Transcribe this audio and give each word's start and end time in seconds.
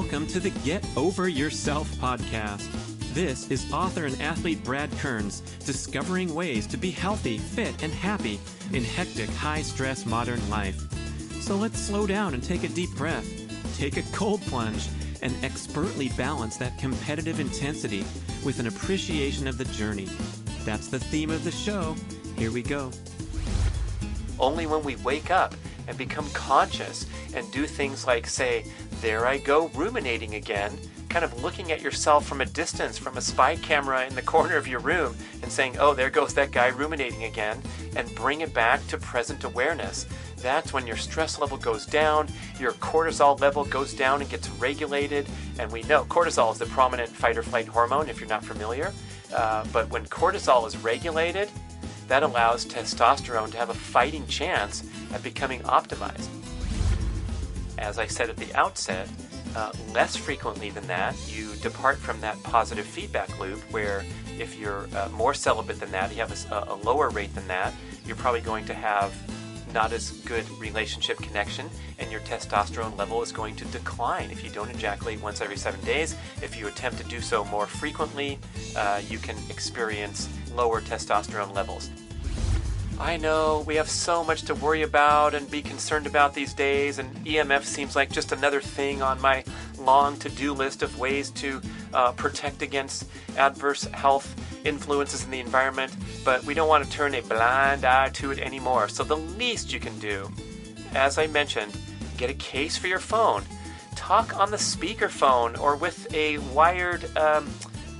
welcome 0.00 0.26
to 0.26 0.40
the 0.40 0.48
Get 0.64 0.82
Over 0.96 1.28
Yourself 1.28 1.86
podcast. 1.96 2.66
This 3.12 3.50
is 3.50 3.70
author 3.70 4.06
and 4.06 4.18
athlete 4.22 4.64
Brad 4.64 4.90
Kearns 4.92 5.40
discovering 5.66 6.34
ways 6.34 6.66
to 6.68 6.78
be 6.78 6.90
healthy, 6.90 7.36
fit, 7.36 7.82
and 7.82 7.92
happy 7.92 8.40
in 8.72 8.82
hectic, 8.82 9.28
high 9.28 9.60
stress 9.60 10.06
modern 10.06 10.40
life. 10.48 10.80
So 11.42 11.54
let's 11.54 11.78
slow 11.78 12.06
down 12.06 12.32
and 12.32 12.42
take 12.42 12.64
a 12.64 12.68
deep 12.68 12.88
breath, 12.96 13.28
take 13.76 13.98
a 13.98 14.12
cold 14.14 14.40
plunge, 14.40 14.88
and 15.20 15.34
expertly 15.44 16.08
balance 16.16 16.56
that 16.56 16.78
competitive 16.78 17.38
intensity 17.38 18.02
with 18.42 18.58
an 18.58 18.68
appreciation 18.68 19.46
of 19.46 19.58
the 19.58 19.66
journey. 19.66 20.08
That's 20.64 20.88
the 20.88 20.98
theme 20.98 21.28
of 21.28 21.44
the 21.44 21.52
show. 21.52 21.94
Here 22.38 22.50
we 22.50 22.62
go. 22.62 22.90
Only 24.38 24.66
when 24.66 24.82
we 24.82 24.96
wake 24.96 25.30
up 25.30 25.54
and 25.88 25.98
become 25.98 26.30
conscious 26.30 27.04
and 27.34 27.50
do 27.52 27.66
things 27.66 28.06
like 28.06 28.26
say, 28.26 28.64
There 29.00 29.26
I 29.26 29.38
go 29.38 29.68
ruminating 29.68 30.34
again, 30.34 30.78
kind 31.08 31.24
of 31.24 31.42
looking 31.42 31.72
at 31.72 31.80
yourself 31.80 32.26
from 32.26 32.42
a 32.42 32.44
distance, 32.44 32.98
from 32.98 33.16
a 33.16 33.22
spy 33.22 33.56
camera 33.56 34.06
in 34.06 34.14
the 34.14 34.20
corner 34.34 34.56
of 34.56 34.68
your 34.68 34.80
room, 34.80 35.16
and 35.42 35.50
saying, 35.50 35.78
Oh, 35.78 35.94
there 35.94 36.10
goes 36.10 36.34
that 36.34 36.50
guy 36.50 36.68
ruminating 36.68 37.24
again, 37.24 37.62
and 37.96 38.14
bring 38.14 38.42
it 38.42 38.52
back 38.52 38.86
to 38.88 38.98
present 38.98 39.44
awareness. 39.44 40.06
That's 40.36 40.74
when 40.74 40.86
your 40.86 40.96
stress 40.96 41.38
level 41.38 41.56
goes 41.56 41.86
down, 41.86 42.28
your 42.58 42.72
cortisol 42.72 43.40
level 43.40 43.64
goes 43.64 43.94
down 43.94 44.20
and 44.20 44.30
gets 44.30 44.50
regulated. 44.50 45.26
And 45.58 45.72
we 45.72 45.82
know 45.84 46.04
cortisol 46.04 46.52
is 46.52 46.58
the 46.58 46.66
prominent 46.66 47.08
fight 47.08 47.38
or 47.38 47.42
flight 47.42 47.68
hormone 47.68 48.10
if 48.10 48.20
you're 48.20 48.28
not 48.28 48.44
familiar. 48.44 48.92
Uh, 49.34 49.64
but 49.72 49.88
when 49.88 50.04
cortisol 50.06 50.66
is 50.66 50.76
regulated, 50.76 51.48
that 52.08 52.22
allows 52.22 52.66
testosterone 52.66 53.50
to 53.52 53.56
have 53.56 53.70
a 53.70 53.74
fighting 53.74 54.26
chance 54.26 54.84
at 55.14 55.22
becoming 55.22 55.60
optimized. 55.60 56.28
As 57.80 57.98
I 57.98 58.06
said 58.06 58.28
at 58.28 58.36
the 58.36 58.54
outset, 58.54 59.08
uh, 59.56 59.72
less 59.92 60.14
frequently 60.14 60.70
than 60.70 60.86
that, 60.86 61.16
you 61.28 61.54
depart 61.56 61.96
from 61.96 62.20
that 62.20 62.40
positive 62.42 62.84
feedback 62.84 63.40
loop 63.40 63.58
where 63.72 64.04
if 64.38 64.58
you're 64.58 64.86
uh, 64.94 65.08
more 65.12 65.34
celibate 65.34 65.80
than 65.80 65.90
that, 65.90 66.12
you 66.12 66.18
have 66.18 66.52
a, 66.52 66.72
a, 66.72 66.76
lower 66.76 67.08
rate 67.08 67.34
than 67.34 67.48
that, 67.48 67.74
you're 68.06 68.16
probably 68.16 68.40
going 68.40 68.64
to 68.66 68.74
have 68.74 69.12
not 69.72 69.92
as 69.92 70.10
good 70.22 70.48
relationship 70.58 71.16
connection 71.18 71.68
and 71.98 72.10
your 72.10 72.20
testosterone 72.20 72.96
level 72.98 73.22
is 73.22 73.32
going 73.32 73.54
to 73.56 73.64
decline 73.66 74.30
if 74.30 74.42
you 74.44 74.50
don't 74.50 74.70
ejaculate 74.70 75.20
once 75.20 75.40
every 75.40 75.56
seven 75.56 75.80
days. 75.84 76.16
If 76.42 76.56
you 76.58 76.68
attempt 76.68 76.98
to 76.98 77.04
do 77.04 77.20
so 77.20 77.44
more 77.46 77.66
frequently, 77.66 78.38
uh, 78.76 79.00
you 79.08 79.18
can 79.18 79.36
experience 79.48 80.28
lower 80.54 80.80
testosterone 80.80 81.54
levels. 81.54 81.90
I 83.00 83.16
know 83.16 83.64
we 83.66 83.76
have 83.76 83.88
so 83.88 84.22
much 84.22 84.42
to 84.42 84.54
worry 84.54 84.82
about 84.82 85.34
and 85.34 85.50
be 85.50 85.62
concerned 85.62 86.06
about 86.06 86.34
these 86.34 86.52
days, 86.52 86.98
and 86.98 87.10
EMF 87.24 87.64
seems 87.64 87.96
like 87.96 88.12
just 88.12 88.30
another 88.30 88.60
thing 88.60 89.00
on 89.00 89.18
my 89.22 89.42
long 89.78 90.18
to 90.18 90.28
do 90.28 90.52
list 90.52 90.82
of 90.82 90.98
ways 90.98 91.30
to 91.30 91.62
uh, 91.94 92.12
protect 92.12 92.60
against 92.60 93.06
adverse 93.38 93.84
health 93.84 94.36
influences 94.66 95.24
in 95.24 95.30
the 95.30 95.40
environment, 95.40 95.96
but 96.26 96.44
we 96.44 96.52
don't 96.52 96.68
want 96.68 96.84
to 96.84 96.90
turn 96.90 97.14
a 97.14 97.22
blind 97.22 97.86
eye 97.86 98.10
to 98.10 98.32
it 98.32 98.38
anymore. 98.38 98.86
So, 98.90 99.02
the 99.02 99.16
least 99.16 99.72
you 99.72 99.80
can 99.80 99.98
do, 99.98 100.30
as 100.92 101.16
I 101.16 101.26
mentioned, 101.26 101.74
get 102.18 102.28
a 102.28 102.34
case 102.34 102.76
for 102.76 102.86
your 102.86 102.98
phone, 102.98 103.44
talk 103.96 104.38
on 104.38 104.50
the 104.50 104.58
speakerphone 104.58 105.58
or 105.58 105.74
with 105.74 106.12
a 106.12 106.36
wired 106.38 107.16
um, 107.16 107.48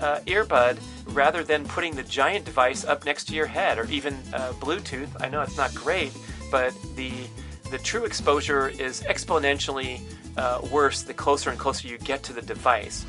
uh, 0.01 0.21
earbud 0.27 0.79
rather 1.07 1.45
than 1.45 1.65
putting 1.65 1.95
the 1.95 2.03
giant 2.03 2.45
device 2.45 2.85
up 2.85 3.05
next 3.05 3.25
to 3.29 3.35
your 3.35 3.47
head 3.47 3.79
or 3.79 3.85
even 3.87 4.15
uh, 4.33 4.53
Bluetooth. 4.55 5.09
I 5.21 5.29
know 5.29 5.43
it's 5.43 5.57
not 5.57 5.75
great, 5.75 6.13
but 6.51 6.75
the 6.97 7.13
the 7.71 7.79
true 7.79 8.05
exposure 8.05 8.69
is 8.69 9.03
exponentially 9.03 10.01
uh, 10.37 10.61
worse 10.73 11.03
the 11.03 11.15
closer 11.15 11.51
and 11.51 11.59
closer 11.59 11.87
you 11.87 11.99
get 11.99 12.23
to 12.25 12.33
the 12.33 12.43
device. 12.43 13.07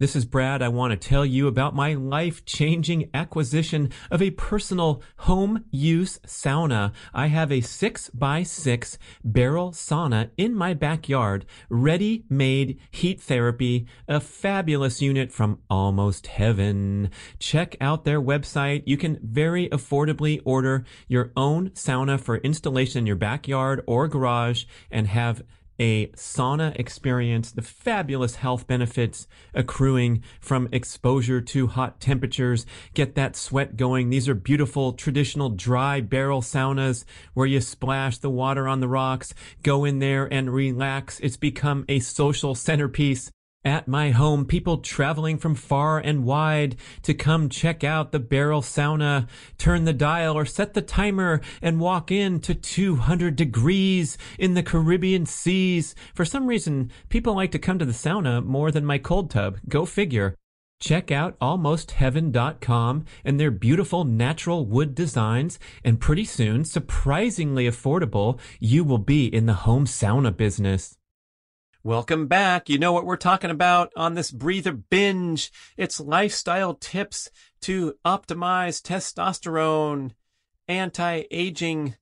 This 0.00 0.14
is 0.14 0.24
Brad. 0.24 0.62
I 0.62 0.68
want 0.68 0.92
to 0.92 1.08
tell 1.08 1.26
you 1.26 1.48
about 1.48 1.74
my 1.74 1.94
life 1.94 2.44
changing 2.44 3.10
acquisition 3.12 3.90
of 4.12 4.22
a 4.22 4.30
personal 4.30 5.02
home 5.16 5.64
use 5.72 6.20
sauna. 6.24 6.92
I 7.12 7.26
have 7.26 7.50
a 7.50 7.62
six 7.62 8.08
by 8.10 8.44
six 8.44 8.96
barrel 9.24 9.72
sauna 9.72 10.30
in 10.36 10.54
my 10.54 10.72
backyard, 10.72 11.46
ready 11.68 12.24
made 12.30 12.78
heat 12.92 13.20
therapy, 13.20 13.88
a 14.06 14.20
fabulous 14.20 15.02
unit 15.02 15.32
from 15.32 15.62
almost 15.68 16.28
heaven. 16.28 17.10
Check 17.40 17.76
out 17.80 18.04
their 18.04 18.22
website. 18.22 18.84
You 18.86 18.96
can 18.96 19.18
very 19.20 19.68
affordably 19.70 20.40
order 20.44 20.84
your 21.08 21.32
own 21.36 21.70
sauna 21.70 22.20
for 22.20 22.36
installation 22.36 23.00
in 23.00 23.06
your 23.06 23.16
backyard 23.16 23.82
or 23.88 24.06
garage 24.06 24.64
and 24.92 25.08
have 25.08 25.42
a 25.78 26.08
sauna 26.08 26.78
experience, 26.78 27.52
the 27.52 27.62
fabulous 27.62 28.36
health 28.36 28.66
benefits 28.66 29.26
accruing 29.54 30.22
from 30.40 30.68
exposure 30.72 31.40
to 31.40 31.68
hot 31.68 32.00
temperatures, 32.00 32.66
get 32.94 33.14
that 33.14 33.36
sweat 33.36 33.76
going. 33.76 34.10
These 34.10 34.28
are 34.28 34.34
beautiful 34.34 34.92
traditional 34.92 35.50
dry 35.50 36.00
barrel 36.00 36.42
saunas 36.42 37.04
where 37.34 37.46
you 37.46 37.60
splash 37.60 38.18
the 38.18 38.30
water 38.30 38.66
on 38.66 38.80
the 38.80 38.88
rocks, 38.88 39.34
go 39.62 39.84
in 39.84 39.98
there 39.98 40.32
and 40.32 40.52
relax. 40.52 41.20
It's 41.20 41.36
become 41.36 41.84
a 41.88 42.00
social 42.00 42.54
centerpiece 42.54 43.30
at 43.64 43.88
my 43.88 44.10
home, 44.10 44.44
people 44.44 44.78
traveling 44.78 45.36
from 45.36 45.54
far 45.54 45.98
and 45.98 46.24
wide 46.24 46.76
to 47.02 47.12
come 47.12 47.48
check 47.48 47.84
out 47.84 48.12
the 48.12 48.18
barrel 48.18 48.62
sauna, 48.62 49.28
turn 49.58 49.84
the 49.84 49.92
dial 49.92 50.36
or 50.36 50.46
set 50.46 50.74
the 50.74 50.82
timer 50.82 51.40
and 51.60 51.80
walk 51.80 52.10
in 52.10 52.40
to 52.40 52.54
200 52.54 53.36
degrees 53.36 54.16
in 54.38 54.54
the 54.54 54.62
Caribbean 54.62 55.26
seas. 55.26 55.94
For 56.14 56.24
some 56.24 56.46
reason, 56.46 56.90
people 57.08 57.34
like 57.34 57.52
to 57.52 57.58
come 57.58 57.78
to 57.78 57.84
the 57.84 57.92
sauna 57.92 58.44
more 58.44 58.70
than 58.70 58.86
my 58.86 58.98
cold 58.98 59.30
tub. 59.30 59.58
Go 59.68 59.84
figure. 59.84 60.34
Check 60.80 61.10
out 61.10 61.36
almostheaven.com 61.40 63.04
and 63.24 63.40
their 63.40 63.50
beautiful 63.50 64.04
natural 64.04 64.64
wood 64.64 64.94
designs, 64.94 65.58
and 65.84 66.00
pretty 66.00 66.24
soon, 66.24 66.64
surprisingly 66.64 67.68
affordable, 67.68 68.38
you 68.60 68.84
will 68.84 68.98
be 68.98 69.26
in 69.26 69.46
the 69.46 69.54
home 69.54 69.86
sauna 69.86 70.34
business. 70.34 70.96
Welcome 71.88 72.26
back. 72.26 72.68
You 72.68 72.78
know 72.78 72.92
what 72.92 73.06
we're 73.06 73.16
talking 73.16 73.50
about 73.50 73.94
on 73.96 74.12
this 74.12 74.30
breather 74.30 74.72
binge. 74.72 75.50
It's 75.78 75.98
lifestyle 75.98 76.74
tips 76.74 77.30
to 77.62 77.94
optimize 78.04 78.82
testosterone, 78.82 80.10
anti-aging, 80.68 81.96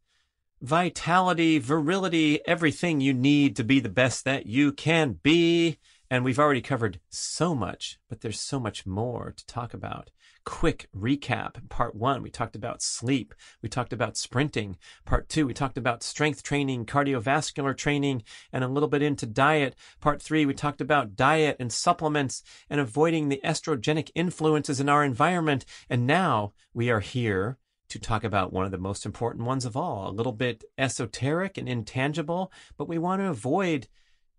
vitality, 0.61 1.61
virility, 1.61 2.41
everything 2.49 3.01
you 3.01 3.15
need 3.15 3.55
to 3.55 3.63
be 3.63 3.79
the 3.79 3.89
best 3.89 4.25
that 4.25 4.47
you 4.47 4.73
can 4.73 5.21
be. 5.23 5.79
And 6.11 6.25
we've 6.25 6.41
already 6.41 6.63
covered 6.63 6.99
so 7.09 7.55
much, 7.55 8.01
but 8.09 8.23
there's 8.23 8.41
so 8.41 8.59
much 8.59 8.87
more 8.87 9.35
to 9.37 9.47
talk 9.47 9.73
about 9.73 10.11
quick 10.47 10.89
recap. 10.97 11.69
Part 11.69 11.95
one, 11.95 12.23
we 12.23 12.31
talked 12.31 12.57
about 12.57 12.81
sleep. 12.81 13.35
We 13.63 13.69
talked 13.69 13.93
about 13.93 14.17
sprinting. 14.17 14.79
Part 15.05 15.29
two, 15.29 15.47
we 15.47 15.53
talked 15.53 15.77
about 15.77 16.03
strength 16.03 16.43
training, 16.43 16.87
cardiovascular 16.87 17.77
training, 17.77 18.23
and 18.53 18.65
a 18.65 18.69
little 18.69 18.89
bit 18.89 19.03
into 19.03 19.27
diet. 19.27 19.75
Part 20.01 20.23
three, 20.23 20.47
we 20.47 20.55
talked 20.55 20.81
about 20.81 21.17
diet 21.17 21.57
and 21.61 21.71
supplements 21.71 22.43
and 22.71 22.81
avoiding 22.81 23.29
the 23.29 23.41
estrogenic 23.45 24.11
influences 24.15 24.81
in 24.81 24.89
our 24.89 25.05
environment. 25.05 25.67
And 25.91 26.07
now 26.07 26.55
we 26.73 26.91
are 26.91 27.01
here 27.01 27.59
to 27.89 27.99
talk 27.99 28.25
about 28.25 28.53
one 28.53 28.65
of 28.65 28.71
the 28.71 28.79
most 28.79 29.05
important 29.05 29.45
ones 29.45 29.65
of 29.65 29.77
all, 29.77 30.09
a 30.09 30.15
little 30.15 30.33
bit 30.33 30.65
esoteric 30.79 31.59
and 31.59 31.69
intangible, 31.69 32.53
but 32.79 32.89
we 32.89 32.99
want 32.99 33.21
to 33.21 33.29
avoid 33.29 33.89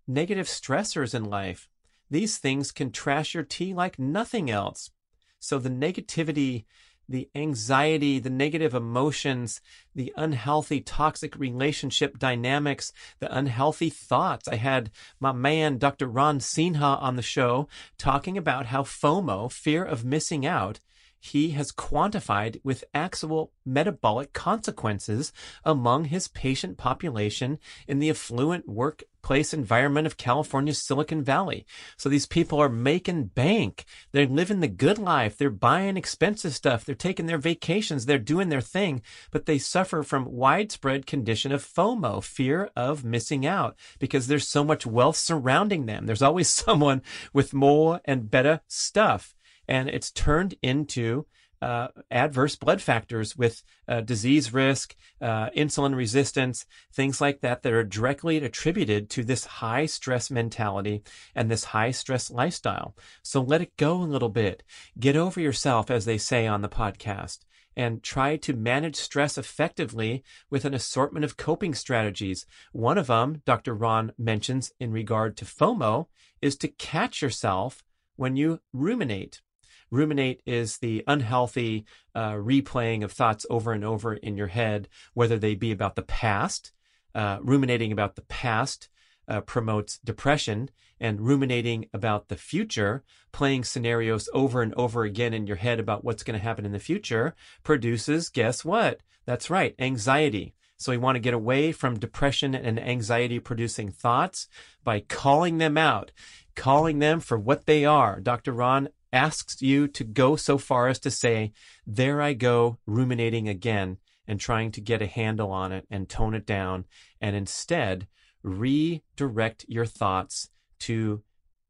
negative 0.06 0.46
stressors 0.46 1.14
in 1.14 1.24
life. 1.24 1.68
These 2.10 2.38
things 2.38 2.72
can 2.72 2.92
trash 2.92 3.34
your 3.34 3.44
tea 3.44 3.74
like 3.74 3.98
nothing 3.98 4.50
else. 4.50 4.90
So 5.40 5.58
the 5.58 5.70
negativity, 5.70 6.64
the 7.08 7.28
anxiety, 7.34 8.18
the 8.18 8.30
negative 8.30 8.74
emotions, 8.74 9.60
the 9.94 10.12
unhealthy, 10.16 10.80
toxic 10.80 11.36
relationship 11.36 12.18
dynamics, 12.18 12.92
the 13.18 13.34
unhealthy 13.34 13.88
thoughts. 13.88 14.46
I 14.48 14.56
had 14.56 14.90
my 15.18 15.32
man, 15.32 15.78
Dr. 15.78 16.06
Ron 16.06 16.38
Sinha, 16.38 17.00
on 17.02 17.16
the 17.16 17.22
show 17.22 17.68
talking 17.96 18.36
about 18.36 18.66
how 18.66 18.82
FOMO, 18.82 19.50
fear 19.50 19.84
of 19.84 20.04
missing 20.04 20.44
out, 20.44 20.80
he 21.20 21.50
has 21.50 21.72
quantified 21.72 22.60
with 22.62 22.84
actual 22.94 23.52
metabolic 23.64 24.32
consequences 24.32 25.32
among 25.64 26.06
his 26.06 26.28
patient 26.28 26.78
population 26.78 27.58
in 27.86 27.98
the 27.98 28.10
affluent 28.10 28.68
workplace 28.68 29.52
environment 29.52 30.06
of 30.06 30.16
California's 30.16 30.80
Silicon 30.80 31.22
Valley. 31.22 31.66
So 31.96 32.08
these 32.08 32.26
people 32.26 32.60
are 32.60 32.68
making 32.68 33.26
bank. 33.26 33.84
They're 34.12 34.26
living 34.26 34.60
the 34.60 34.68
good 34.68 34.98
life. 34.98 35.36
They're 35.36 35.50
buying 35.50 35.96
expensive 35.96 36.54
stuff. 36.54 36.84
They're 36.84 36.94
taking 36.94 37.26
their 37.26 37.38
vacations. 37.38 38.06
They're 38.06 38.18
doing 38.18 38.48
their 38.48 38.60
thing, 38.60 39.02
but 39.30 39.46
they 39.46 39.58
suffer 39.58 40.02
from 40.02 40.32
widespread 40.32 41.06
condition 41.06 41.52
of 41.52 41.64
FOMO, 41.64 42.22
fear 42.22 42.70
of 42.76 43.04
missing 43.04 43.44
out, 43.44 43.76
because 43.98 44.28
there's 44.28 44.48
so 44.48 44.64
much 44.64 44.86
wealth 44.86 45.16
surrounding 45.16 45.86
them. 45.86 46.06
There's 46.06 46.22
always 46.22 46.48
someone 46.52 47.02
with 47.32 47.52
more 47.52 48.00
and 48.04 48.30
better 48.30 48.60
stuff 48.68 49.34
and 49.68 49.88
it's 49.88 50.10
turned 50.10 50.54
into 50.62 51.26
uh, 51.60 51.88
adverse 52.10 52.54
blood 52.54 52.80
factors 52.80 53.36
with 53.36 53.62
uh, 53.88 54.00
disease 54.00 54.52
risk, 54.52 54.94
uh, 55.20 55.50
insulin 55.50 55.94
resistance, 55.94 56.64
things 56.92 57.20
like 57.20 57.40
that 57.40 57.62
that 57.62 57.72
are 57.72 57.82
directly 57.82 58.36
attributed 58.36 59.10
to 59.10 59.24
this 59.24 59.44
high 59.44 59.84
stress 59.86 60.30
mentality 60.30 61.02
and 61.34 61.50
this 61.50 61.64
high 61.64 61.90
stress 61.90 62.30
lifestyle. 62.30 62.94
So 63.22 63.42
let 63.42 63.60
it 63.60 63.76
go 63.76 63.94
a 63.94 64.04
little 64.04 64.28
bit. 64.28 64.62
Get 64.98 65.16
over 65.16 65.40
yourself, 65.40 65.90
as 65.90 66.04
they 66.04 66.18
say 66.18 66.46
on 66.46 66.62
the 66.62 66.68
podcast 66.68 67.38
and 67.78 68.02
try 68.02 68.36
to 68.36 68.52
manage 68.52 68.96
stress 68.96 69.38
effectively 69.38 70.24
with 70.50 70.64
an 70.64 70.74
assortment 70.74 71.24
of 71.24 71.36
coping 71.36 71.72
strategies. 71.74 72.44
One 72.72 72.98
of 72.98 73.06
them, 73.06 73.42
Dr. 73.46 73.72
Ron 73.72 74.12
mentions 74.18 74.72
in 74.80 74.90
regard 74.90 75.36
to 75.36 75.44
FOMO, 75.44 76.08
is 76.42 76.56
to 76.56 76.66
catch 76.66 77.22
yourself 77.22 77.84
when 78.16 78.34
you 78.34 78.60
ruminate. 78.72 79.40
Ruminate 79.90 80.42
is 80.46 80.78
the 80.78 81.04
unhealthy 81.06 81.84
uh, 82.14 82.32
replaying 82.32 83.04
of 83.04 83.12
thoughts 83.12 83.46
over 83.48 83.72
and 83.72 83.84
over 83.84 84.14
in 84.14 84.36
your 84.36 84.48
head, 84.48 84.88
whether 85.14 85.38
they 85.38 85.54
be 85.54 85.72
about 85.72 85.96
the 85.96 86.02
past, 86.02 86.72
uh, 87.14 87.38
ruminating 87.42 87.92
about 87.92 88.16
the 88.16 88.22
past, 88.22 88.88
uh, 89.28 89.40
promotes 89.42 89.98
depression 89.98 90.70
and 91.00 91.20
ruminating 91.20 91.86
about 91.92 92.28
the 92.28 92.36
future, 92.36 93.04
playing 93.32 93.62
scenarios 93.64 94.28
over 94.32 94.62
and 94.62 94.74
over 94.74 95.04
again 95.04 95.32
in 95.32 95.46
your 95.46 95.56
head 95.56 95.78
about 95.78 96.04
what's 96.04 96.22
going 96.22 96.38
to 96.38 96.42
happen 96.42 96.64
in 96.64 96.72
the 96.72 96.78
future 96.78 97.34
produces, 97.62 98.28
guess 98.28 98.64
what? 98.64 99.00
That's 99.26 99.50
right, 99.50 99.74
anxiety. 99.78 100.54
So 100.76 100.92
we 100.92 100.98
want 100.98 101.16
to 101.16 101.20
get 101.20 101.34
away 101.34 101.72
from 101.72 101.98
depression 101.98 102.54
and 102.54 102.78
anxiety 102.78 103.40
producing 103.40 103.90
thoughts 103.90 104.48
by 104.84 105.00
calling 105.00 105.58
them 105.58 105.76
out, 105.76 106.12
calling 106.54 107.00
them 107.00 107.20
for 107.20 107.38
what 107.38 107.66
they 107.66 107.84
are. 107.84 108.20
Dr. 108.20 108.52
Ron 108.52 108.88
asks 109.12 109.62
you 109.62 109.88
to 109.88 110.04
go 110.04 110.36
so 110.36 110.58
far 110.58 110.88
as 110.88 110.98
to 111.00 111.10
say, 111.10 111.52
there 111.86 112.20
I 112.20 112.34
go 112.34 112.78
ruminating 112.86 113.48
again 113.48 113.98
and 114.26 114.38
trying 114.38 114.70
to 114.72 114.80
get 114.80 115.02
a 115.02 115.06
handle 115.06 115.50
on 115.50 115.72
it 115.72 115.86
and 115.90 116.08
tone 116.08 116.34
it 116.34 116.46
down. 116.46 116.84
And 117.20 117.34
instead, 117.34 118.06
redirect 118.42 119.64
your 119.68 119.86
thoughts 119.86 120.50
to 120.80 121.22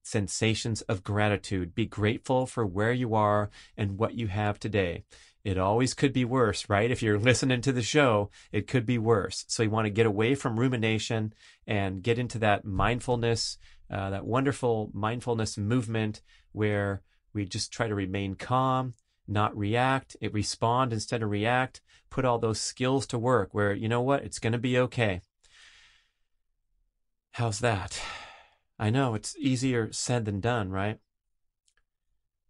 sensations 0.03 0.83
of 0.83 1.05
gratitude. 1.05 1.75
Be 1.75 1.87
grateful 1.87 2.47
for 2.47 2.67
where 2.67 2.93
you 2.93 3.15
are 3.15 3.51
and 3.77 3.99
what 3.99 4.15
you 4.15 4.27
have 4.27 4.59
today. 4.59 5.05
It 5.45 5.57
always 5.57 5.95
could 5.95 6.13
be 6.13 6.25
worse, 6.25 6.69
right? 6.69 6.91
If 6.91 7.03
you're 7.03 7.19
listening 7.31 7.61
to 7.63 7.73
the 7.73 7.83
show, 7.83 8.31
it 8.51 8.67
could 8.67 8.87
be 8.87 8.99
worse. 8.99 9.45
So 9.49 9.63
you 9.63 9.71
want 9.71 9.87
to 9.87 9.91
get 9.91 10.07
away 10.07 10.35
from 10.35 10.59
rumination 10.59 11.33
and 11.67 12.03
get 12.03 12.19
into 12.19 12.39
that 12.41 12.65
mindfulness, 12.65 13.59
uh, 13.91 14.11
that 14.11 14.27
wonderful 14.27 14.91
mindfulness 14.93 15.57
movement 15.57 16.23
where 16.53 17.03
we 17.33 17.45
just 17.45 17.73
try 17.73 17.87
to 17.87 17.95
remain 17.95 18.35
calm, 18.35 18.95
not 19.27 19.57
react, 19.57 20.17
it 20.21 20.33
respond 20.33 20.93
instead 20.93 21.23
of 21.23 21.31
react, 21.31 21.81
put 22.11 22.25
all 22.25 22.39
those 22.39 22.61
skills 22.61 23.07
to 23.09 23.19
work 23.19 23.51
where, 23.53 23.73
you 23.73 23.89
know 23.89 24.01
what, 24.01 24.25
it's 24.25 24.39
going 24.39 24.53
to 24.53 24.59
be 24.59 24.79
okay. 24.79 25.21
How's 27.33 27.61
that? 27.61 28.01
I 28.79 28.91
know 28.91 29.15
it's 29.15 29.37
easier 29.37 29.93
said 29.93 30.25
than 30.25 30.41
done, 30.41 30.71
right? 30.71 30.99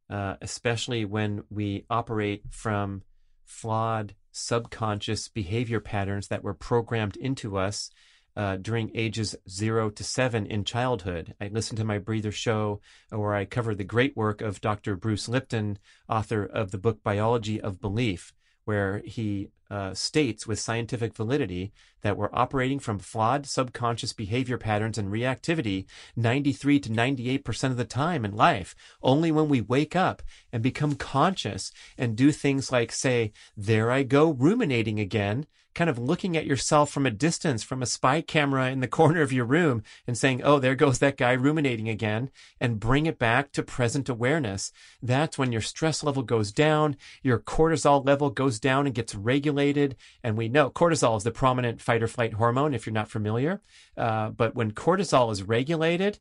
Uh, 0.08 0.36
especially 0.40 1.04
when 1.04 1.42
we 1.50 1.84
operate 1.90 2.44
from 2.50 3.02
flawed 3.44 4.14
subconscious 4.32 5.28
behavior 5.28 5.80
patterns 5.80 6.28
that 6.28 6.42
were 6.42 6.54
programmed 6.54 7.16
into 7.16 7.58
us 7.58 7.90
uh, 8.38 8.56
during 8.56 8.92
ages 8.94 9.34
zero 9.50 9.90
to 9.90 10.04
seven 10.04 10.46
in 10.46 10.62
childhood. 10.62 11.34
I 11.40 11.48
listened 11.48 11.78
to 11.78 11.84
my 11.84 11.98
breather 11.98 12.30
show 12.30 12.80
where 13.10 13.34
I 13.34 13.44
cover 13.44 13.74
the 13.74 13.82
great 13.82 14.16
work 14.16 14.40
of 14.40 14.60
Dr. 14.60 14.94
Bruce 14.94 15.28
Lipton, 15.28 15.78
author 16.08 16.44
of 16.44 16.70
the 16.70 16.78
book 16.78 17.02
Biology 17.02 17.60
of 17.60 17.80
Belief, 17.80 18.32
where 18.64 19.02
he 19.04 19.50
uh, 19.70 19.92
states 19.92 20.46
with 20.46 20.60
scientific 20.60 21.14
validity 21.16 21.72
that 22.02 22.16
we're 22.16 22.30
operating 22.32 22.78
from 22.78 23.00
flawed 23.00 23.44
subconscious 23.44 24.12
behavior 24.12 24.56
patterns 24.56 24.98
and 24.98 25.12
reactivity 25.12 25.86
93 26.14 26.78
to 26.80 26.90
98% 26.90 27.64
of 27.64 27.76
the 27.76 27.84
time 27.84 28.24
in 28.24 28.36
life. 28.36 28.76
Only 29.02 29.32
when 29.32 29.48
we 29.48 29.60
wake 29.60 29.96
up 29.96 30.22
and 30.52 30.62
become 30.62 30.94
conscious 30.94 31.72
and 31.98 32.14
do 32.14 32.30
things 32.30 32.70
like 32.70 32.92
say, 32.92 33.32
there 33.56 33.90
I 33.90 34.04
go 34.04 34.30
ruminating 34.30 35.00
again, 35.00 35.46
kind 35.78 35.88
of 35.88 35.96
looking 35.96 36.36
at 36.36 36.44
yourself 36.44 36.90
from 36.90 37.06
a 37.06 37.10
distance, 37.10 37.62
from 37.62 37.82
a 37.82 37.86
spy 37.86 38.20
camera 38.20 38.68
in 38.68 38.80
the 38.80 38.88
corner 38.98 39.22
of 39.22 39.32
your 39.32 39.44
room 39.44 39.80
and 40.08 40.18
saying, 40.18 40.42
oh, 40.42 40.58
there 40.58 40.74
goes 40.74 40.98
that 40.98 41.16
guy 41.16 41.30
ruminating 41.30 41.88
again, 41.88 42.30
and 42.60 42.80
bring 42.80 43.06
it 43.06 43.16
back 43.16 43.52
to 43.52 43.62
present 43.62 44.08
awareness. 44.08 44.72
That's 45.00 45.38
when 45.38 45.52
your 45.52 45.60
stress 45.60 46.02
level 46.02 46.24
goes 46.24 46.50
down, 46.50 46.96
your 47.22 47.38
cortisol 47.38 48.04
level 48.04 48.30
goes 48.30 48.58
down 48.58 48.86
and 48.86 48.94
gets 48.94 49.14
regulated. 49.14 49.94
And 50.24 50.36
we 50.36 50.48
know 50.48 50.68
cortisol 50.68 51.16
is 51.16 51.22
the 51.22 51.30
prominent 51.30 51.80
fight 51.80 52.02
or 52.02 52.08
flight 52.08 52.32
hormone, 52.32 52.74
if 52.74 52.84
you're 52.84 52.92
not 52.92 53.08
familiar. 53.08 53.62
Uh, 53.96 54.30
but 54.30 54.56
when 54.56 54.72
cortisol 54.72 55.30
is 55.30 55.44
regulated, 55.44 56.18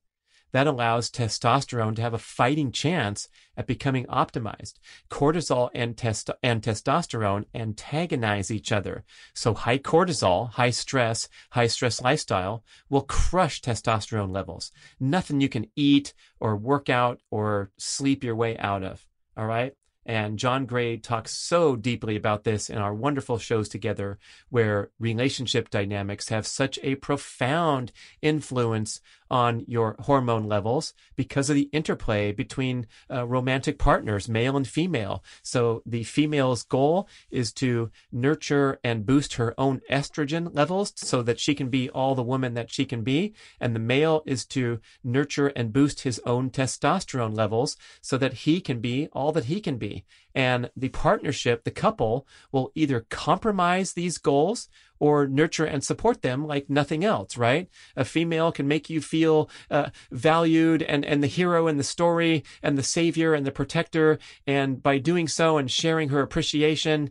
that 0.52 0.68
allows 0.68 1.10
testosterone 1.10 1.96
to 1.96 2.02
have 2.02 2.14
a 2.14 2.20
fighting 2.20 2.72
chance 2.72 3.28
at 3.56 3.68
becoming 3.68 4.06
optimized. 4.06 4.74
Cortisol 5.10 5.70
and, 5.74 5.98
test- 5.98 6.30
and 6.42 6.62
testosterone 6.62 7.46
antagonize 7.54 8.52
each 8.52 8.72
other. 8.72 9.04
So 9.34 9.54
high 9.54 9.80
cortisol, 9.80 10.52
high 10.52 10.70
stress, 10.70 11.28
high 11.52 11.68
stress 11.68 12.02
lifestyle 12.02 12.64
will 12.90 13.02
crush 13.02 13.62
testosterone 13.62 14.34
levels. 14.34 14.72
Nothing 15.00 15.42
you 15.42 15.50
can 15.50 15.68
eat 15.76 16.14
or 16.40 16.56
work 16.56 16.90
out 16.90 17.20
or 17.32 17.72
sleep 17.78 18.24
your 18.24 18.36
way 18.36 18.58
out 18.58 18.84
of. 18.84 19.06
All 19.36 19.46
right. 19.46 19.74
And 20.08 20.40
John 20.40 20.66
Gray 20.66 20.96
talks 20.96 21.34
so 21.34 21.76
deeply 21.76 22.16
about 22.16 22.46
this 22.46 22.70
in 22.70 22.78
our 22.78 22.94
wonderful 22.94 23.38
shows 23.38 23.68
together, 23.68 24.18
where 24.50 24.90
relationship 25.00 25.70
dynamics 25.70 26.30
have 26.30 26.48
such 26.48 26.80
a 26.82 26.96
profound 26.96 27.92
influence 28.22 29.02
on 29.30 29.64
your 29.68 29.96
hormone 30.00 30.48
levels 30.48 30.94
because 31.16 31.50
of 31.50 31.56
the 31.56 31.70
interplay 31.72 32.32
between 32.32 32.88
uh, 33.12 33.26
romantic 33.26 33.78
partners, 33.78 34.30
male 34.30 34.56
and 34.56 34.68
female. 34.68 35.24
So 35.42 35.82
the 35.86 36.04
female's 36.04 36.64
goal 36.64 37.08
is 37.30 37.52
to 37.54 37.92
nurture 38.12 38.80
and 38.84 39.06
boost 39.06 39.34
her 39.34 39.54
own 39.58 39.82
estrogen 39.90 40.54
levels 40.54 40.94
so 40.96 41.22
that 41.24 41.40
she 41.40 41.56
can 41.56 41.70
be 41.70 41.90
all 41.90 42.16
the 42.16 42.24
woman 42.24 42.54
that 42.54 42.72
she 42.72 42.86
can 42.86 43.04
be. 43.04 43.34
And 43.60 43.76
the 43.76 43.80
male 43.80 44.24
is 44.26 44.46
to 44.48 44.80
nurture 45.04 45.48
and 45.48 45.74
boost 45.74 46.02
his 46.02 46.20
own 46.26 46.50
testosterone 46.50 47.36
levels 47.36 47.78
so 48.02 48.18
that 48.18 48.34
he 48.34 48.62
can 48.62 48.80
be 48.80 49.08
all 49.14 49.32
that 49.34 49.46
he 49.46 49.60
can 49.60 49.78
be. 49.78 50.06
And 50.38 50.70
the 50.78 50.90
partnership, 50.90 51.64
the 51.64 51.72
couple 51.72 52.28
will 52.52 52.72
either 52.76 53.08
compromise 53.10 53.94
these 53.94 54.20
goals 54.20 54.70
or 55.00 55.28
nurture 55.28 55.66
and 55.66 55.84
support 55.84 56.22
them 56.22 56.46
like 56.46 56.70
nothing 56.70 57.04
else, 57.04 57.38
right? 57.38 57.68
A 57.96 58.06
female 58.06 58.52
can 58.52 58.68
make 58.68 58.88
you 58.88 59.02
feel 59.02 59.50
uh, 59.72 59.90
valued 60.12 60.84
and, 60.84 61.04
and 61.04 61.24
the 61.24 61.28
hero 61.28 61.66
in 61.66 61.78
the 61.78 61.84
story 61.84 62.44
and 62.62 62.78
the 62.78 62.84
savior 62.84 63.34
and 63.34 63.48
the 63.48 63.52
protector. 63.52 64.20
And 64.46 64.84
by 64.84 65.00
doing 65.00 65.28
so 65.28 65.58
and 65.58 65.72
sharing 65.72 66.10
her 66.10 66.22
appreciation, 66.22 67.10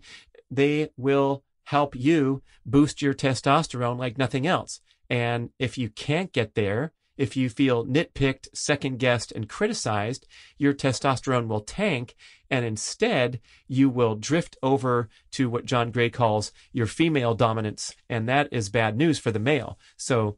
they 0.49 0.91
will 0.97 1.43
help 1.65 1.97
you 1.97 2.45
boost 2.65 3.03
your 3.03 3.13
testosterone 3.13 3.99
like 3.99 4.19
nothing 4.19 4.47
else. 4.47 4.81
And 5.11 5.51
if 5.59 5.77
you 5.77 5.89
can't 5.91 6.33
get 6.33 6.55
there, 6.55 6.93
if 7.17 7.37
you 7.37 7.49
feel 7.49 7.87
nitpicked, 7.87 8.49
second 8.55 8.99
guessed, 8.99 9.33
and 9.33 9.49
criticized, 9.49 10.27
your 10.59 10.75
testosterone 10.75 11.49
will 11.49 11.61
tank, 11.61 12.15
and 12.51 12.65
instead 12.65 13.41
you 13.67 13.89
will 13.89 14.15
drift 14.15 14.57
over 14.63 15.09
to 15.33 15.49
what 15.49 15.65
John 15.65 15.91
Gray 15.91 16.11
calls 16.11 16.53
your 16.73 16.87
female 16.87 17.35
dominance, 17.35 17.95
and 18.09 18.29
that 18.29 18.49
is 18.53 18.69
bad 18.69 18.97
news 18.97 19.19
for 19.19 19.31
the 19.31 19.39
male. 19.39 19.79
So, 19.97 20.37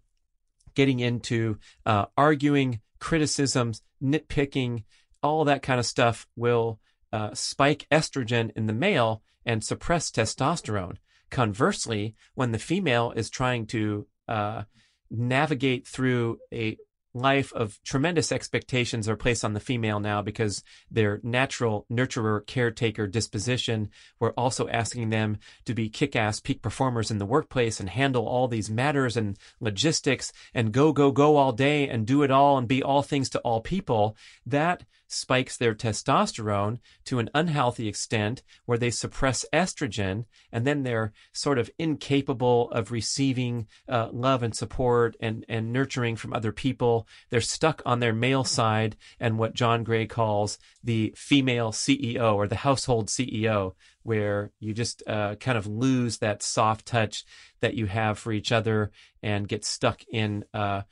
getting 0.75 1.01
into 1.01 1.59
uh, 1.85 2.07
arguing, 2.17 2.81
criticisms, 3.01 3.83
nitpicking, 4.03 4.85
all 5.23 5.45
that 5.45 5.63
kind 5.63 5.81
of 5.81 5.87
stuff 5.87 6.29
will 6.37 6.79
uh, 7.13 7.35
spike 7.35 7.87
estrogen 7.91 8.51
in 8.55 8.67
the 8.67 8.73
male 8.73 9.23
and 9.45 9.65
suppress 9.65 10.11
testosterone. 10.11 10.97
Conversely, 11.31 12.15
when 12.35 12.53
the 12.53 12.59
female 12.59 13.13
is 13.17 13.29
trying 13.29 13.67
to 13.67 14.07
uh, 14.29 14.63
navigate 15.11 15.87
through 15.87 16.39
a 16.53 16.77
life 17.15 17.53
of 17.53 17.81
tremendous 17.85 18.31
expectations 18.31 19.09
are 19.09 19.17
placed 19.17 19.45
on 19.45 19.55
the 19.55 19.61
female 19.61 19.99
now 19.99 20.23
because 20.23 20.63
their 20.91 21.21
natural 21.23 21.87
nurturer 21.91 22.47
caretaker 22.47 23.07
disposition 23.07 23.89
we're 24.21 24.31
also 24.33 24.69
asking 24.69 25.11
them 25.11 25.39
to 25.65 25.75
be 25.75 25.89
kick-ass 25.89 26.39
peak 26.41 26.61
performers 26.63 27.11
in 27.11 27.19
the 27.19 27.27
workplace 27.27 27.81
and 27.81 27.89
handle 27.89 28.27
all 28.27 28.47
these 28.47 28.71
matters 28.71 29.17
and 29.17 29.39
logistics 29.61 30.33
and 30.55 30.73
go 30.73 30.93
go 30.93 31.11
go 31.11 31.37
all 31.37 31.53
day 31.53 31.89
and 31.89 32.07
do 32.07 32.23
it 32.23 32.31
all 32.31 32.59
and 32.59 32.69
be 32.69 32.83
all 32.83 33.03
things 33.03 33.31
to 33.31 33.39
all 33.41 33.61
people. 33.61 34.17
That 34.45 34.85
spikes 35.09 35.57
their 35.57 35.75
testosterone 35.75 36.79
to 37.05 37.19
an 37.19 37.31
unhealthy 37.35 37.89
extent 37.89 38.43
where 38.67 38.79
they 38.79 38.91
suppress 38.91 39.45
estrogen 39.53 40.25
and 40.53 40.67
then 40.67 40.83
they're 40.83 41.13
sort 41.33 41.59
of 41.59 41.71
incapable 41.79 42.71
of 42.71 42.93
receiving 42.93 43.67
uh, 43.89 44.09
love 44.13 44.43
and 44.43 44.55
support 44.55 45.17
and, 45.21 45.45
and 45.49 45.73
nurturing 45.73 46.15
from 46.15 46.33
other 46.33 46.53
people. 46.53 47.09
They're 47.31 47.41
stuck 47.41 47.83
on 47.87 48.01
their 48.01 48.13
male 48.13 48.45
side 48.45 48.97
and 49.19 49.39
what 49.39 49.55
John 49.55 49.83
Gray 49.83 50.07
calls 50.07 50.59
the 50.85 51.13
female 51.17 51.73
CEO 51.73 52.35
or 52.35 52.47
the 52.47 52.57
household 52.57 53.09
CEO, 53.09 53.73
where 54.03 54.53
you 54.61 54.75
just 54.75 55.03
uh, 55.07 55.37
kind 55.37 55.59
of 55.59 55.67
lose 55.67 56.19
that 56.19 56.43
soft 56.43 56.87
touch 56.87 57.25
that 57.61 57.75
you 57.75 57.87
have 57.87 58.19
for 58.19 58.33
each 58.33 58.53
other 58.53 58.91
and 59.23 59.49
get 59.49 59.65
stuck 59.65 60.03
in 60.11 60.45
uh, 60.55 60.83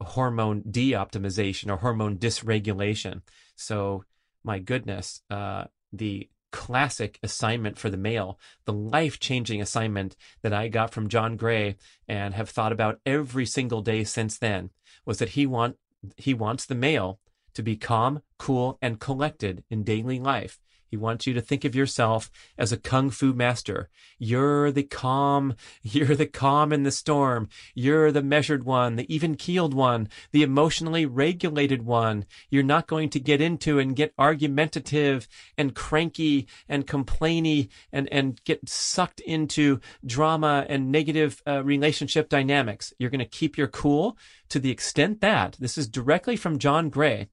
hormone 0.00 0.62
de-optimization 0.68 1.70
or 1.70 1.76
hormone 1.76 2.16
dysregulation. 2.16 3.22
So, 3.58 4.04
my 4.44 4.60
goodness, 4.60 5.22
uh, 5.30 5.64
the 5.92 6.28
classic 6.52 7.18
assignment 7.22 7.76
for 7.76 7.90
the 7.90 7.96
male, 7.96 8.38
the 8.64 8.72
life 8.72 9.20
changing 9.20 9.60
assignment 9.60 10.16
that 10.42 10.52
I 10.52 10.68
got 10.68 10.92
from 10.92 11.08
John 11.08 11.36
Gray 11.36 11.76
and 12.06 12.34
have 12.34 12.48
thought 12.48 12.72
about 12.72 13.00
every 13.04 13.44
single 13.44 13.82
day 13.82 14.04
since 14.04 14.38
then 14.38 14.70
was 15.04 15.18
that 15.18 15.30
he 15.30 15.44
want 15.44 15.76
he 16.16 16.32
wants 16.32 16.64
the 16.64 16.76
male 16.76 17.18
to 17.54 17.62
be 17.62 17.76
calm, 17.76 18.22
cool, 18.38 18.78
and 18.80 19.00
collected 19.00 19.64
in 19.68 19.82
daily 19.82 20.20
life. 20.20 20.60
He 20.90 20.96
wants 20.96 21.26
you 21.26 21.34
to 21.34 21.40
think 21.40 21.64
of 21.64 21.74
yourself 21.74 22.30
as 22.56 22.72
a 22.72 22.76
kung 22.76 23.10
fu 23.10 23.32
master. 23.32 23.88
You're 24.18 24.72
the 24.72 24.82
calm, 24.82 25.54
you're 25.82 26.16
the 26.16 26.26
calm 26.26 26.72
in 26.72 26.82
the 26.82 26.90
storm. 26.90 27.48
You're 27.74 28.10
the 28.10 28.22
measured 28.22 28.64
one, 28.64 28.96
the 28.96 29.14
even 29.14 29.36
keeled 29.36 29.74
one, 29.74 30.08
the 30.32 30.42
emotionally 30.42 31.06
regulated 31.06 31.84
one. 31.84 32.24
You're 32.50 32.62
not 32.62 32.86
going 32.86 33.10
to 33.10 33.20
get 33.20 33.40
into 33.40 33.78
and 33.78 33.96
get 33.96 34.14
argumentative 34.18 35.28
and 35.56 35.74
cranky 35.74 36.48
and 36.68 36.86
complainy 36.86 37.68
and, 37.92 38.08
and 38.12 38.42
get 38.44 38.68
sucked 38.68 39.20
into 39.20 39.80
drama 40.04 40.66
and 40.68 40.90
negative 40.90 41.42
uh, 41.46 41.62
relationship 41.62 42.28
dynamics. 42.28 42.92
You're 42.98 43.10
going 43.10 43.18
to 43.20 43.24
keep 43.24 43.56
your 43.56 43.68
cool 43.68 44.16
to 44.48 44.58
the 44.58 44.70
extent 44.70 45.20
that 45.20 45.56
this 45.58 45.76
is 45.76 45.88
directly 45.88 46.36
from 46.36 46.58
John 46.58 46.88
Gray. 46.88 47.28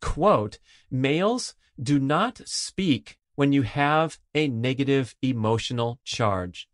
Quote, 0.00 0.58
males 0.90 1.54
do 1.82 1.98
not 1.98 2.40
speak 2.44 3.16
when 3.34 3.52
you 3.52 3.62
have 3.62 4.18
a 4.34 4.48
negative 4.48 5.14
emotional 5.22 5.98
charge. 6.04 6.68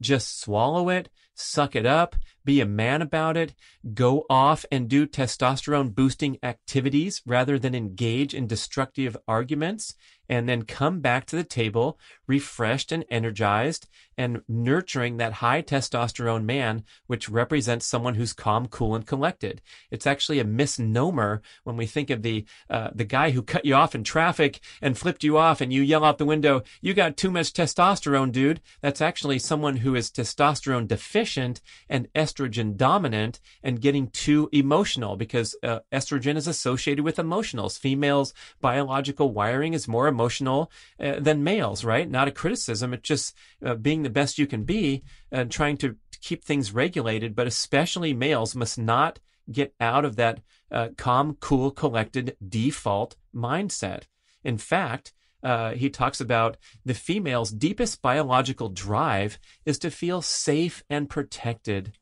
Just 0.00 0.40
swallow 0.40 0.88
it, 0.88 1.08
suck 1.34 1.76
it 1.76 1.86
up, 1.86 2.16
be 2.46 2.62
a 2.62 2.66
man 2.66 3.02
about 3.02 3.36
it, 3.36 3.54
go 3.92 4.24
off 4.30 4.64
and 4.72 4.88
do 4.88 5.06
testosterone 5.06 5.94
boosting 5.94 6.38
activities 6.42 7.20
rather 7.26 7.58
than 7.58 7.74
engage 7.74 8.32
in 8.32 8.46
destructive 8.46 9.16
arguments, 9.28 9.94
and 10.28 10.48
then 10.48 10.62
come 10.62 11.00
back 11.00 11.26
to 11.26 11.36
the 11.36 11.44
table 11.44 11.98
refreshed 12.26 12.90
and 12.90 13.04
energized 13.10 13.86
and 14.18 14.42
nurturing 14.48 15.18
that 15.18 15.34
high 15.34 15.62
testosterone 15.62 16.44
man, 16.44 16.82
which 17.06 17.28
represents 17.28 17.86
someone 17.86 18.14
who's 18.14 18.32
calm, 18.32 18.66
cool, 18.66 18.94
and 18.94 19.06
collected. 19.06 19.60
It's 19.90 20.06
actually 20.06 20.40
a 20.40 20.44
misnomer 20.44 21.42
when 21.64 21.76
we 21.76 21.86
think 21.86 22.10
of 22.10 22.22
the 22.22 22.44
uh, 22.70 22.88
the 22.94 23.04
guy 23.04 23.30
who 23.30 23.42
cut 23.42 23.64
you 23.64 23.74
off 23.74 23.94
in 23.94 24.04
traffic 24.04 24.60
and 24.80 24.96
flipped 24.96 25.22
you 25.22 25.36
off, 25.36 25.60
and 25.60 25.72
you 25.72 25.82
yell 25.82 26.04
out 26.04 26.18
the 26.18 26.24
window, 26.24 26.62
"You 26.80 26.94
got 26.94 27.16
too 27.16 27.30
much 27.30 27.52
testosterone, 27.52 28.32
dude." 28.32 28.60
That's 28.80 29.02
actually 29.02 29.38
someone 29.38 29.76
who 29.76 29.94
is 29.94 30.10
testosterone 30.10 30.88
deficient 30.88 31.60
and 31.88 32.08
estrogen 32.14 32.35
dominant 32.76 33.40
and 33.62 33.80
getting 33.80 34.08
too 34.08 34.48
emotional 34.52 35.16
because 35.16 35.56
uh, 35.62 35.80
estrogen 35.92 36.36
is 36.36 36.46
associated 36.46 37.04
with 37.04 37.16
emotionals. 37.16 37.78
Females' 37.78 38.34
biological 38.60 39.32
wiring 39.32 39.72
is 39.74 39.88
more 39.88 40.06
emotional 40.06 40.70
uh, 41.00 41.18
than 41.18 41.42
males, 41.42 41.84
right? 41.84 42.10
Not 42.10 42.28
a 42.28 42.32
criticism. 42.32 42.92
It's 42.92 43.08
just 43.08 43.34
uh, 43.64 43.74
being 43.74 44.02
the 44.02 44.10
best 44.10 44.38
you 44.38 44.46
can 44.46 44.64
be 44.64 45.02
and 45.32 45.50
trying 45.50 45.76
to 45.78 45.96
keep 46.20 46.44
things 46.44 46.72
regulated. 46.72 47.34
But 47.34 47.46
especially 47.46 48.12
males 48.12 48.54
must 48.54 48.78
not 48.78 49.18
get 49.50 49.74
out 49.80 50.04
of 50.04 50.16
that 50.16 50.40
uh, 50.70 50.88
calm, 50.96 51.36
cool, 51.40 51.70
collected 51.70 52.36
default 52.46 53.16
mindset. 53.34 54.02
In 54.44 54.58
fact, 54.58 55.12
uh, 55.42 55.72
he 55.74 55.90
talks 55.90 56.20
about 56.20 56.56
the 56.84 56.94
female's 56.94 57.50
deepest 57.50 58.02
biological 58.02 58.68
drive 58.68 59.38
is 59.64 59.78
to 59.78 59.90
feel 59.90 60.22
safe 60.22 60.82
and 60.90 61.08
protected 61.08 61.92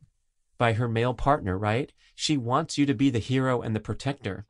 by 0.58 0.74
her 0.74 0.88
male 0.88 1.14
partner, 1.14 1.58
right? 1.58 1.92
She 2.14 2.36
wants 2.36 2.78
you 2.78 2.86
to 2.86 2.94
be 2.94 3.10
the 3.10 3.18
hero 3.18 3.60
and 3.60 3.74
the 3.74 3.80
protector. 3.80 4.46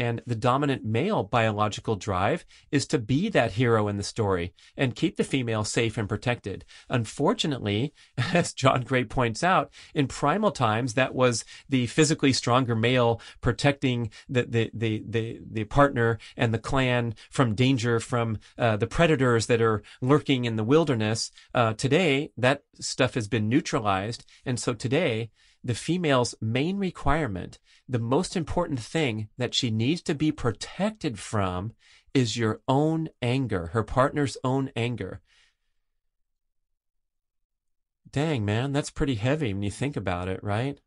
And 0.00 0.22
the 0.26 0.34
dominant 0.34 0.82
male 0.82 1.22
biological 1.22 1.94
drive 1.94 2.46
is 2.72 2.86
to 2.86 2.98
be 2.98 3.28
that 3.28 3.52
hero 3.52 3.86
in 3.86 3.98
the 3.98 4.02
story 4.02 4.54
and 4.74 4.96
keep 4.96 5.18
the 5.18 5.24
female 5.24 5.62
safe 5.62 5.98
and 5.98 6.08
protected. 6.08 6.64
Unfortunately, 6.88 7.92
as 8.32 8.54
John 8.54 8.80
Gray 8.80 9.04
points 9.04 9.44
out, 9.44 9.70
in 9.94 10.06
primal 10.06 10.52
times, 10.52 10.94
that 10.94 11.14
was 11.14 11.44
the 11.68 11.86
physically 11.86 12.32
stronger 12.32 12.74
male 12.74 13.20
protecting 13.42 14.10
the, 14.26 14.44
the, 14.44 14.70
the, 14.72 15.04
the, 15.06 15.40
the 15.52 15.64
partner 15.64 16.18
and 16.34 16.54
the 16.54 16.58
clan 16.58 17.14
from 17.28 17.54
danger 17.54 18.00
from 18.00 18.38
uh, 18.56 18.78
the 18.78 18.86
predators 18.86 19.48
that 19.48 19.60
are 19.60 19.82
lurking 20.00 20.46
in 20.46 20.56
the 20.56 20.64
wilderness. 20.64 21.30
Uh, 21.52 21.74
today, 21.74 22.30
that 22.38 22.62
stuff 22.80 23.12
has 23.12 23.28
been 23.28 23.50
neutralized. 23.50 24.24
And 24.46 24.58
so 24.58 24.72
today, 24.72 25.28
the 25.62 25.74
female's 25.74 26.34
main 26.40 26.78
requirement, 26.78 27.58
the 27.88 27.98
most 27.98 28.36
important 28.36 28.80
thing 28.80 29.28
that 29.36 29.54
she 29.54 29.70
needs 29.70 30.02
to 30.02 30.14
be 30.14 30.32
protected 30.32 31.18
from 31.18 31.72
is 32.14 32.36
your 32.36 32.60
own 32.66 33.08
anger, 33.22 33.66
her 33.68 33.82
partner's 33.82 34.36
own 34.42 34.70
anger. 34.74 35.20
Dang, 38.10 38.44
man, 38.44 38.72
that's 38.72 38.90
pretty 38.90 39.14
heavy 39.14 39.52
when 39.54 39.62
you 39.62 39.70
think 39.70 39.96
about 39.96 40.28
it, 40.28 40.42
right? 40.42 40.80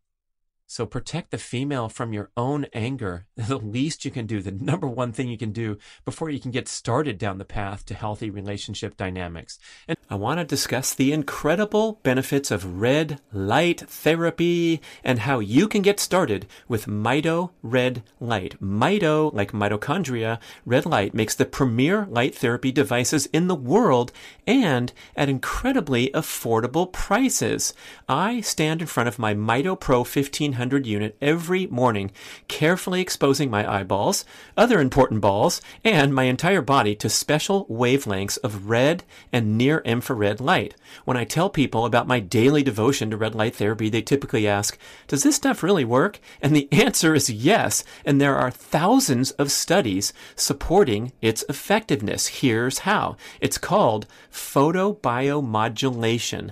So 0.73 0.87
protect 0.87 1.29
the 1.29 1.37
female 1.37 1.87
from 1.87 2.13
your 2.13 2.31
own 2.35 2.65
anger. 2.73 3.27
The 3.53 3.59
least 3.59 4.05
you 4.05 4.09
can 4.09 4.25
do, 4.25 4.41
the 4.41 4.51
number 4.51 4.87
one 4.87 5.11
thing 5.11 5.27
you 5.27 5.37
can 5.37 5.51
do 5.51 5.77
before 6.05 6.31
you 6.31 6.39
can 6.39 6.49
get 6.49 6.67
started 6.67 7.19
down 7.19 7.37
the 7.37 7.45
path 7.45 7.85
to 7.85 7.93
healthy 7.93 8.31
relationship 8.31 8.97
dynamics. 8.97 9.59
And 9.87 9.97
I 10.09 10.15
want 10.15 10.39
to 10.39 10.45
discuss 10.45 10.93
the 10.93 11.11
incredible 11.11 11.99
benefits 12.01 12.49
of 12.49 12.81
red 12.81 13.19
light 13.31 13.81
therapy 13.81 14.81
and 15.03 15.19
how 15.19 15.37
you 15.39 15.67
can 15.67 15.83
get 15.83 15.99
started 15.99 16.47
with 16.67 16.87
Mito 16.87 17.51
Red 17.61 18.01
Light. 18.19 18.59
Mito, 18.59 19.31
like 19.33 19.51
mitochondria, 19.51 20.39
red 20.65 20.87
light 20.87 21.13
makes 21.13 21.35
the 21.35 21.45
premier 21.45 22.07
light 22.09 22.33
therapy 22.33 22.71
devices 22.71 23.27
in 23.27 23.47
the 23.47 23.55
world 23.55 24.11
and 24.47 24.91
at 25.15 25.29
incredibly 25.29 26.09
affordable 26.11 26.91
prices. 26.91 27.75
I 28.09 28.41
stand 28.41 28.81
in 28.81 28.87
front 28.87 29.09
of 29.09 29.19
my 29.19 29.35
Mito 29.35 29.79
Pro 29.79 29.99
1500 29.99 30.62
unit 30.71 31.17
every 31.21 31.67
morning, 31.67 32.11
carefully 32.47 33.01
exposing 33.01 33.49
my 33.49 33.79
eyeballs, 33.79 34.23
other 34.55 34.79
important 34.79 35.21
balls, 35.21 35.61
and 35.83 36.13
my 36.13 36.23
entire 36.23 36.61
body 36.61 36.95
to 36.95 37.09
special 37.09 37.65
wavelengths 37.65 38.37
of 38.43 38.69
red 38.69 39.03
and 39.31 39.57
near 39.57 39.79
infrared 39.79 40.39
light. 40.39 40.75
When 41.05 41.17
I 41.17 41.25
tell 41.25 41.49
people 41.49 41.85
about 41.85 42.07
my 42.07 42.19
daily 42.19 42.63
devotion 42.63 43.11
to 43.11 43.17
red 43.17 43.35
light 43.35 43.55
therapy, 43.55 43.89
they 43.89 44.01
typically 44.01 44.47
ask, 44.47 44.77
Does 45.07 45.23
this 45.23 45.35
stuff 45.35 45.63
really 45.63 45.85
work? 45.85 46.19
And 46.41 46.55
the 46.55 46.69
answer 46.71 47.13
is 47.13 47.29
yes. 47.29 47.83
And 48.05 48.21
there 48.21 48.37
are 48.37 48.51
thousands 48.51 49.31
of 49.31 49.51
studies 49.51 50.13
supporting 50.35 51.11
its 51.21 51.43
effectiveness. 51.49 52.27
Here's 52.27 52.79
how 52.79 53.17
it's 53.41 53.57
called 53.57 54.07
photobiomodulation 54.31 56.51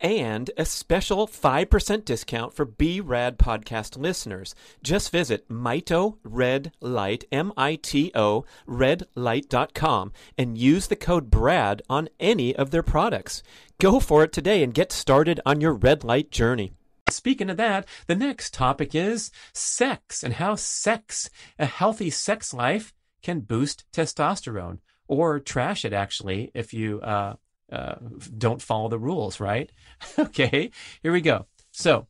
and 0.00 0.50
a 0.56 0.64
special 0.64 1.26
5% 1.26 2.04
discount 2.04 2.54
for 2.54 2.64
B-Rad 2.64 3.38
podcast 3.38 3.98
listeners. 3.98 4.54
Just 4.82 5.12
visit 5.12 5.48
Mito 5.48 6.16
Red 6.24 6.72
Light, 6.80 7.24
M-I-T-O, 7.30 8.44
redlight.com 8.66 10.12
and 10.38 10.58
use 10.58 10.86
the 10.86 10.96
code 10.96 11.30
BRAD 11.30 11.82
on 11.88 12.08
any 12.18 12.54
of 12.56 12.70
their 12.70 12.82
products. 12.82 13.42
Go 13.78 14.00
for 14.00 14.24
it 14.24 14.32
today 14.32 14.62
and 14.62 14.74
get 14.74 14.92
started 14.92 15.40
on 15.46 15.60
your 15.60 15.74
red 15.74 16.04
light 16.04 16.30
journey. 16.30 16.72
Speaking 17.10 17.50
of 17.50 17.56
that, 17.56 17.86
the 18.06 18.14
next 18.14 18.54
topic 18.54 18.94
is 18.94 19.30
sex 19.52 20.22
and 20.22 20.34
how 20.34 20.54
sex, 20.54 21.28
a 21.58 21.66
healthy 21.66 22.10
sex 22.10 22.54
life, 22.54 22.92
can 23.22 23.40
boost 23.40 23.84
testosterone 23.92 24.78
or 25.08 25.40
trash 25.40 25.84
it 25.84 25.92
actually 25.92 26.50
if 26.54 26.72
you 26.72 27.00
uh, 27.00 27.34
uh, 27.72 27.96
don't 28.36 28.62
follow 28.62 28.88
the 28.88 28.98
rules, 28.98 29.40
right? 29.40 29.70
okay, 30.18 30.70
here 31.02 31.12
we 31.12 31.20
go. 31.20 31.46
So, 31.70 32.06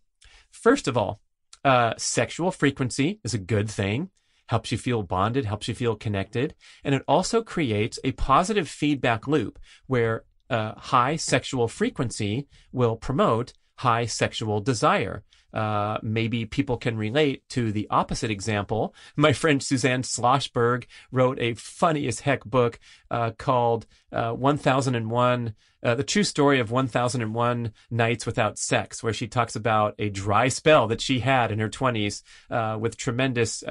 first 0.50 0.88
of 0.88 0.96
all, 0.96 1.20
uh, 1.64 1.94
sexual 1.98 2.50
frequency 2.50 3.20
is 3.24 3.34
a 3.34 3.38
good 3.38 3.70
thing. 3.70 4.10
Helps 4.46 4.72
you 4.72 4.78
feel 4.78 5.02
bonded, 5.02 5.44
helps 5.44 5.68
you 5.68 5.74
feel 5.74 5.94
connected. 5.94 6.54
And 6.82 6.94
it 6.94 7.02
also 7.06 7.42
creates 7.42 7.98
a 8.02 8.12
positive 8.12 8.68
feedback 8.68 9.28
loop 9.28 9.58
where 9.86 10.24
uh, 10.48 10.72
high 10.76 11.16
sexual 11.16 11.68
frequency 11.68 12.48
will 12.72 12.96
promote 12.96 13.52
high 13.76 14.06
sexual 14.06 14.60
desire. 14.60 15.22
Uh, 15.52 15.98
maybe 16.02 16.44
people 16.44 16.76
can 16.76 16.96
relate 16.96 17.48
to 17.50 17.72
the 17.72 17.86
opposite 17.90 18.30
example. 18.30 18.94
My 19.16 19.32
friend 19.32 19.62
Suzanne 19.62 20.02
Schlosberg 20.02 20.84
wrote 21.10 21.38
a 21.40 21.54
funny 21.54 22.06
as 22.06 22.20
heck 22.20 22.44
book 22.44 22.78
uh, 23.10 23.32
called 23.32 23.86
uh, 24.12 24.32
1001 24.32 25.54
uh, 25.82 25.94
the 25.94 26.04
true 26.04 26.24
story 26.24 26.60
of 26.60 26.70
1001 26.70 27.72
nights 27.90 28.26
without 28.26 28.58
sex 28.58 29.02
where 29.02 29.14
she 29.14 29.26
talks 29.26 29.56
about 29.56 29.94
a 29.98 30.10
dry 30.10 30.48
spell 30.48 30.86
that 30.88 31.00
she 31.00 31.20
had 31.20 31.50
in 31.50 31.58
her 31.58 31.70
20s 31.70 32.22
uh, 32.50 32.76
with 32.78 32.98
tremendous 32.98 33.64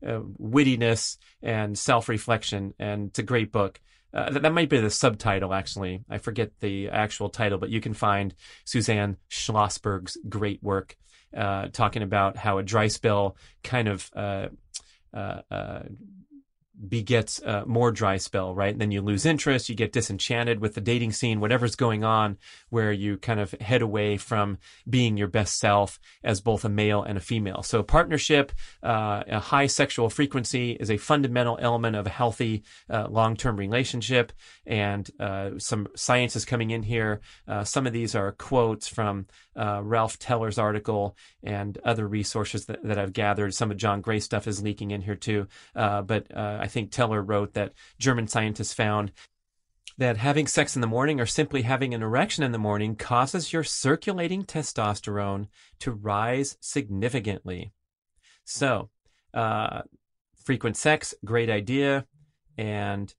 wittiness 0.00 1.16
and 1.42 1.76
self-reflection 1.76 2.74
and 2.78 3.08
it's 3.08 3.18
a 3.18 3.24
great 3.24 3.50
book 3.50 3.80
uh, 4.16 4.30
that, 4.30 4.42
that, 4.42 4.52
might 4.52 4.70
be 4.70 4.80
the 4.80 4.90
subtitle, 4.90 5.52
actually. 5.52 6.02
I 6.08 6.16
forget 6.16 6.50
the 6.60 6.88
actual 6.88 7.28
title, 7.28 7.58
but 7.58 7.68
you 7.68 7.82
can 7.82 7.92
find 7.92 8.34
Suzanne 8.64 9.18
Schlosberg's 9.30 10.16
great 10.26 10.62
work 10.62 10.96
uh, 11.36 11.68
talking 11.68 12.02
about 12.02 12.38
how 12.38 12.56
a 12.56 12.62
dry 12.62 12.86
spell 12.86 13.36
kind 13.62 13.88
of 13.88 14.10
uh, 14.16 14.46
uh, 15.12 15.40
uh 15.50 15.82
begets 16.88 17.40
uh, 17.42 17.64
more 17.66 17.90
dry 17.90 18.16
spell, 18.16 18.54
right? 18.54 18.72
And 18.72 18.80
then 18.80 18.90
you 18.90 19.00
lose 19.00 19.24
interest, 19.24 19.68
you 19.68 19.74
get 19.74 19.92
disenchanted 19.92 20.60
with 20.60 20.74
the 20.74 20.80
dating 20.80 21.12
scene, 21.12 21.40
whatever's 21.40 21.76
going 21.76 22.04
on, 22.04 22.36
where 22.68 22.92
you 22.92 23.16
kind 23.16 23.40
of 23.40 23.52
head 23.52 23.82
away 23.82 24.16
from 24.16 24.58
being 24.88 25.16
your 25.16 25.28
best 25.28 25.58
self 25.58 25.98
as 26.22 26.40
both 26.40 26.64
a 26.64 26.68
male 26.68 27.02
and 27.02 27.16
a 27.16 27.20
female. 27.20 27.62
So 27.62 27.82
partnership, 27.82 28.52
uh, 28.82 29.22
a 29.26 29.40
high 29.40 29.66
sexual 29.66 30.10
frequency 30.10 30.72
is 30.72 30.90
a 30.90 30.96
fundamental 30.96 31.58
element 31.60 31.96
of 31.96 32.06
a 32.06 32.10
healthy 32.10 32.62
uh, 32.90 33.08
long-term 33.08 33.56
relationship. 33.56 34.32
And 34.66 35.08
uh, 35.18 35.52
some 35.58 35.88
science 35.94 36.36
is 36.36 36.44
coming 36.44 36.70
in 36.70 36.82
here. 36.82 37.20
Uh, 37.48 37.64
some 37.64 37.86
of 37.86 37.92
these 37.92 38.14
are 38.14 38.32
quotes 38.32 38.86
from 38.86 39.26
uh, 39.56 39.80
Ralph 39.82 40.18
Teller's 40.18 40.58
article 40.58 41.16
and 41.42 41.78
other 41.84 42.06
resources 42.06 42.66
that, 42.66 42.82
that 42.84 42.98
I've 42.98 43.12
gathered. 43.12 43.54
Some 43.54 43.70
of 43.70 43.76
John 43.76 44.02
Gray 44.02 44.20
stuff 44.20 44.46
is 44.46 44.62
leaking 44.62 44.90
in 44.90 45.00
here 45.00 45.14
too. 45.14 45.46
but 45.74 46.26
I 46.36 46.65
think 46.66 46.90
Teller 46.90 47.22
wrote 47.22 47.54
that 47.54 47.72
German 47.98 48.28
scientists 48.28 48.72
found 48.72 49.12
that 49.98 50.18
having 50.18 50.46
sex 50.46 50.74
in 50.76 50.82
the 50.82 50.86
morning 50.86 51.20
or 51.20 51.26
simply 51.26 51.62
having 51.62 51.94
an 51.94 52.02
erection 52.02 52.44
in 52.44 52.52
the 52.52 52.58
morning 52.58 52.96
causes 52.96 53.52
your 53.52 53.64
circulating 53.64 54.44
testosterone 54.44 55.46
to 55.78 55.90
rise 55.90 56.56
significantly. 56.60 57.72
So, 58.44 58.90
uh, 59.32 59.82
frequent 60.44 60.76
sex, 60.76 61.14
great 61.24 61.50
idea. 61.50 62.06
And 62.58 63.14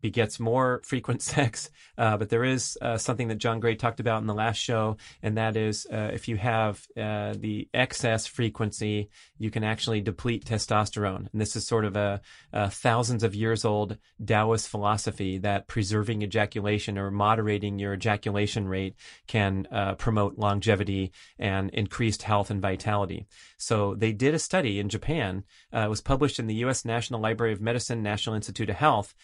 begets 0.00 0.38
more 0.38 0.80
frequent 0.84 1.22
sex. 1.34 1.70
Uh, 1.98 2.16
but 2.16 2.28
there 2.28 2.44
is 2.44 2.78
uh, 2.82 2.96
something 2.96 3.28
that 3.28 3.38
John 3.38 3.60
Gray 3.60 3.74
talked 3.74 4.00
about 4.00 4.20
in 4.20 4.26
the 4.26 4.34
last 4.34 4.58
show, 4.58 4.96
and 5.22 5.36
that 5.36 5.56
is 5.56 5.86
uh, 5.92 6.10
if 6.12 6.28
you 6.28 6.36
have 6.36 6.86
uh, 6.96 7.34
the 7.36 7.68
excess 7.72 8.26
frequency, 8.26 9.08
you 9.38 9.50
can 9.50 9.64
actually 9.64 10.00
deplete 10.00 10.44
testosterone. 10.44 11.30
And 11.32 11.40
this 11.40 11.56
is 11.56 11.66
sort 11.66 11.84
of 11.84 11.96
a, 11.96 12.20
a 12.52 12.70
thousands 12.70 13.22
of 13.22 13.34
years 13.34 13.64
old 13.64 13.98
Taoist 14.24 14.68
philosophy 14.68 15.38
that 15.38 15.68
preserving 15.68 16.22
ejaculation 16.22 16.98
or 16.98 17.10
moderating 17.10 17.78
your 17.78 17.94
ejaculation 17.94 18.68
rate 18.68 18.94
can 19.26 19.66
uh, 19.70 19.94
promote 19.94 20.38
longevity 20.38 21.12
and 21.38 21.70
increased 21.70 22.22
health 22.22 22.50
and 22.50 22.60
vitality. 22.60 23.26
So 23.58 23.94
they 23.94 24.12
did 24.12 24.34
a 24.34 24.38
study 24.38 24.78
in 24.78 24.88
Japan. 24.88 25.44
Uh, 25.74 25.80
it 25.80 25.90
was 25.90 26.00
published 26.00 26.38
in 26.38 26.46
the 26.46 26.54
U.S. 26.56 26.84
National 26.84 27.20
Library 27.20 27.52
of 27.52 27.60
Medicine, 27.60 28.02
National 28.02 28.36
Institute 28.36 28.70
of 28.70 28.76
Health, 28.76 29.14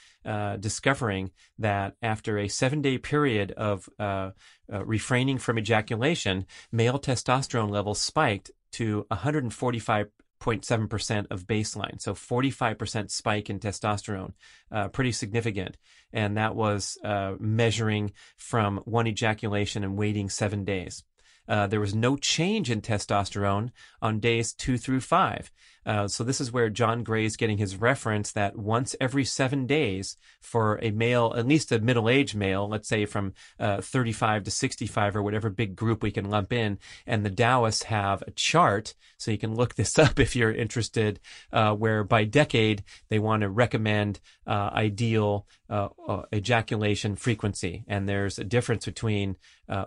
discovering 0.73 1.31
that 1.59 1.95
after 2.03 2.39
a 2.39 2.49
seven-day 2.49 2.97
period 2.99 3.53
of 3.53 3.89
uh, 3.99 4.31
uh 4.73 4.85
refraining 4.87 5.39
from 5.39 5.59
ejaculation, 5.59 6.47
male 6.71 6.99
testosterone 6.99 7.71
levels 7.71 8.01
spiked 8.01 8.51
to 8.73 9.05
145 9.09 10.07
0.7% 10.43 11.27
of 11.31 11.47
baseline. 11.47 12.01
So 12.01 12.15
45% 12.15 13.11
spike 13.11 13.49
in 13.49 13.61
testosterone, 13.61 14.33
uh, 14.73 14.89
pretty 14.89 15.13
significant. 15.13 15.77
And 16.13 16.37
that 16.37 16.57
was 16.57 16.99
uh, 17.05 17.35
measuring 17.39 18.13
from 18.37 18.79
one 18.79 19.07
ejaculation 19.07 19.85
and 19.85 19.97
waiting 19.97 20.29
seven 20.29 20.65
days. 20.65 21.05
Uh, 21.49 21.67
there 21.67 21.81
was 21.81 21.95
no 21.95 22.17
change 22.17 22.71
in 22.71 22.81
testosterone 22.81 23.71
on 24.01 24.21
days 24.21 24.53
two 24.53 24.79
through 24.79 25.01
five. 25.01 25.51
Uh, 25.85 26.09
so 26.09 26.25
this 26.25 26.40
is 26.40 26.53
where 26.53 26.71
John 26.71 27.03
Gray 27.03 27.25
is 27.25 27.37
getting 27.37 27.59
his 27.59 27.77
reference 27.77 28.33
that 28.33 28.57
once 28.57 28.95
every 29.01 29.25
seven 29.25 29.66
days 29.66 30.16
for 30.40 30.79
a 30.83 30.90
male, 30.90 31.35
at 31.37 31.47
least 31.47 31.73
a 31.73 31.81
middle-aged 31.81 32.37
male, 32.37 32.68
let's 32.68 32.88
say 32.88 33.07
from 33.07 33.35
uh, 33.59 33.81
35 33.81 34.45
to 34.45 34.51
65 34.51 35.16
or 35.16 35.23
whatever 35.23 35.51
big 35.51 35.75
group 35.75 36.03
we 36.03 36.11
can 36.11 36.31
lump 36.31 36.53
in, 36.53 36.79
and 37.07 37.25
the 37.25 37.31
Taoists 37.31 37.85
have 37.85 38.23
a 38.27 38.31
chart, 38.31 38.95
so 39.18 39.31
you 39.31 39.38
can 39.38 39.55
look 39.55 39.75
this 39.77 39.99
up 39.99 40.18
if 40.18 40.37
you're 40.37 40.53
interested, 40.53 41.21
uh, 41.53 41.75
where 41.75 42.05
by 42.05 42.25
decade 42.25 42.85
they 43.09 43.18
want 43.18 43.42
to 43.42 43.49
recommend 43.49 44.21
uh, 44.47 44.71
ideal 44.73 45.47
uh, 45.73 45.89
uh, 46.07 46.23
ejaculation 46.35 47.17
frequency, 47.17 47.83
and 47.89 48.09
there's 48.09 48.39
a 48.39 48.45
difference 48.45 48.85
between 48.85 49.37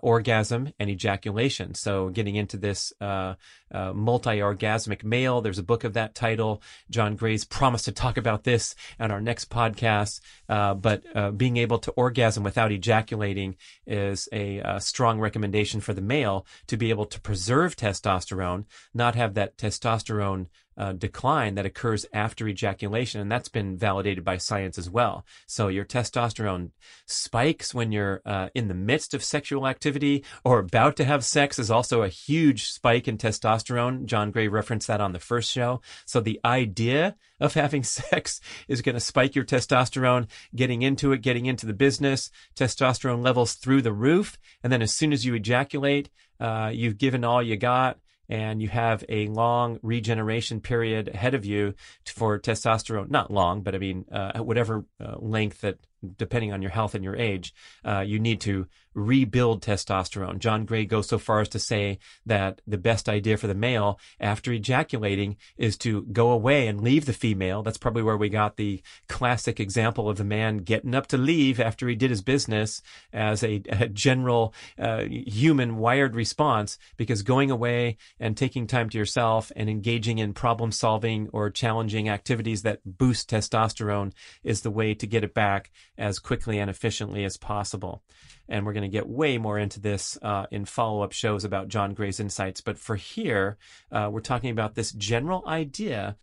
orgasm 0.02 0.74
and 0.80 0.90
ejaculation. 0.90 1.76
So 1.76 2.10
getting 2.10 2.36
into 2.36 2.58
this 2.58 2.92
multi-orgasmic 3.00 5.04
male, 5.04 5.42
there's 5.42 5.60
a 5.60 5.64
book 5.64 5.84
of 5.84 5.94
that 5.94 6.16
title. 6.16 6.64
John 6.90 7.16
Gray's 7.16 7.46
promised 7.46 7.86
to 7.86 7.92
talk 7.92 8.18
about 8.18 8.46
this 8.46 8.74
on 9.00 9.12
our 9.12 9.22
next 9.22 9.52
podcast. 9.52 10.22
Uh, 10.48 10.74
but 10.74 11.04
uh, 11.16 11.32
being 11.32 11.58
able 11.58 11.80
to 11.80 11.92
orgasm 11.92 12.44
without 12.44 12.72
ejaculating 12.72 13.56
is 13.88 14.30
a, 14.32 14.60
a, 14.60 14.80
strong 14.80 15.20
recommendation 15.20 15.82
for 15.82 15.94
the 15.94 16.02
male 16.02 16.46
to 16.68 16.78
be 16.78 16.90
able 16.90 17.06
to 17.06 17.20
preserve 17.20 17.76
testosterone, 17.76 18.66
not 18.94 19.16
have 19.16 19.34
that 19.34 19.58
testosterone 19.58 20.48
uh, 20.78 20.94
decline 20.94 21.56
that 21.56 21.66
occurs 21.66 22.06
after 22.14 22.48
ejaculation, 22.48 23.22
and 23.22 23.32
that's 23.32 23.50
been 23.50 23.78
validated 23.78 24.24
by 24.24 24.38
science 24.38 24.78
as 24.78 24.90
well. 24.90 25.26
So 25.48 25.68
your 25.68 25.86
testosterone 25.86 26.72
spikes 27.06 27.74
when 27.74 27.92
you're 27.92 28.22
uh, 28.26 28.50
in 28.54 28.68
the 28.68 28.74
midst 28.74 29.14
of 29.14 29.24
sexual 29.24 29.68
activity 29.68 30.24
or 30.44 30.60
about 30.60 30.96
to 30.98 31.06
have 31.06 31.24
sex 31.24 31.60
is 31.60 31.72
also 31.72 32.02
a 32.02 32.10
huge 32.10 32.66
spike 32.66 33.08
in 33.08 33.18
testosterone. 33.18 34.06
John 34.06 34.32
Gray 34.32 34.48
referenced 34.48 34.88
that 34.88 35.02
on 35.02 35.14
the 35.14 35.20
first 35.20 35.52
show. 35.52 35.82
So 36.06 36.20
the 36.20 36.40
idea 36.44 37.16
of 37.40 37.54
having 37.54 37.84
sex 37.96 38.42
is 38.68 38.82
going 38.82 38.96
to 38.96 39.00
spike 39.00 39.36
your 39.36 39.46
testosterone, 39.46 40.28
getting 40.56 40.82
into 40.82 41.12
it, 41.12 41.22
getting 41.22 41.46
into 41.46 41.66
the 41.66 41.74
business, 41.74 42.32
testosterone 42.56 43.24
levels 43.24 43.54
through 43.54 43.82
the 43.82 43.94
roof, 43.94 44.38
and 44.64 44.72
then 44.72 44.82
as 44.82 44.94
soon 44.94 45.14
as 45.14 45.26
you 45.26 45.34
ejaculate, 45.34 46.10
uh, 46.40 46.70
you've 46.74 46.98
given 46.98 47.24
all 47.24 47.42
you 47.42 47.56
got 47.56 47.98
and 48.30 48.62
you 48.62 48.70
have 48.70 49.04
a 49.10 49.28
long 49.28 49.80
regeneration 49.82 50.62
period 50.62 51.10
ahead 51.10 51.34
of 51.34 51.46
you 51.46 51.74
for 52.06 52.40
testosterone. 52.40 53.10
Not 53.10 53.32
long, 53.32 53.62
but 53.62 53.76
I 53.76 53.78
mean, 53.78 54.06
uh, 54.12 54.40
whatever 54.40 54.86
uh, 55.00 55.16
length 55.18 55.62
that 55.62 55.78
depending 56.18 56.54
on 56.54 56.62
your 56.62 56.72
health 56.72 56.96
and 56.96 57.04
your 57.04 57.16
age, 57.16 57.54
uh, 57.84 58.02
you 58.02 58.20
need 58.20 58.42
to 58.42 58.68
rebuild 58.96 59.62
testosterone. 59.62 60.40
John 60.40 60.66
Gray 60.66 60.86
goes 60.86 61.10
so 61.10 61.20
far 61.20 61.42
as 61.42 61.50
to 61.50 61.60
say 61.60 62.00
that 62.26 62.62
the 62.66 62.78
best 62.78 63.10
idea 63.10 63.38
for 63.38 63.48
the 63.48 63.54
male 63.54 64.00
after 64.20 64.54
ejaculating 64.54 65.36
is 65.58 65.78
to 65.80 66.04
go 66.04 66.32
away 66.32 66.68
and 66.68 66.82
leave 66.82 67.06
the 67.06 67.14
female. 67.14 67.62
That's 67.62 67.78
probably 67.78 68.04
where 68.04 68.18
we 68.18 68.30
got 68.30 68.56
the 68.56 68.82
classic 69.10 69.60
example 69.60 70.10
of 70.10 70.18
the 70.18 70.24
man 70.24 70.60
getting 70.60 70.96
up 70.96 71.08
to 71.08 71.18
leave 71.18 71.60
after 71.60 71.88
he 71.88 71.96
did 71.96 72.10
his 72.10 72.22
business 72.22 72.82
as 73.12 73.44
a, 73.44 73.62
a 73.70 73.90
general 73.90 74.54
uh, 74.80 75.04
human 75.04 75.78
wired 75.78 76.16
response 76.16 76.80
because 76.96 77.22
going 77.22 77.52
away 77.52 77.98
and 78.20 78.38
taking 78.38 78.66
time 78.66 78.90
to 78.90 78.98
yourself 78.98 79.52
and 79.58 79.70
engaging 79.70 80.20
in 80.20 80.34
problem 80.34 80.72
solving 80.72 81.30
or 81.34 81.50
challenging 81.50 82.08
activities 82.08 82.62
that 82.62 82.80
boost 82.86 83.30
testosterone 83.30 84.14
is 84.44 84.62
the 84.62 84.72
way 84.72 84.94
to 84.94 85.06
get 85.06 85.24
it 85.24 85.34
back 85.34 85.70
as 85.98 86.20
quickly 86.20 86.60
and 86.60 86.70
efficiently 86.70 87.24
as 87.24 87.38
possible. 87.38 88.04
And 88.48 88.66
we're 88.66 88.74
going 88.74 88.84
to 88.84 88.90
get 88.90 89.08
way 89.08 89.38
more 89.38 89.58
into 89.58 89.80
this 89.80 90.18
uh, 90.22 90.46
in 90.52 90.66
follow 90.66 91.02
up 91.02 91.12
shows 91.12 91.44
about 91.44 91.68
John 91.68 91.94
Gray's 91.94 92.20
insights. 92.20 92.62
But 92.62 92.78
for 92.78 92.96
here, 92.96 93.58
uh, 93.92 94.10
we're 94.12 94.22
talking 94.22 94.50
about 94.50 94.76
this 94.76 94.92
general 94.92 95.44
idea 95.48 96.18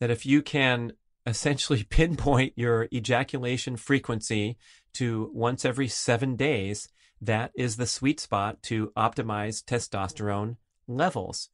that 0.00 0.10
if 0.10 0.24
you 0.24 0.42
can 0.42 0.92
essentially 1.26 1.82
pinpoint 1.90 2.54
your 2.56 2.88
ejaculation 2.92 3.76
frequency 3.76 4.56
to 4.94 5.30
once 5.34 5.64
every 5.64 5.88
seven 5.88 6.36
days, 6.36 6.88
that 7.20 7.50
is 7.54 7.76
the 7.76 7.86
sweet 7.86 8.20
spot 8.20 8.62
to 8.62 8.92
optimize 8.96 9.62
testosterone 9.62 10.56
levels. 10.86 11.50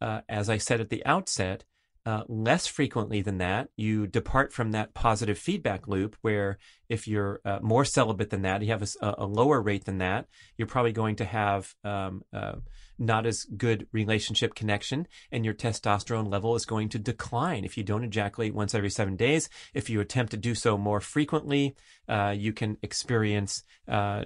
Uh, 0.00 0.22
as 0.28 0.48
I 0.48 0.56
said 0.56 0.80
at 0.80 0.88
the 0.88 1.04
outset, 1.04 1.64
uh, 2.06 2.22
less 2.28 2.66
frequently 2.66 3.20
than 3.20 3.38
that, 3.38 3.68
you 3.76 4.06
depart 4.06 4.52
from 4.52 4.72
that 4.72 4.94
positive 4.94 5.38
feedback 5.38 5.86
loop 5.86 6.16
where 6.22 6.58
if 6.88 7.06
you're 7.06 7.40
uh, 7.44 7.58
more 7.60 7.84
celibate 7.84 8.30
than 8.30 8.42
that, 8.42 8.62
you 8.62 8.68
have 8.68 8.82
a, 8.82 9.14
a, 9.18 9.26
lower 9.26 9.60
rate 9.60 9.84
than 9.84 9.98
that, 9.98 10.26
you're 10.56 10.66
probably 10.66 10.92
going 10.92 11.16
to 11.16 11.24
have 11.24 11.74
um, 11.84 12.22
uh, 12.32 12.54
not 12.98 13.26
as 13.26 13.44
good 13.56 13.86
relationship 13.92 14.54
connection 14.54 15.06
and 15.30 15.44
your 15.44 15.54
testosterone 15.54 16.30
level 16.30 16.56
is 16.56 16.64
going 16.64 16.88
to 16.88 16.98
decline 16.98 17.64
if 17.64 17.76
you 17.76 17.82
don't 17.82 18.04
ejaculate 18.04 18.54
once 18.54 18.74
every 18.74 18.90
seven 18.90 19.16
days. 19.16 19.48
If 19.74 19.90
you 19.90 20.00
attempt 20.00 20.30
to 20.32 20.36
do 20.36 20.54
so 20.54 20.78
more 20.78 21.00
frequently, 21.00 21.76
uh, 22.08 22.34
you 22.36 22.52
can 22.52 22.78
experience 22.82 23.62
uh, 23.88 24.24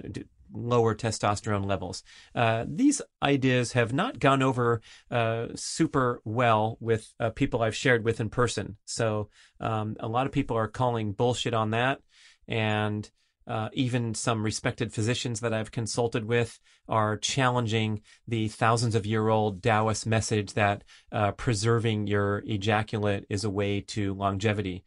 lower 0.55 0.95
testosterone 0.95 1.65
levels. 1.65 2.03
Uh, 2.33 2.65
these 2.67 3.01
ideas 3.21 3.73
have 3.73 3.93
not 3.93 4.19
gone 4.19 4.41
over 4.41 4.81
uh, 5.11 5.47
super 5.55 6.21
well 6.23 6.77
with 6.79 7.13
uh, 7.19 7.29
people 7.29 7.61
I've 7.61 7.75
shared 7.75 8.03
with 8.03 8.19
in 8.19 8.29
person. 8.29 8.77
So 8.85 9.29
um, 9.59 9.95
a 9.99 10.07
lot 10.07 10.25
of 10.25 10.31
people 10.31 10.57
are 10.57 10.67
calling 10.67 11.13
bullshit 11.13 11.53
on 11.53 11.71
that. 11.71 11.99
And 12.47 13.09
uh, 13.47 13.69
even 13.73 14.15
some 14.15 14.43
respected 14.43 14.91
physicians 14.91 15.39
that 15.41 15.53
I've 15.53 15.71
consulted 15.71 16.25
with 16.25 16.59
are 16.87 17.17
challenging 17.17 18.01
the 18.27 18.47
thousands 18.47 18.95
of 18.95 19.05
year 19.05 19.27
old 19.27 19.61
Taoist 19.61 20.07
message 20.07 20.53
that 20.53 20.83
uh, 21.11 21.31
preserving 21.33 22.07
your 22.07 22.43
ejaculate 22.45 23.25
is 23.29 23.43
a 23.43 23.49
way 23.49 23.81
to 23.81 24.13
longevity. 24.15 24.83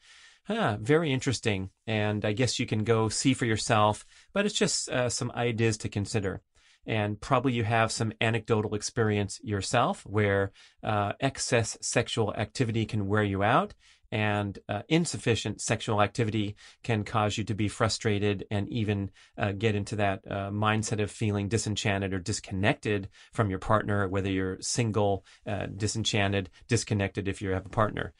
Huh, 0.48 0.78
very 0.80 1.12
interesting. 1.12 1.68
And 1.86 2.24
I 2.24 2.32
guess 2.32 2.58
you 2.58 2.64
can 2.64 2.82
go 2.82 3.10
see 3.10 3.34
for 3.34 3.44
yourself, 3.44 4.06
but 4.32 4.46
it's 4.46 4.54
just 4.54 4.88
uh, 4.88 5.10
some 5.10 5.30
ideas 5.32 5.76
to 5.78 5.90
consider. 5.90 6.40
And 6.86 7.20
probably 7.20 7.52
you 7.52 7.64
have 7.64 7.92
some 7.92 8.14
anecdotal 8.18 8.74
experience 8.74 9.38
yourself 9.42 10.06
where 10.06 10.52
uh, 10.82 11.12
excess 11.20 11.76
sexual 11.82 12.32
activity 12.32 12.86
can 12.86 13.06
wear 13.06 13.22
you 13.22 13.42
out 13.42 13.74
and 14.10 14.58
uh, 14.70 14.80
insufficient 14.88 15.60
sexual 15.60 16.00
activity 16.00 16.56
can 16.82 17.04
cause 17.04 17.36
you 17.36 17.44
to 17.44 17.54
be 17.54 17.68
frustrated 17.68 18.46
and 18.50 18.70
even 18.70 19.10
uh, 19.36 19.52
get 19.52 19.74
into 19.74 19.96
that 19.96 20.20
uh, 20.30 20.48
mindset 20.48 21.02
of 21.02 21.10
feeling 21.10 21.48
disenchanted 21.48 22.14
or 22.14 22.18
disconnected 22.18 23.10
from 23.34 23.50
your 23.50 23.58
partner, 23.58 24.08
whether 24.08 24.30
you're 24.30 24.56
single, 24.62 25.26
uh, 25.46 25.66
disenchanted, 25.66 26.48
disconnected 26.68 27.28
if 27.28 27.42
you 27.42 27.50
have 27.50 27.66
a 27.66 27.68
partner. 27.68 28.14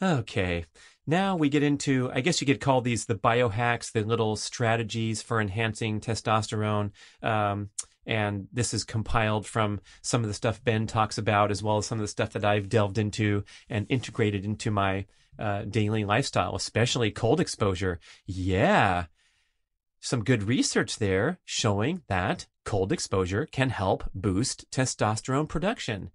Okay. 0.00 0.64
Now 1.06 1.36
we 1.36 1.48
get 1.48 1.62
into, 1.62 2.10
I 2.12 2.20
guess 2.20 2.40
you 2.40 2.46
could 2.46 2.60
call 2.60 2.80
these 2.80 3.06
the 3.06 3.14
biohacks, 3.14 3.92
the 3.92 4.04
little 4.04 4.36
strategies 4.36 5.22
for 5.22 5.40
enhancing 5.40 6.00
testosterone. 6.00 6.90
Um, 7.22 7.70
and 8.06 8.48
this 8.52 8.72
is 8.72 8.84
compiled 8.84 9.46
from 9.46 9.80
some 10.02 10.22
of 10.22 10.28
the 10.28 10.34
stuff 10.34 10.62
Ben 10.64 10.86
talks 10.86 11.18
about, 11.18 11.50
as 11.50 11.62
well 11.62 11.78
as 11.78 11.86
some 11.86 11.98
of 11.98 12.02
the 12.02 12.08
stuff 12.08 12.32
that 12.32 12.44
I've 12.44 12.68
delved 12.68 12.98
into 12.98 13.44
and 13.68 13.86
integrated 13.88 14.44
into 14.44 14.70
my 14.70 15.06
uh, 15.38 15.62
daily 15.62 16.04
lifestyle, 16.04 16.54
especially 16.56 17.10
cold 17.10 17.40
exposure. 17.40 18.00
Yeah. 18.26 19.06
Some 20.00 20.24
good 20.24 20.44
research 20.44 20.98
there 20.98 21.38
showing 21.44 22.02
that 22.08 22.46
cold 22.64 22.92
exposure 22.92 23.46
can 23.46 23.70
help 23.70 24.04
boost 24.14 24.70
testosterone 24.70 25.48
production. 25.48 26.10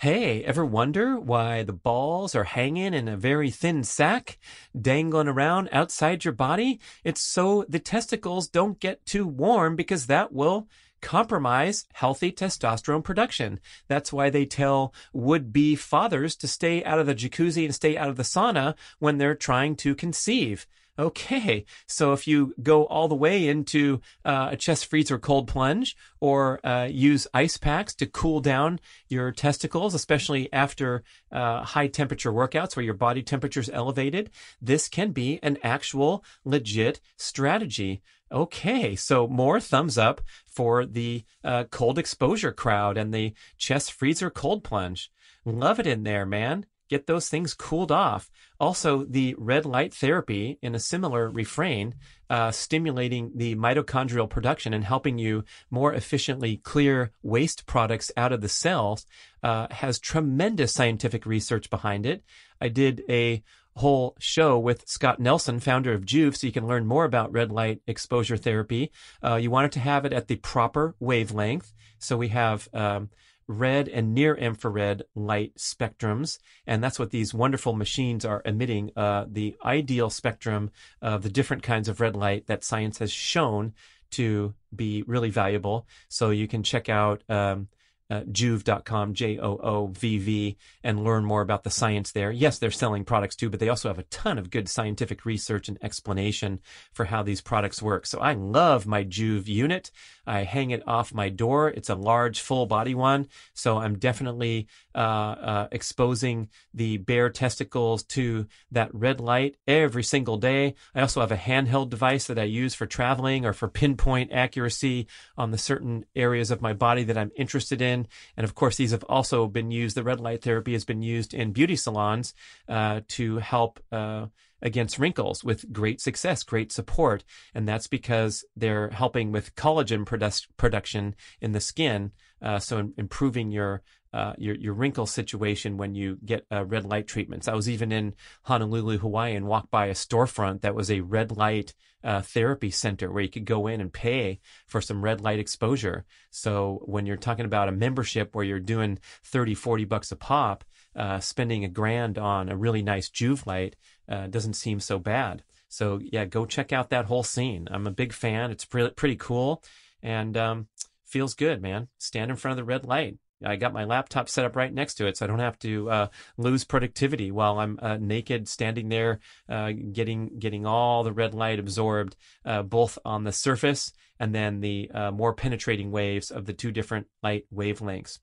Hey, 0.00 0.44
ever 0.44 0.64
wonder 0.64 1.18
why 1.18 1.64
the 1.64 1.72
balls 1.72 2.36
are 2.36 2.44
hanging 2.44 2.94
in 2.94 3.08
a 3.08 3.16
very 3.16 3.50
thin 3.50 3.82
sack, 3.82 4.38
dangling 4.80 5.26
around 5.26 5.68
outside 5.72 6.24
your 6.24 6.34
body? 6.34 6.78
It's 7.02 7.20
so 7.20 7.64
the 7.68 7.80
testicles 7.80 8.46
don't 8.46 8.78
get 8.78 9.04
too 9.04 9.26
warm 9.26 9.74
because 9.74 10.06
that 10.06 10.32
will 10.32 10.68
compromise 11.00 11.84
healthy 11.94 12.30
testosterone 12.30 13.02
production. 13.02 13.58
That's 13.88 14.12
why 14.12 14.30
they 14.30 14.46
tell 14.46 14.94
would 15.12 15.52
be 15.52 15.74
fathers 15.74 16.36
to 16.36 16.46
stay 16.46 16.84
out 16.84 17.00
of 17.00 17.06
the 17.06 17.14
jacuzzi 17.16 17.64
and 17.64 17.74
stay 17.74 17.96
out 17.96 18.08
of 18.08 18.14
the 18.14 18.22
sauna 18.22 18.76
when 19.00 19.18
they're 19.18 19.34
trying 19.34 19.74
to 19.78 19.96
conceive. 19.96 20.68
Okay, 20.98 21.64
so 21.86 22.12
if 22.12 22.26
you 22.26 22.54
go 22.60 22.84
all 22.86 23.06
the 23.06 23.14
way 23.14 23.46
into 23.46 24.00
uh, 24.24 24.48
a 24.50 24.56
chest 24.56 24.86
freeze 24.86 25.12
or 25.12 25.18
cold 25.18 25.46
plunge, 25.46 25.96
or 26.18 26.58
uh, 26.66 26.88
use 26.90 27.28
ice 27.32 27.56
packs 27.56 27.94
to 27.94 28.06
cool 28.06 28.40
down 28.40 28.80
your 29.08 29.30
testicles, 29.30 29.94
especially 29.94 30.52
after 30.52 31.04
uh, 31.30 31.62
high 31.62 31.86
temperature 31.86 32.32
workouts 32.32 32.74
where 32.74 32.84
your 32.84 32.94
body 32.94 33.22
temperature 33.22 33.60
is 33.60 33.70
elevated, 33.70 34.30
this 34.60 34.88
can 34.88 35.12
be 35.12 35.38
an 35.40 35.56
actual 35.62 36.24
legit 36.44 37.00
strategy. 37.16 38.02
Okay, 38.32 38.96
so 38.96 39.28
more 39.28 39.60
thumbs 39.60 39.96
up 39.98 40.20
for 40.46 40.84
the 40.84 41.24
uh, 41.44 41.64
cold 41.70 41.96
exposure 41.96 42.52
crowd 42.52 42.98
and 42.98 43.14
the 43.14 43.34
chest 43.56 43.92
freezer 43.92 44.30
cold 44.30 44.64
plunge. 44.64 45.12
Love 45.44 45.78
it 45.78 45.86
in 45.86 46.02
there, 46.02 46.26
man 46.26 46.66
get 46.88 47.06
those 47.06 47.28
things 47.28 47.54
cooled 47.54 47.92
off. 47.92 48.30
Also, 48.60 49.04
the 49.04 49.34
red 49.38 49.64
light 49.64 49.94
therapy 49.94 50.58
in 50.62 50.74
a 50.74 50.80
similar 50.80 51.28
refrain, 51.28 51.94
uh, 52.28 52.50
stimulating 52.50 53.30
the 53.34 53.54
mitochondrial 53.54 54.28
production 54.28 54.74
and 54.74 54.84
helping 54.84 55.18
you 55.18 55.44
more 55.70 55.94
efficiently 55.94 56.56
clear 56.56 57.12
waste 57.22 57.66
products 57.66 58.10
out 58.16 58.32
of 58.32 58.40
the 58.40 58.48
cells, 58.48 59.06
uh, 59.42 59.68
has 59.70 59.98
tremendous 59.98 60.72
scientific 60.72 61.24
research 61.24 61.70
behind 61.70 62.04
it. 62.04 62.24
I 62.60 62.68
did 62.68 63.02
a 63.08 63.42
whole 63.76 64.16
show 64.18 64.58
with 64.58 64.88
Scott 64.88 65.20
Nelson, 65.20 65.60
founder 65.60 65.92
of 65.92 66.04
Joovv, 66.04 66.36
so 66.36 66.46
you 66.46 66.52
can 66.52 66.66
learn 66.66 66.84
more 66.84 67.04
about 67.04 67.32
red 67.32 67.52
light 67.52 67.80
exposure 67.86 68.36
therapy. 68.36 68.90
Uh, 69.22 69.36
you 69.36 69.50
wanted 69.50 69.72
to 69.72 69.80
have 69.80 70.04
it 70.04 70.12
at 70.12 70.26
the 70.26 70.36
proper 70.36 70.96
wavelength. 70.98 71.72
So 72.00 72.16
we 72.16 72.28
have 72.28 72.68
um, 72.72 73.10
red 73.48 73.88
and 73.88 74.14
near 74.14 74.34
infrared 74.34 75.02
light 75.14 75.54
spectrums. 75.56 76.38
And 76.66 76.84
that's 76.84 76.98
what 76.98 77.10
these 77.10 77.34
wonderful 77.34 77.72
machines 77.72 78.24
are 78.24 78.42
emitting 78.44 78.92
uh, 78.94 79.24
the 79.26 79.56
ideal 79.64 80.10
spectrum 80.10 80.70
of 81.00 81.22
the 81.22 81.30
different 81.30 81.62
kinds 81.62 81.88
of 81.88 82.00
red 82.00 82.14
light 82.14 82.46
that 82.46 82.62
science 82.62 82.98
has 82.98 83.10
shown 83.10 83.72
to 84.10 84.54
be 84.74 85.02
really 85.06 85.30
valuable. 85.30 85.86
So 86.08 86.30
you 86.30 86.46
can 86.46 86.62
check 86.62 86.88
out 86.88 87.22
um, 87.28 87.68
uh, 88.10 88.22
joovv.com, 88.22 89.14
J 89.14 89.38
O 89.38 89.58
O 89.62 89.86
V 89.88 90.18
V, 90.18 90.56
and 90.82 91.04
learn 91.04 91.24
more 91.24 91.42
about 91.42 91.64
the 91.64 91.70
science 91.70 92.12
there. 92.12 92.30
Yes, 92.30 92.58
they're 92.58 92.70
selling 92.70 93.04
products 93.04 93.36
too, 93.36 93.50
but 93.50 93.60
they 93.60 93.68
also 93.68 93.88
have 93.88 93.98
a 93.98 94.04
ton 94.04 94.38
of 94.38 94.50
good 94.50 94.68
scientific 94.68 95.24
research 95.24 95.68
and 95.68 95.78
explanation 95.82 96.60
for 96.92 97.06
how 97.06 97.22
these 97.22 97.40
products 97.40 97.82
work. 97.82 98.06
So 98.06 98.18
I 98.20 98.32
love 98.32 98.86
my 98.86 99.04
Joovv 99.04 99.46
unit. 99.46 99.90
I 100.26 100.44
hang 100.44 100.70
it 100.70 100.86
off 100.86 101.14
my 101.14 101.30
door. 101.30 101.70
It's 101.70 101.88
a 101.88 101.94
large, 101.94 102.40
full 102.40 102.66
body 102.66 102.94
one. 102.94 103.28
So 103.54 103.78
I'm 103.78 103.98
definitely 103.98 104.68
uh, 104.94 104.98
uh, 104.98 105.68
exposing 105.72 106.48
the 106.74 106.98
bare 106.98 107.30
testicles 107.30 108.02
to 108.04 108.46
that 108.70 108.94
red 108.94 109.20
light 109.20 109.56
every 109.66 110.02
single 110.02 110.36
day. 110.36 110.74
I 110.94 111.00
also 111.00 111.20
have 111.20 111.32
a 111.32 111.36
handheld 111.36 111.88
device 111.88 112.26
that 112.26 112.38
I 112.38 112.44
use 112.44 112.74
for 112.74 112.86
traveling 112.86 113.46
or 113.46 113.52
for 113.52 113.68
pinpoint 113.68 114.32
accuracy 114.32 115.06
on 115.36 115.50
the 115.50 115.58
certain 115.58 116.04
areas 116.14 116.50
of 116.50 116.60
my 116.60 116.74
body 116.74 117.04
that 117.04 117.18
I'm 117.18 117.30
interested 117.36 117.80
in. 117.80 117.97
And 118.36 118.44
of 118.44 118.54
course, 118.54 118.76
these 118.76 118.90
have 118.90 119.04
also 119.04 119.46
been 119.46 119.70
used. 119.70 119.96
The 119.96 120.02
red 120.02 120.20
light 120.20 120.42
therapy 120.42 120.74
has 120.74 120.84
been 120.84 121.02
used 121.02 121.34
in 121.34 121.52
beauty 121.52 121.74
salons 121.74 122.34
uh, 122.68 123.00
to 123.08 123.38
help 123.38 123.80
uh, 123.90 124.26
against 124.62 124.98
wrinkles 124.98 125.44
with 125.44 125.72
great 125.72 126.00
success, 126.00 126.42
great 126.42 126.72
support. 126.72 127.24
And 127.54 127.68
that's 127.68 127.86
because 127.86 128.44
they're 128.56 128.90
helping 128.90 129.32
with 129.32 129.54
collagen 129.54 130.04
produ- 130.04 130.46
production 130.56 131.14
in 131.40 131.52
the 131.52 131.60
skin. 131.60 132.12
Uh, 132.40 132.58
so 132.58 132.90
improving 132.96 133.50
your 133.50 133.82
uh, 134.12 134.32
your 134.38 134.54
your 134.54 134.72
wrinkle 134.72 135.06
situation 135.06 135.76
when 135.76 135.94
you 135.94 136.18
get 136.24 136.46
uh, 136.50 136.64
red 136.64 136.84
light 136.84 137.06
treatments. 137.06 137.46
I 137.46 137.54
was 137.54 137.68
even 137.68 137.92
in 137.92 138.14
Honolulu, 138.44 138.98
Hawaii, 138.98 139.34
and 139.34 139.46
walked 139.46 139.70
by 139.70 139.86
a 139.86 139.94
storefront 139.94 140.62
that 140.62 140.74
was 140.74 140.90
a 140.90 141.00
red 141.00 141.36
light 141.36 141.74
uh, 142.02 142.22
therapy 142.22 142.70
center 142.70 143.10
where 143.10 143.22
you 143.22 143.28
could 143.28 143.44
go 143.44 143.66
in 143.66 143.80
and 143.80 143.92
pay 143.92 144.40
for 144.66 144.80
some 144.80 145.04
red 145.04 145.20
light 145.20 145.38
exposure. 145.38 146.04
So 146.30 146.82
when 146.86 147.04
you're 147.06 147.16
talking 147.16 147.44
about 147.44 147.68
a 147.68 147.72
membership 147.72 148.34
where 148.34 148.44
you're 148.44 148.60
doing 148.60 148.98
30, 149.24 149.54
40 149.54 149.84
bucks 149.84 150.12
a 150.12 150.16
pop, 150.16 150.64
uh, 150.96 151.20
spending 151.20 151.64
a 151.64 151.68
grand 151.68 152.18
on 152.18 152.48
a 152.48 152.56
really 152.56 152.82
nice 152.82 153.10
Joovv 153.10 153.46
light 153.46 153.76
uh, 154.08 154.26
doesn't 154.26 154.54
seem 154.54 154.80
so 154.80 154.98
bad. 154.98 155.42
So 155.68 156.00
yeah, 156.02 156.24
go 156.24 156.46
check 156.46 156.72
out 156.72 156.90
that 156.90 157.06
whole 157.06 157.22
scene. 157.22 157.68
I'm 157.70 157.86
a 157.86 157.92
big 157.92 158.12
fan. 158.12 158.50
It's 158.50 158.64
pretty 158.64 158.90
pretty 158.90 159.16
cool, 159.16 159.62
and 160.02 160.36
um, 160.36 160.68
feels 161.04 161.34
good, 161.34 161.60
man. 161.60 161.88
Stand 161.98 162.30
in 162.30 162.36
front 162.36 162.52
of 162.52 162.64
the 162.64 162.70
red 162.70 162.84
light. 162.84 163.18
I 163.44 163.54
got 163.54 163.72
my 163.72 163.84
laptop 163.84 164.28
set 164.28 164.44
up 164.44 164.56
right 164.56 164.72
next 164.72 164.94
to 164.94 165.06
it, 165.06 165.16
so 165.16 165.24
I 165.24 165.28
don't 165.28 165.38
have 165.38 165.58
to 165.60 165.90
uh, 165.90 166.06
lose 166.36 166.64
productivity 166.64 167.30
while 167.30 167.60
I'm 167.60 167.78
uh, 167.80 167.96
naked, 167.96 168.48
standing 168.48 168.88
there, 168.88 169.20
uh, 169.48 169.72
getting 169.92 170.38
getting 170.38 170.66
all 170.66 171.04
the 171.04 171.12
red 171.12 171.34
light 171.34 171.60
absorbed, 171.60 172.16
uh, 172.44 172.62
both 172.62 172.98
on 173.04 173.24
the 173.24 173.32
surface 173.32 173.92
and 174.20 174.34
then 174.34 174.60
the 174.60 174.90
uh, 174.92 175.10
more 175.10 175.32
penetrating 175.32 175.90
waves 175.90 176.30
of 176.30 176.46
the 176.46 176.52
two 176.52 176.72
different 176.72 177.06
light 177.22 177.46
wavelengths. 177.54 178.18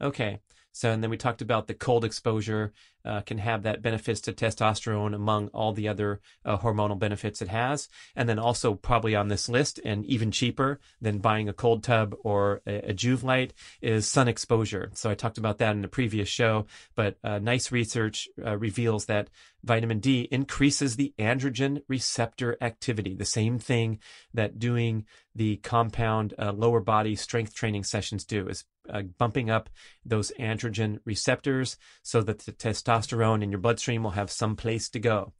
Okay, 0.00 0.40
so, 0.78 0.92
and 0.92 1.02
then 1.02 1.10
we 1.10 1.16
talked 1.16 1.42
about 1.42 1.66
the 1.66 1.74
cold 1.74 2.04
exposure 2.04 2.72
uh, 3.04 3.20
can 3.22 3.38
have 3.38 3.64
that 3.64 3.82
benefits 3.82 4.20
to 4.20 4.32
testosterone 4.32 5.12
among 5.12 5.48
all 5.48 5.72
the 5.72 5.88
other 5.88 6.20
uh, 6.44 6.56
hormonal 6.56 6.96
benefits 6.96 7.42
it 7.42 7.48
has. 7.48 7.88
And 8.14 8.28
then 8.28 8.38
also 8.38 8.74
probably 8.74 9.16
on 9.16 9.26
this 9.26 9.48
list 9.48 9.80
and 9.84 10.04
even 10.06 10.30
cheaper 10.30 10.78
than 11.00 11.18
buying 11.18 11.48
a 11.48 11.52
cold 11.52 11.82
tub 11.82 12.14
or 12.22 12.60
a, 12.64 12.90
a 12.90 12.94
Joovv 12.94 13.24
light 13.24 13.54
is 13.82 14.06
sun 14.06 14.28
exposure. 14.28 14.92
So 14.94 15.10
I 15.10 15.16
talked 15.16 15.38
about 15.38 15.58
that 15.58 15.72
in 15.72 15.82
the 15.82 15.88
previous 15.88 16.28
show, 16.28 16.66
but 16.94 17.16
uh, 17.24 17.40
nice 17.40 17.72
research 17.72 18.28
uh, 18.46 18.56
reveals 18.56 19.06
that 19.06 19.30
vitamin 19.64 19.98
D 19.98 20.28
increases 20.30 20.94
the 20.94 21.12
androgen 21.18 21.82
receptor 21.88 22.56
activity, 22.60 23.16
the 23.16 23.24
same 23.24 23.58
thing 23.58 23.98
that 24.32 24.60
doing 24.60 25.06
the 25.34 25.56
compound 25.56 26.34
uh, 26.38 26.52
lower 26.52 26.80
body 26.80 27.16
strength 27.16 27.54
training 27.54 27.82
sessions 27.84 28.24
do 28.24 28.48
is 28.48 28.64
uh, 28.92 29.02
bumping 29.18 29.50
up 29.50 29.70
those 30.04 30.32
androgen 30.38 30.98
receptors 31.04 31.76
so 32.02 32.22
that 32.22 32.40
the 32.40 32.52
testosterone 32.52 33.42
in 33.42 33.50
your 33.50 33.60
bloodstream 33.60 34.02
will 34.02 34.10
have 34.10 34.30
some 34.30 34.56
place 34.56 34.88
to 34.90 34.98
go. 34.98 35.32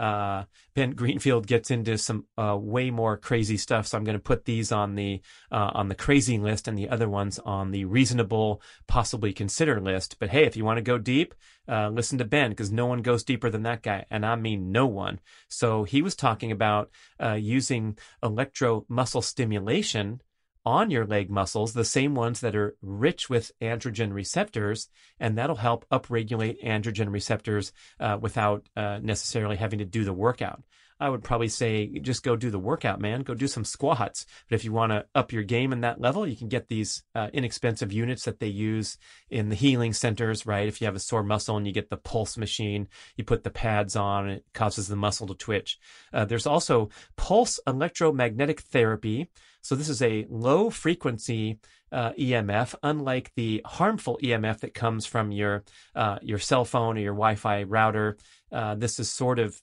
Uh, 0.00 0.44
ben 0.74 0.92
Greenfield 0.92 1.46
gets 1.46 1.70
into 1.70 1.98
some 1.98 2.24
uh, 2.38 2.56
way 2.56 2.90
more 2.90 3.18
crazy 3.18 3.58
stuff, 3.58 3.86
so 3.86 3.98
I'm 3.98 4.04
going 4.04 4.16
to 4.16 4.22
put 4.22 4.46
these 4.46 4.72
on 4.72 4.94
the 4.94 5.20
uh, 5.52 5.72
on 5.74 5.88
the 5.88 5.94
crazy 5.94 6.38
list 6.38 6.68
and 6.68 6.78
the 6.78 6.88
other 6.88 7.08
ones 7.08 7.38
on 7.40 7.70
the 7.70 7.84
reasonable, 7.84 8.62
possibly 8.86 9.34
consider 9.34 9.78
list. 9.78 10.16
But 10.18 10.30
hey, 10.30 10.44
if 10.44 10.56
you 10.56 10.64
want 10.64 10.78
to 10.78 10.82
go 10.82 10.96
deep, 10.96 11.34
uh, 11.68 11.90
listen 11.90 12.16
to 12.16 12.24
Ben 12.24 12.50
because 12.50 12.72
no 12.72 12.86
one 12.86 13.02
goes 13.02 13.24
deeper 13.24 13.50
than 13.50 13.64
that 13.64 13.82
guy, 13.82 14.06
and 14.10 14.24
I 14.24 14.36
mean 14.36 14.72
no 14.72 14.86
one. 14.86 15.20
So 15.48 15.84
he 15.84 16.00
was 16.00 16.16
talking 16.16 16.50
about 16.50 16.90
uh, 17.22 17.34
using 17.34 17.98
electro 18.22 18.86
muscle 18.88 19.22
stimulation 19.22 20.22
on 20.64 20.90
your 20.90 21.06
leg 21.06 21.30
muscles, 21.30 21.72
the 21.72 21.84
same 21.84 22.14
ones 22.14 22.40
that 22.40 22.54
are 22.54 22.76
rich 22.82 23.30
with 23.30 23.52
androgen 23.60 24.12
receptors, 24.12 24.88
and 25.18 25.36
that'll 25.38 25.56
help 25.56 25.86
upregulate 25.90 26.62
androgen 26.64 27.10
receptors 27.10 27.72
uh, 27.98 28.18
without 28.20 28.68
uh, 28.76 28.98
necessarily 29.02 29.56
having 29.56 29.78
to 29.78 29.84
do 29.84 30.04
the 30.04 30.12
workout. 30.12 30.62
I 31.00 31.08
would 31.08 31.24
probably 31.24 31.48
say 31.48 31.86
just 32.00 32.22
go 32.22 32.36
do 32.36 32.50
the 32.50 32.58
workout, 32.58 33.00
man. 33.00 33.22
Go 33.22 33.34
do 33.34 33.48
some 33.48 33.64
squats. 33.64 34.26
But 34.48 34.56
if 34.56 34.64
you 34.64 34.72
want 34.72 34.92
to 34.92 35.06
up 35.14 35.32
your 35.32 35.42
game 35.42 35.72
in 35.72 35.80
that 35.80 36.00
level, 36.00 36.26
you 36.26 36.36
can 36.36 36.48
get 36.48 36.68
these 36.68 37.02
uh, 37.14 37.28
inexpensive 37.32 37.92
units 37.92 38.24
that 38.24 38.38
they 38.38 38.48
use 38.48 38.98
in 39.30 39.48
the 39.48 39.56
healing 39.56 39.92
centers, 39.94 40.46
right? 40.46 40.68
If 40.68 40.80
you 40.80 40.84
have 40.84 40.96
a 40.96 41.00
sore 41.00 41.22
muscle 41.22 41.56
and 41.56 41.66
you 41.66 41.72
get 41.72 41.88
the 41.88 41.96
pulse 41.96 42.36
machine, 42.36 42.88
you 43.16 43.24
put 43.24 43.44
the 43.44 43.50
pads 43.50 43.96
on, 43.96 44.28
it 44.28 44.44
causes 44.52 44.88
the 44.88 44.96
muscle 44.96 45.26
to 45.28 45.34
twitch. 45.34 45.78
Uh, 46.12 46.26
there's 46.26 46.46
also 46.46 46.90
pulse 47.16 47.58
electromagnetic 47.66 48.60
therapy. 48.60 49.28
So 49.62 49.74
this 49.74 49.88
is 49.88 50.02
a 50.02 50.26
low 50.28 50.70
frequency 50.70 51.58
uh, 51.92 52.12
EMF, 52.12 52.74
unlike 52.82 53.32
the 53.34 53.62
harmful 53.64 54.18
EMF 54.22 54.60
that 54.60 54.74
comes 54.74 55.06
from 55.06 55.32
your 55.32 55.64
uh, 55.94 56.18
your 56.22 56.38
cell 56.38 56.64
phone 56.64 56.96
or 56.96 57.00
your 57.00 57.14
Wi-Fi 57.14 57.64
router. 57.64 58.16
Uh, 58.52 58.74
this 58.74 58.98
is 59.00 59.10
sort 59.10 59.38
of 59.38 59.60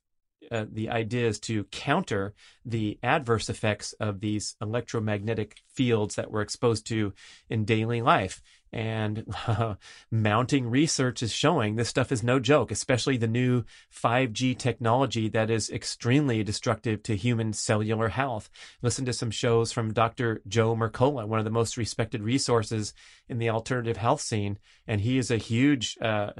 uh, 0.51 0.65
the 0.71 0.89
idea 0.89 1.27
is 1.27 1.39
to 1.41 1.63
counter 1.65 2.33
the 2.65 2.97
adverse 3.03 3.49
effects 3.49 3.93
of 3.93 4.19
these 4.19 4.55
electromagnetic 4.61 5.61
fields 5.73 6.15
that 6.15 6.31
we're 6.31 6.41
exposed 6.41 6.85
to 6.87 7.13
in 7.49 7.65
daily 7.65 8.01
life. 8.01 8.41
And 8.73 9.33
uh, 9.47 9.75
mounting 10.11 10.69
research 10.69 11.23
is 11.23 11.31
showing 11.31 11.75
this 11.75 11.89
stuff 11.89 12.11
is 12.11 12.23
no 12.23 12.39
joke, 12.39 12.71
especially 12.71 13.17
the 13.17 13.27
new 13.27 13.63
5G 13.95 14.57
technology 14.57 15.29
that 15.29 15.49
is 15.49 15.69
extremely 15.69 16.43
destructive 16.43 17.03
to 17.03 17.15
human 17.15 17.53
cellular 17.53 18.09
health. 18.09 18.49
Listen 18.81 19.05
to 19.05 19.13
some 19.13 19.31
shows 19.31 19.71
from 19.71 19.93
Dr. 19.93 20.41
Joe 20.47 20.75
Mercola, 20.75 21.25
one 21.25 21.39
of 21.39 21.45
the 21.45 21.51
most 21.51 21.77
respected 21.77 22.21
resources 22.21 22.93
in 23.29 23.37
the 23.37 23.49
alternative 23.49 23.97
health 23.97 24.21
scene. 24.21 24.57
And 24.85 25.01
he 25.01 25.17
is 25.17 25.31
a 25.31 25.37
huge 25.37 25.97
uh, 26.01 26.31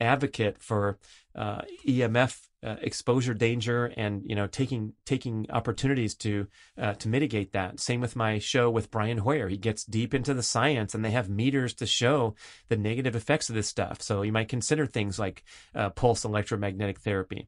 advocate 0.00 0.58
for 0.60 0.98
uh, 1.34 1.62
EMF 1.86 2.48
uh, 2.66 2.76
exposure 2.82 3.32
danger 3.32 3.92
and 3.96 4.22
you 4.26 4.34
know 4.34 4.48
taking 4.48 4.92
taking 5.04 5.46
opportunities 5.50 6.16
to 6.16 6.48
uh, 6.76 6.94
to 6.94 7.08
mitigate 7.08 7.52
that. 7.52 7.78
Same 7.78 8.00
with 8.00 8.16
my 8.16 8.40
show 8.40 8.68
with 8.68 8.90
Brian 8.90 9.18
Hoyer. 9.18 9.48
He 9.48 9.56
gets 9.56 9.84
deep 9.84 10.12
into 10.12 10.34
the 10.34 10.42
science, 10.42 10.92
and 10.92 11.04
they 11.04 11.12
have 11.12 11.28
meters 11.28 11.74
to 11.74 11.86
show 11.86 12.34
the 12.68 12.76
negative 12.76 13.14
effects 13.14 13.48
of 13.48 13.54
this 13.54 13.68
stuff. 13.68 14.02
So 14.02 14.22
you 14.22 14.32
might 14.32 14.48
consider 14.48 14.84
things 14.84 15.16
like 15.16 15.44
uh, 15.76 15.90
pulse 15.90 16.24
electromagnetic 16.24 16.98
therapy, 16.98 17.46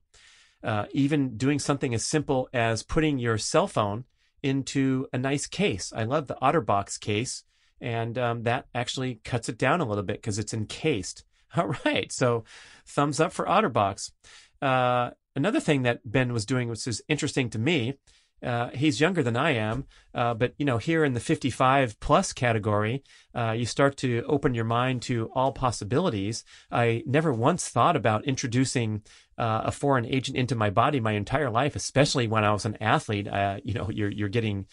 uh, 0.63 0.85
even 0.93 1.37
doing 1.37 1.59
something 1.59 1.93
as 1.95 2.05
simple 2.05 2.49
as 2.53 2.85
putting 2.85 3.19
your 3.19 3.39
cell 3.39 3.67
phone 3.67 4.05
into 4.45 5.09
a 5.13 5.19
nice 5.19 5.49
case. 5.49 5.93
I 5.95 6.05
love 6.05 6.29
the 6.29 6.39
OtterBox 6.41 7.01
case, 7.01 7.43
and 7.81 8.17
um, 8.17 8.45
that 8.45 8.67
actually 8.73 9.17
cuts 9.25 9.49
it 9.49 9.59
down 9.59 9.81
a 9.81 9.85
little 9.85 10.05
bit 10.05 10.19
because 10.19 10.39
it's 10.39 10.55
encased. 10.55 11.25
All 11.57 11.75
right, 11.85 12.13
so 12.13 12.45
thumbs 12.87 13.21
up 13.21 13.33
for 13.33 13.47
OtterBox. 13.47 14.13
Uh, 14.61 15.11
another 15.37 15.61
thing 15.61 15.83
that 15.83 16.01
Ben 16.05 16.33
was 16.33 16.47
doing, 16.47 16.69
which 16.69 16.87
is 16.87 17.03
interesting 17.09 17.51
to 17.51 17.59
me, 17.59 17.99
uh, 18.43 18.71
he's 18.71 19.01
younger 19.01 19.23
than 19.23 19.37
I 19.37 19.51
am, 19.51 19.85
uh, 20.15 20.33
but 20.33 20.55
you 20.59 20.65
know, 20.65 20.79
here 20.79 21.05
in 21.05 21.15
the 21.15 21.21
55 21.21 21.99
plus 21.99 22.33
category, 22.33 23.03
uh, 23.35 23.51
you 23.51 23.67
start 23.67 23.97
to 23.99 24.23
open 24.29 24.55
your 24.55 24.65
mind 24.65 25.03
to 25.03 25.29
all 25.35 25.51
possibilities. 25.51 26.45
I 26.71 27.03
never 27.05 27.33
once 27.33 27.69
thought 27.69 27.97
about 27.97 28.27
introducing 28.27 29.03
uh, 29.37 29.63
a 29.65 29.73
foreign 29.73 30.07
agent 30.07 30.37
into 30.37 30.55
my 30.55 30.71
body 30.71 31.01
my 31.01 31.13
entire 31.13 31.51
life, 31.51 31.75
especially 31.75 32.29
when 32.29 32.45
I 32.45 32.53
was 32.53 32.65
an 32.65 32.77
athlete. 32.81 33.27
Uh, 33.27 33.59
you 33.65 33.75
know, 33.75 33.91
you're 33.91 34.11
you're 34.11 34.29
getting 34.29 34.67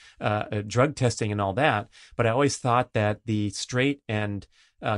drug 0.67 0.95
testing 0.95 1.31
and 1.31 1.41
all 1.41 1.53
that, 1.53 1.89
but 2.15 2.27
I 2.27 2.29
always 2.29 2.57
thought 2.57 2.93
that 2.93 3.21
the 3.25 3.49
straight 3.49 4.01
and 4.07 4.45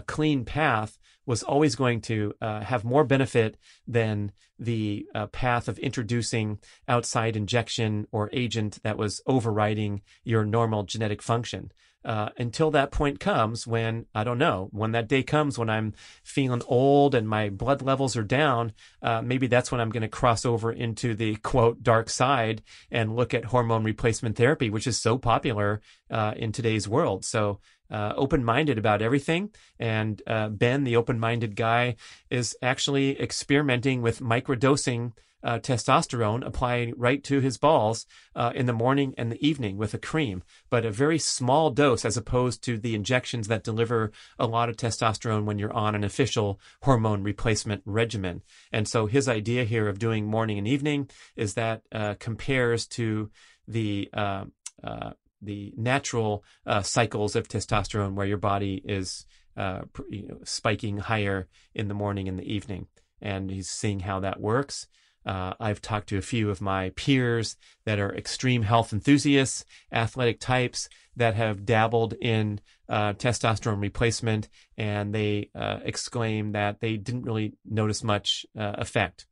clean 0.08 0.44
path 0.44 0.98
was 1.28 1.44
always 1.44 1.76
going 1.76 2.02
to 2.02 2.34
uh, 2.42 2.62
have 2.62 2.84
more 2.84 3.04
benefit 3.04 3.58
than 3.86 4.32
the 4.58 5.06
uh, 5.14 5.28
path 5.28 5.68
of 5.68 5.78
introducing 5.78 6.58
outside 6.88 7.36
injection 7.36 8.08
or 8.12 8.30
agent 8.34 8.80
that 8.82 8.98
was 8.98 9.22
overriding 9.28 10.02
your 10.24 10.44
normal 10.44 10.84
genetic 10.84 11.22
function. 11.22 11.72
Uh, 12.06 12.30
until 12.38 12.72
that 12.72 12.90
point 12.90 13.20
comes 13.20 13.68
when 13.68 14.06
I 14.16 14.24
don't 14.24 14.38
know 14.38 14.70
when 14.72 14.94
that 14.94 15.10
day 15.10 15.24
comes 15.24 15.58
when 15.58 15.70
I'm 15.70 15.94
feeling 16.24 16.62
old 16.66 17.14
and 17.14 17.28
my 17.28 17.50
blood 17.50 17.82
levels 17.82 18.16
are 18.16 18.24
down. 18.24 18.72
Uh, 19.02 19.22
maybe 19.22 19.48
that's 19.48 19.74
when 19.74 19.82
I'm 19.82 19.90
going 19.90 20.04
to 20.04 20.08
cross 20.08 20.46
over 20.46 20.72
into 20.72 21.16
the 21.16 21.36
quote 21.38 21.84
dark 21.84 22.10
side 22.10 22.62
and 22.90 23.18
look 23.18 23.34
at 23.34 23.46
hormone 23.46 23.84
replacement 23.84 24.38
therapy, 24.38 24.70
which 24.70 24.88
is 24.88 24.98
so 24.98 25.18
popular 25.18 25.82
uh, 26.10 26.34
in 26.38 26.54
today's 26.54 26.88
world. 26.88 27.26
So 27.26 27.60
uh, 27.90 28.14
open 28.16 28.44
minded 28.44 28.78
about 28.78 29.02
everything. 29.02 29.50
And 29.80 30.22
uh, 30.28 30.50
Ben, 30.50 30.84
the 30.84 30.96
open 30.96 31.20
minded 31.20 31.56
guy, 31.56 31.96
is 32.30 32.56
actually 32.62 33.20
experimenting 33.22 34.02
with 34.02 34.20
microdosing 34.20 35.14
uh, 35.44 35.60
testosterone 35.60 36.46
applying 36.46 36.94
right 36.98 37.24
to 37.24 37.40
his 37.40 37.58
balls 37.58 38.06
uh, 38.36 38.52
in 38.56 38.66
the 38.66 38.74
morning 38.74 39.14
and 39.18 39.32
the 39.32 39.48
evening 39.48 39.78
with 39.78 39.94
a 39.94 39.98
cream, 39.98 40.44
but 40.70 40.86
a 40.86 40.92
very 40.92 41.20
small 41.20 41.70
dose 41.70 42.04
as 42.04 42.18
opposed 42.18 42.64
to 42.64 42.78
the 42.78 42.96
injections 42.96 43.48
that 43.48 43.64
deliver 43.64 44.12
a 44.40 44.48
lot 44.48 44.68
of 44.68 44.76
testosterone 44.76 45.46
when 45.46 45.60
you're 45.60 45.74
on 45.74 45.96
an 45.96 46.04
official 46.04 46.60
hormone 46.84 47.24
replacement 47.24 47.82
regimen. 47.86 48.42
And 48.72 48.88
so 48.88 49.06
his 49.06 49.30
idea 49.30 49.64
here 49.64 49.88
of 49.88 50.00
doing 50.00 50.26
morning 50.26 50.58
and 50.58 50.68
evening 50.68 51.10
is 51.36 51.54
that 51.54 51.82
uh, 51.92 52.16
compares 52.20 52.88
to 52.88 53.30
the 53.68 54.10
uh, 54.14 54.46
uh, 54.84 55.12
the 55.42 55.74
natural 55.78 56.44
uh, 56.66 56.82
cycles 56.82 57.36
of 57.36 57.48
testosterone 57.48 58.14
where 58.14 58.28
your 58.28 58.38
body 58.38 58.82
is 58.86 59.26
you 59.58 60.28
know, 60.28 60.38
spiking 60.44 60.98
higher 60.98 61.48
in 61.74 61.88
the 61.88 61.94
morning 61.94 62.28
and 62.28 62.38
the 62.38 62.54
evening. 62.54 62.88
And 63.22 63.50
he's 63.50 63.70
seeing 63.70 64.02
how 64.02 64.20
that 64.20 64.40
works. 64.40 64.88
Uh, 65.28 65.54
I've 65.60 65.82
talked 65.82 66.08
to 66.10 66.18
a 66.18 66.22
few 66.22 66.50
of 66.50 66.62
my 66.62 66.92
peers 66.92 67.58
that 67.84 68.00
are 68.00 68.16
extreme 68.16 68.62
health 68.62 68.94
enthusiasts, 68.94 69.66
athletic 69.92 70.40
types 70.40 70.88
that 71.18 71.36
have 71.36 71.66
dabbled 71.66 72.14
in 72.22 72.62
uh, 72.88 73.12
testosterone 73.14 73.82
replacement, 73.82 74.48
and 74.78 75.14
they 75.14 75.50
uh, 75.54 75.80
exclaim 75.84 76.54
that 76.54 76.80
they 76.80 76.96
didn't 76.96 77.24
really 77.24 77.54
notice 77.66 78.06
much 78.06 78.46
uh, 78.58 78.76
effect. 78.78 79.28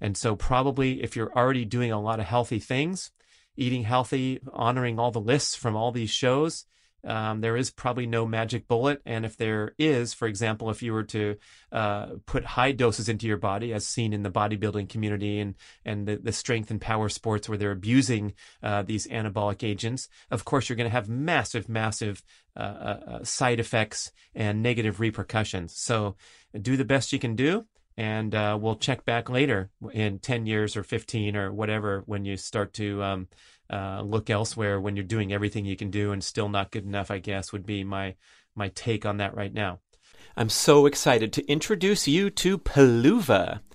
And 0.00 0.16
so, 0.16 0.34
probably 0.34 1.02
if 1.02 1.14
you're 1.14 1.32
already 1.36 1.66
doing 1.66 1.92
a 1.92 2.00
lot 2.00 2.20
of 2.20 2.26
healthy 2.26 2.58
things, 2.58 3.10
eating 3.56 3.84
healthy, 3.84 4.40
honoring 4.52 4.98
all 4.98 5.10
the 5.10 5.20
lists 5.20 5.54
from 5.54 5.76
all 5.76 5.92
these 5.92 6.10
shows, 6.10 6.66
um, 7.06 7.40
there 7.40 7.56
is 7.56 7.70
probably 7.70 8.06
no 8.06 8.26
magic 8.26 8.66
bullet. 8.66 9.00
And 9.04 9.24
if 9.24 9.36
there 9.36 9.74
is, 9.78 10.14
for 10.14 10.26
example, 10.26 10.70
if 10.70 10.82
you 10.82 10.92
were 10.92 11.02
to 11.04 11.36
uh, 11.70 12.06
put 12.26 12.44
high 12.44 12.72
doses 12.72 13.08
into 13.08 13.26
your 13.26 13.36
body, 13.36 13.72
as 13.72 13.86
seen 13.86 14.12
in 14.12 14.22
the 14.22 14.30
bodybuilding 14.30 14.88
community 14.88 15.38
and, 15.38 15.54
and 15.84 16.06
the, 16.08 16.16
the 16.16 16.32
strength 16.32 16.70
and 16.70 16.80
power 16.80 17.08
sports 17.08 17.48
where 17.48 17.58
they're 17.58 17.70
abusing 17.70 18.34
uh, 18.62 18.82
these 18.82 19.06
anabolic 19.08 19.62
agents, 19.62 20.08
of 20.30 20.44
course, 20.44 20.68
you're 20.68 20.76
going 20.76 20.88
to 20.88 20.96
have 20.96 21.08
massive, 21.08 21.68
massive 21.68 22.22
uh, 22.56 22.60
uh, 22.60 23.00
uh, 23.06 23.24
side 23.24 23.60
effects 23.60 24.12
and 24.34 24.62
negative 24.62 25.00
repercussions. 25.00 25.76
So 25.76 26.16
do 26.58 26.76
the 26.76 26.84
best 26.84 27.12
you 27.12 27.18
can 27.18 27.36
do 27.36 27.66
and 27.96 28.34
uh, 28.34 28.58
we'll 28.60 28.76
check 28.76 29.04
back 29.04 29.28
later 29.30 29.70
in 29.92 30.18
10 30.18 30.46
years 30.46 30.76
or 30.76 30.82
15 30.82 31.36
or 31.36 31.52
whatever 31.52 32.02
when 32.06 32.24
you 32.24 32.36
start 32.36 32.72
to 32.74 33.02
um, 33.02 33.28
uh, 33.70 34.02
look 34.02 34.30
elsewhere 34.30 34.80
when 34.80 34.96
you're 34.96 35.04
doing 35.04 35.32
everything 35.32 35.64
you 35.64 35.76
can 35.76 35.90
do 35.90 36.12
and 36.12 36.22
still 36.22 36.48
not 36.48 36.70
good 36.70 36.84
enough 36.84 37.10
i 37.10 37.18
guess 37.18 37.52
would 37.52 37.64
be 37.64 37.84
my 37.84 38.14
my 38.54 38.68
take 38.68 39.04
on 39.04 39.18
that 39.18 39.34
right 39.34 39.52
now. 39.52 39.80
I'm 40.36 40.48
so 40.48 40.86
excited 40.86 41.32
to 41.34 41.46
introduce 41.46 42.08
you 42.08 42.30
to 42.30 42.58
Peluva 42.58 43.60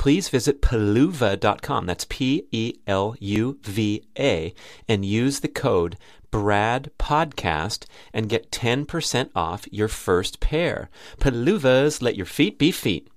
please 0.00 0.30
visit 0.30 0.62
peluva.com. 0.62 1.84
That's 1.84 2.06
P 2.08 2.46
E 2.50 2.72
L 2.86 3.14
U 3.20 3.58
V 3.62 4.02
A 4.18 4.54
and 4.88 5.04
use 5.04 5.40
the 5.40 5.48
code 5.48 5.98
Brad 6.30 6.90
Podcast 6.98 7.84
and 8.14 8.30
get 8.30 8.50
10% 8.50 9.28
off 9.36 9.68
your 9.70 9.88
first 9.88 10.40
pair. 10.40 10.88
Peluvas, 11.18 12.00
let 12.00 12.16
your 12.16 12.24
feet 12.24 12.58
be 12.58 12.72
feet. 12.72 13.08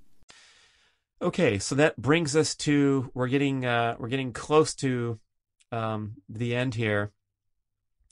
Okay, 1.22 1.58
so 1.58 1.74
that 1.76 1.96
brings 2.02 2.36
us 2.36 2.54
to 2.56 3.10
we're 3.13 3.30
getting 3.30 3.65
uh, 3.65 3.96
we're 3.98 4.10
getting 4.10 4.34
close 4.34 4.76
to 4.76 5.22
um, 5.72 6.15
the 6.28 6.54
end 6.54 6.76
here 6.76 7.13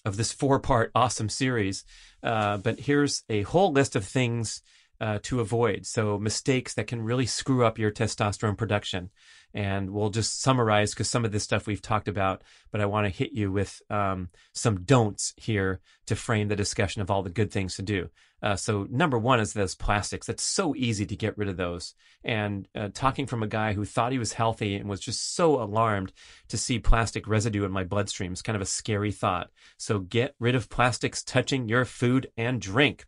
of 0.05 0.15
this 0.15 0.31
four 0.31 0.62
part 0.62 0.91
awesome 0.95 1.27
series. 1.27 1.84
Uh, 2.23 2.55
but 2.55 2.79
here's 2.79 3.23
a 3.29 3.41
whole 3.41 3.73
list 3.73 3.97
of 3.97 4.05
things 4.05 4.62
uh, 5.01 5.17
to 5.23 5.39
avoid. 5.39 5.85
So 5.87 6.19
mistakes 6.19 6.75
that 6.75 6.85
can 6.85 7.01
really 7.01 7.25
screw 7.25 7.65
up 7.65 7.79
your 7.79 7.91
testosterone 7.91 8.55
production. 8.55 9.09
And 9.53 9.89
we'll 9.89 10.11
just 10.11 10.41
summarize 10.41 10.91
because 10.91 11.09
some 11.09 11.25
of 11.25 11.31
this 11.31 11.43
stuff 11.43 11.65
we've 11.65 11.81
talked 11.81 12.07
about, 12.07 12.43
but 12.71 12.79
I 12.79 12.85
want 12.85 13.05
to 13.05 13.17
hit 13.17 13.33
you 13.33 13.51
with 13.51 13.81
um, 13.89 14.29
some 14.53 14.83
don'ts 14.83 15.33
here 15.35 15.81
to 16.05 16.15
frame 16.15 16.47
the 16.47 16.55
discussion 16.55 17.01
of 17.01 17.09
all 17.09 17.23
the 17.23 17.31
good 17.31 17.51
things 17.51 17.75
to 17.75 17.81
do. 17.81 18.09
Uh, 18.43 18.55
so 18.55 18.87
number 18.89 19.17
one 19.17 19.39
is 19.39 19.53
those 19.53 19.75
plastics. 19.75 20.27
That's 20.27 20.43
so 20.43 20.75
easy 20.75 21.05
to 21.07 21.15
get 21.15 21.37
rid 21.37 21.49
of 21.49 21.57
those. 21.57 21.95
And 22.23 22.67
uh, 22.75 22.89
talking 22.93 23.25
from 23.25 23.43
a 23.43 23.47
guy 23.47 23.73
who 23.73 23.85
thought 23.85 24.11
he 24.11 24.19
was 24.19 24.33
healthy 24.33 24.75
and 24.75 24.87
was 24.87 24.99
just 24.99 25.35
so 25.35 25.61
alarmed 25.61 26.13
to 26.49 26.57
see 26.57 26.79
plastic 26.79 27.27
residue 27.27 27.65
in 27.65 27.71
my 27.71 27.83
bloodstream 27.83 28.33
is 28.33 28.41
kind 28.43 28.55
of 28.55 28.61
a 28.61 28.65
scary 28.67 29.11
thought. 29.11 29.49
So 29.77 29.99
get 29.99 30.35
rid 30.39 30.55
of 30.55 30.69
plastics 30.69 31.23
touching 31.23 31.67
your 31.67 31.85
food 31.85 32.31
and 32.37 32.61
drink. 32.61 33.05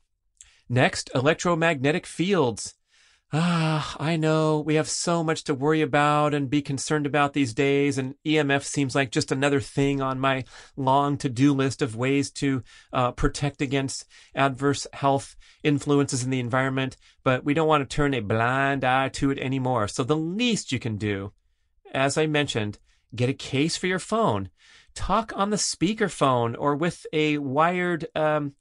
Next, 0.73 1.11
electromagnetic 1.13 2.07
fields. 2.07 2.73
Ah, 3.31 3.95
I 3.99 4.15
know 4.15 4.59
we 4.59 4.73
have 4.73 4.89
so 4.89 5.23
much 5.23 5.43
to 5.43 5.53
worry 5.53 5.81
about 5.81 6.33
and 6.33 6.49
be 6.49 6.63
concerned 6.63 7.05
about 7.05 7.33
these 7.33 7.53
days, 7.53 7.99
and 7.99 8.15
EMF 8.25 8.63
seems 8.63 8.95
like 8.95 9.11
just 9.11 9.31
another 9.31 9.59
thing 9.59 10.01
on 10.01 10.19
my 10.19 10.45
long 10.75 11.17
to 11.17 11.29
do 11.29 11.53
list 11.53 11.83
of 11.83 11.95
ways 11.95 12.31
to 12.31 12.63
uh, 12.91 13.11
protect 13.11 13.61
against 13.61 14.05
adverse 14.33 14.87
health 14.93 15.35
influences 15.61 16.23
in 16.23 16.31
the 16.31 16.39
environment, 16.39 16.97
but 17.23 17.45
we 17.45 17.53
don't 17.53 17.67
want 17.67 17.87
to 17.87 17.95
turn 17.95 18.15
a 18.15 18.21
blind 18.21 18.83
eye 18.83 19.09
to 19.09 19.29
it 19.29 19.37
anymore. 19.37 19.87
So, 19.87 20.03
the 20.03 20.17
least 20.17 20.71
you 20.71 20.79
can 20.79 20.97
do, 20.97 21.33
as 21.93 22.17
I 22.17 22.25
mentioned, 22.25 22.79
get 23.15 23.29
a 23.29 23.33
case 23.33 23.77
for 23.77 23.85
your 23.85 23.99
phone, 23.99 24.49
talk 24.95 25.33
on 25.35 25.51
the 25.51 25.57
speakerphone 25.57 26.55
or 26.57 26.75
with 26.75 27.05
a 27.13 27.37
wired, 27.37 28.07
um, 28.15 28.53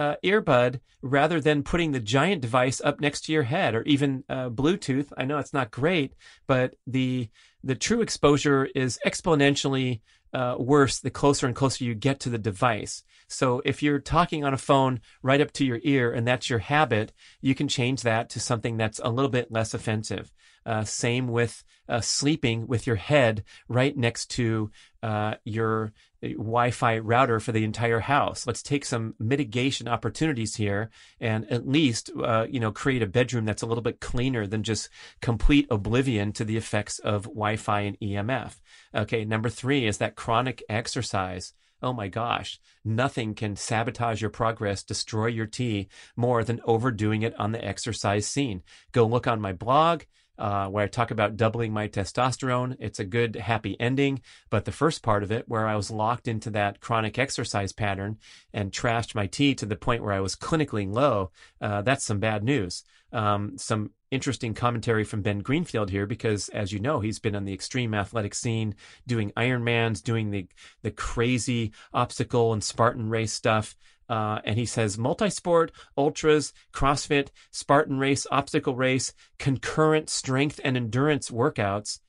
uh, 0.00 0.16
earbud 0.24 0.80
rather 1.02 1.40
than 1.42 1.62
putting 1.62 1.92
the 1.92 2.00
giant 2.00 2.40
device 2.40 2.80
up 2.82 3.00
next 3.00 3.20
to 3.26 3.32
your 3.32 3.42
head 3.42 3.74
or 3.74 3.82
even 3.82 4.24
uh, 4.30 4.48
Bluetooth. 4.48 5.12
I 5.16 5.26
know 5.26 5.36
it's 5.36 5.52
not 5.52 5.70
great, 5.70 6.14
but 6.46 6.74
the 6.86 7.28
the 7.62 7.74
true 7.74 8.00
exposure 8.00 8.64
is 8.74 8.98
exponentially 9.06 10.00
uh, 10.32 10.56
worse 10.58 11.00
the 11.00 11.10
closer 11.10 11.46
and 11.46 11.54
closer 11.54 11.84
you 11.84 11.94
get 11.94 12.18
to 12.20 12.30
the 12.30 12.38
device. 12.38 13.02
So 13.28 13.60
if 13.66 13.82
you're 13.82 13.98
talking 13.98 14.42
on 14.42 14.54
a 14.54 14.58
phone 14.58 15.00
right 15.22 15.40
up 15.40 15.52
to 15.52 15.66
your 15.66 15.80
ear 15.82 16.10
and 16.10 16.26
that's 16.26 16.48
your 16.48 16.60
habit, 16.60 17.12
you 17.42 17.54
can 17.54 17.68
change 17.68 18.00
that 18.02 18.30
to 18.30 18.40
something 18.40 18.78
that's 18.78 19.00
a 19.04 19.10
little 19.10 19.30
bit 19.30 19.52
less 19.52 19.74
offensive. 19.74 20.32
Uh, 20.70 20.84
same 20.84 21.26
with 21.26 21.64
uh, 21.88 22.00
sleeping 22.00 22.68
with 22.68 22.86
your 22.86 22.94
head 22.94 23.42
right 23.66 23.96
next 23.96 24.26
to 24.26 24.70
uh, 25.02 25.34
your 25.42 25.92
uh, 26.22 26.28
Wi-Fi 26.28 26.98
router 26.98 27.40
for 27.40 27.50
the 27.50 27.64
entire 27.64 27.98
house. 27.98 28.46
Let's 28.46 28.62
take 28.62 28.84
some 28.84 29.16
mitigation 29.18 29.88
opportunities 29.88 30.54
here, 30.54 30.90
and 31.18 31.50
at 31.50 31.66
least 31.66 32.12
uh, 32.22 32.46
you 32.48 32.60
know 32.60 32.70
create 32.70 33.02
a 33.02 33.08
bedroom 33.08 33.46
that's 33.46 33.62
a 33.62 33.66
little 33.66 33.82
bit 33.82 33.98
cleaner 33.98 34.46
than 34.46 34.62
just 34.62 34.88
complete 35.20 35.66
oblivion 35.72 36.30
to 36.34 36.44
the 36.44 36.56
effects 36.56 37.00
of 37.00 37.24
Wi-Fi 37.24 37.80
and 37.80 37.98
EMF. 37.98 38.60
Okay, 38.94 39.24
number 39.24 39.48
three 39.48 39.88
is 39.88 39.98
that 39.98 40.14
chronic 40.14 40.62
exercise. 40.68 41.52
Oh 41.82 41.92
my 41.92 42.06
gosh, 42.06 42.60
nothing 42.84 43.34
can 43.34 43.56
sabotage 43.56 44.20
your 44.20 44.30
progress, 44.30 44.84
destroy 44.84 45.26
your 45.26 45.46
T 45.46 45.88
more 46.14 46.44
than 46.44 46.60
overdoing 46.64 47.22
it 47.22 47.34
on 47.40 47.50
the 47.50 47.64
exercise 47.64 48.28
scene. 48.28 48.62
Go 48.92 49.04
look 49.04 49.26
on 49.26 49.40
my 49.40 49.52
blog 49.52 50.02
uh, 50.40 50.68
where 50.68 50.84
I 50.84 50.88
talk 50.88 51.10
about 51.10 51.36
doubling 51.36 51.72
my 51.72 51.86
testosterone. 51.86 52.76
It's 52.80 52.98
a 52.98 53.04
good, 53.04 53.36
happy 53.36 53.78
ending. 53.78 54.22
But 54.48 54.64
the 54.64 54.72
first 54.72 55.02
part 55.02 55.22
of 55.22 55.30
it, 55.30 55.48
where 55.48 55.66
I 55.66 55.76
was 55.76 55.90
locked 55.90 56.26
into 56.26 56.50
that 56.50 56.80
chronic 56.80 57.18
exercise 57.18 57.72
pattern 57.72 58.18
and 58.52 58.72
trashed 58.72 59.14
my 59.14 59.26
T 59.26 59.54
to 59.56 59.66
the 59.66 59.76
point 59.76 60.02
where 60.02 60.14
I 60.14 60.20
was 60.20 60.34
clinically 60.34 60.92
low, 60.92 61.30
uh, 61.60 61.82
that's 61.82 62.04
some 62.04 62.18
bad 62.18 62.42
news. 62.42 62.84
Um, 63.12 63.58
some 63.58 63.90
interesting 64.10 64.54
commentary 64.54 65.04
from 65.04 65.22
Ben 65.22 65.40
Greenfield 65.40 65.90
here 65.90 66.06
because, 66.06 66.48
as 66.48 66.72
you 66.72 66.78
know, 66.80 67.00
he's 67.00 67.18
been 67.18 67.36
on 67.36 67.44
the 67.44 67.52
extreme 67.52 67.92
athletic 67.92 68.34
scene, 68.34 68.74
doing 69.06 69.32
Ironmans, 69.36 70.02
doing 70.02 70.30
the 70.30 70.48
the 70.82 70.90
crazy 70.90 71.72
obstacle 71.92 72.52
and 72.52 72.64
Spartan 72.64 73.10
race 73.10 73.32
stuff. 73.32 73.76
Uh, 74.10 74.40
and 74.44 74.58
he 74.58 74.66
says 74.66 74.98
multi-sport, 74.98 75.70
ultras, 75.96 76.52
CrossFit, 76.72 77.28
Spartan 77.52 77.98
race, 77.98 78.26
obstacle 78.30 78.74
race, 78.74 79.14
concurrent 79.38 80.10
strength 80.10 80.60
and 80.64 80.76
endurance 80.76 81.30
workouts 81.30 82.00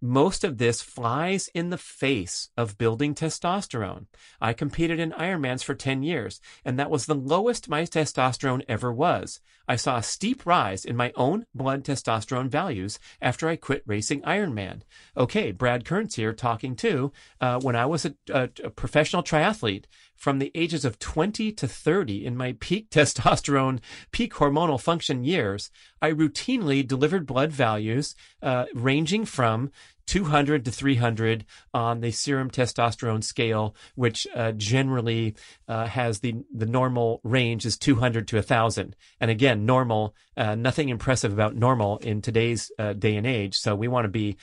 most 0.00 0.44
of 0.44 0.58
this 0.58 0.80
flies 0.80 1.48
in 1.54 1.70
the 1.70 1.78
face 1.78 2.48
of 2.56 2.78
building 2.78 3.14
testosterone. 3.14 4.06
I 4.40 4.54
competed 4.54 4.98
in 4.98 5.12
Ironmans 5.12 5.62
for 5.62 5.74
10 5.74 6.02
years, 6.02 6.40
and 6.64 6.78
that 6.78 6.90
was 6.90 7.04
the 7.06 7.14
lowest 7.14 7.68
my 7.68 7.82
testosterone 7.82 8.64
ever 8.66 8.92
was. 8.92 9.40
I 9.70 9.76
saw 9.76 9.98
a 9.98 10.02
steep 10.02 10.46
rise 10.46 10.84
in 10.84 10.96
my 10.96 11.12
own 11.14 11.46
blood 11.54 11.84
testosterone 11.84 12.48
values 12.48 12.98
after 13.22 13.48
I 13.48 13.54
quit 13.54 13.84
racing 13.86 14.20
Ironman. 14.22 14.80
Okay, 15.16 15.52
Brad 15.52 15.84
Kearns 15.84 16.16
here 16.16 16.32
talking 16.32 16.74
too. 16.74 17.12
Uh, 17.40 17.60
when 17.60 17.76
I 17.76 17.86
was 17.86 18.04
a, 18.04 18.16
a, 18.30 18.48
a 18.64 18.70
professional 18.70 19.22
triathlete, 19.22 19.84
from 20.16 20.40
the 20.40 20.50
ages 20.56 20.84
of 20.84 20.98
20 20.98 21.52
to 21.52 21.68
30 21.68 22.26
in 22.26 22.36
my 22.36 22.56
peak 22.58 22.90
testosterone, 22.90 23.78
peak 24.10 24.34
hormonal 24.34 24.80
function 24.80 25.22
years, 25.22 25.70
I 26.02 26.10
routinely 26.10 26.84
delivered 26.84 27.24
blood 27.24 27.52
values 27.52 28.16
uh, 28.42 28.64
ranging 28.74 29.24
from 29.24 29.70
200 30.10 30.64
to 30.64 30.72
300 30.72 31.44
on 31.72 32.00
the 32.00 32.10
serum 32.10 32.50
testosterone 32.50 33.22
scale, 33.22 33.76
which 33.94 34.26
uh, 34.34 34.50
generally 34.50 35.36
uh, 35.68 35.86
has 35.86 36.18
the 36.18 36.34
the 36.52 36.66
normal 36.66 37.20
range 37.22 37.64
is 37.64 37.78
200 37.78 38.26
to 38.26 38.34
1,000. 38.34 38.96
And 39.20 39.30
again, 39.30 39.64
normal, 39.64 40.16
uh, 40.36 40.56
nothing 40.56 40.88
impressive 40.88 41.32
about 41.32 41.54
normal 41.54 41.98
in 41.98 42.22
today's 42.22 42.72
uh, 42.76 42.92
day 42.94 43.14
and 43.14 43.24
age. 43.24 43.56
So 43.56 43.76
we 43.76 43.86
want 43.86 44.04
to 44.04 44.08
be 44.08 44.36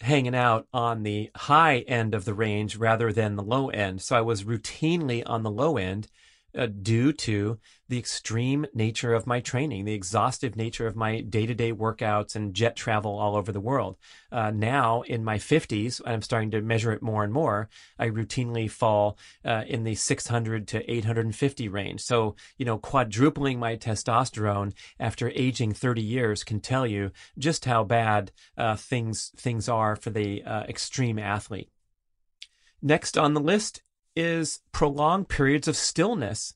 hanging 0.00 0.34
out 0.34 0.66
on 0.72 1.02
the 1.02 1.30
high 1.36 1.80
end 1.80 2.14
of 2.14 2.24
the 2.24 2.32
range 2.32 2.76
rather 2.76 3.12
than 3.12 3.36
the 3.36 3.42
low 3.42 3.68
end. 3.68 4.00
So 4.00 4.16
I 4.16 4.22
was 4.22 4.44
routinely 4.44 5.22
on 5.26 5.42
the 5.42 5.50
low 5.50 5.76
end 5.76 6.08
uh, 6.56 6.66
due 6.66 7.12
to 7.12 7.58
the 7.88 7.98
extreme 7.98 8.66
nature 8.72 9.14
of 9.14 9.26
my 9.26 9.40
training, 9.40 9.84
the 9.84 9.94
exhaustive 9.94 10.56
nature 10.56 10.86
of 10.86 10.94
my 10.96 11.20
day 11.20 11.46
to 11.46 11.54
day 11.54 11.72
workouts 11.72 12.36
and 12.36 12.54
jet 12.54 12.76
travel 12.76 13.18
all 13.18 13.36
over 13.36 13.50
the 13.52 13.60
world. 13.60 13.96
Uh, 14.30 14.50
now 14.50 15.02
in 15.02 15.24
my 15.24 15.38
50s, 15.38 16.00
and 16.00 16.14
I'm 16.14 16.22
starting 16.22 16.50
to 16.52 16.60
measure 16.60 16.92
it 16.92 17.02
more 17.02 17.24
and 17.24 17.32
more. 17.32 17.68
I 17.98 18.08
routinely 18.08 18.70
fall 18.70 19.18
uh, 19.44 19.64
in 19.66 19.84
the 19.84 19.94
600 19.94 20.68
to 20.68 20.90
850 20.90 21.68
range. 21.68 22.00
So, 22.00 22.36
you 22.58 22.64
know, 22.64 22.78
quadrupling 22.78 23.58
my 23.58 23.76
testosterone 23.76 24.72
after 24.98 25.30
aging 25.34 25.72
30 25.72 26.02
years 26.02 26.44
can 26.44 26.60
tell 26.60 26.86
you 26.86 27.10
just 27.38 27.64
how 27.64 27.84
bad 27.84 28.30
uh, 28.56 28.76
things 28.76 29.32
things 29.36 29.68
are 29.68 29.96
for 29.96 30.10
the 30.10 30.42
uh, 30.44 30.62
extreme 30.62 31.18
athlete. 31.18 31.70
Next 32.82 33.18
on 33.18 33.34
the 33.34 33.40
list 33.40 33.82
is 34.16 34.60
prolonged 34.72 35.28
periods 35.28 35.68
of 35.68 35.76
stillness. 35.76 36.54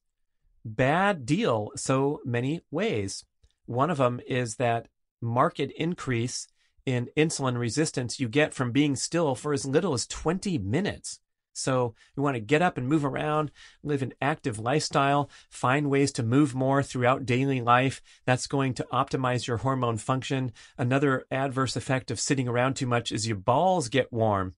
Bad 0.64 1.26
deal 1.26 1.70
so 1.76 2.20
many 2.24 2.62
ways. 2.70 3.24
One 3.66 3.90
of 3.90 3.98
them 3.98 4.20
is 4.26 4.56
that 4.56 4.88
market 5.20 5.70
increase 5.76 6.46
in 6.86 7.08
insulin 7.16 7.58
resistance 7.58 8.20
you 8.20 8.28
get 8.28 8.52
from 8.52 8.72
being 8.72 8.96
still 8.96 9.34
for 9.34 9.52
as 9.52 9.64
little 9.64 9.94
as 9.94 10.06
20 10.06 10.58
minutes. 10.58 11.20
So 11.54 11.94
we 12.16 12.22
want 12.22 12.34
to 12.34 12.40
get 12.40 12.62
up 12.62 12.76
and 12.76 12.88
move 12.88 13.04
around, 13.04 13.52
live 13.82 14.02
an 14.02 14.12
active 14.20 14.58
lifestyle, 14.58 15.30
find 15.48 15.88
ways 15.88 16.10
to 16.12 16.22
move 16.22 16.54
more 16.54 16.82
throughout 16.82 17.26
daily 17.26 17.60
life. 17.60 18.02
That's 18.26 18.48
going 18.48 18.74
to 18.74 18.86
optimize 18.92 19.46
your 19.46 19.58
hormone 19.58 19.98
function. 19.98 20.52
Another 20.76 21.24
adverse 21.30 21.76
effect 21.76 22.10
of 22.10 22.20
sitting 22.20 22.48
around 22.48 22.74
too 22.74 22.86
much 22.86 23.12
is 23.12 23.28
your 23.28 23.36
balls 23.36 23.88
get 23.88 24.12
warm. 24.12 24.54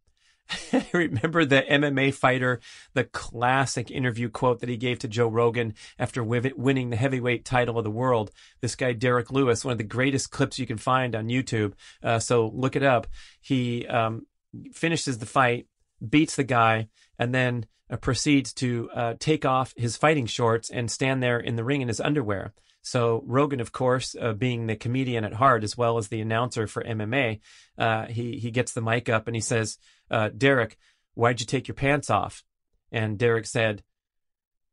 remember 0.93 1.45
the 1.45 1.63
MMA 1.63 2.15
fighter, 2.15 2.61
the 2.95 3.05
classic 3.05 3.91
interview 3.91 4.29
quote 4.29 4.61
that 4.61 4.69
he 4.69 4.77
gave 4.77 4.99
to 5.01 5.09
Joe 5.09 5.29
Rogan 5.29 5.75
after 5.99 6.23
winning 6.23 6.91
the 6.91 6.97
heavyweight 6.97 7.45
title 7.45 7.79
of 7.79 7.85
the 7.85 7.91
world. 7.91 8.31
This 8.61 8.77
guy, 8.77 8.93
Derrick 8.93 9.31
Lewis, 9.31 9.65
one 9.65 9.73
of 9.73 9.79
the 9.79 9.85
greatest 9.85 10.31
clips 10.31 10.59
you 10.59 10.67
can 10.67 10.79
find 10.79 11.15
on 11.15 11.29
YouTube. 11.29 11.73
Uh, 12.03 12.19
so 12.19 12.51
look 12.55 12.77
it 12.77 12.83
up. 12.83 13.07
He 13.41 13.87
um, 13.87 14.27
finishes 14.73 15.19
the 15.19 15.27
fight, 15.27 15.67
beats 16.07 16.37
the 16.37 16.45
guy, 16.45 16.89
and 17.19 17.35
then 17.35 17.67
uh, 17.91 17.97
proceeds 17.97 18.53
to 18.55 18.91
uh, 18.95 19.15
take 19.19 19.45
off 19.45 19.73
his 19.77 19.97
fighting 19.97 20.27
shorts 20.27 20.71
and 20.71 20.91
stand 20.91 21.23
there 21.23 21.39
in 21.39 21.57
the 21.57 21.65
ring 21.65 21.83
in 21.83 21.89
his 21.89 22.01
underwear. 22.01 22.53
So 22.87 23.25
Rogan, 23.27 23.59
of 23.59 23.73
course, 23.73 24.15
uh, 24.15 24.33
being 24.33 24.69
the 24.69 24.77
comedian 24.77 25.25
at 25.25 25.33
heart 25.33 25.65
as 25.65 25.77
well 25.77 25.99
as 25.99 26.07
the 26.07 26.21
announcer 26.21 26.69
for 26.69 26.85
MMA, 26.85 27.41
uh, 27.77 28.07
he 28.07 28.39
he 28.39 28.53
gets 28.53 28.75
the 28.75 28.81
mic 28.81 29.09
up 29.09 29.27
and 29.27 29.35
he 29.35 29.41
says, 29.41 29.79
uh, 30.09 30.29
"Derrick, 30.29 30.79
why'd 31.15 31.41
you 31.41 31.47
take 31.47 31.67
your 31.67 31.75
pants 31.75 32.11
off?" 32.11 32.45
And 32.93 33.19
Derrick 33.19 33.47
said, 33.47 33.83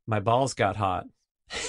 "My 0.06 0.20
balls 0.20 0.54
got 0.54 0.76
hot." 0.76 1.06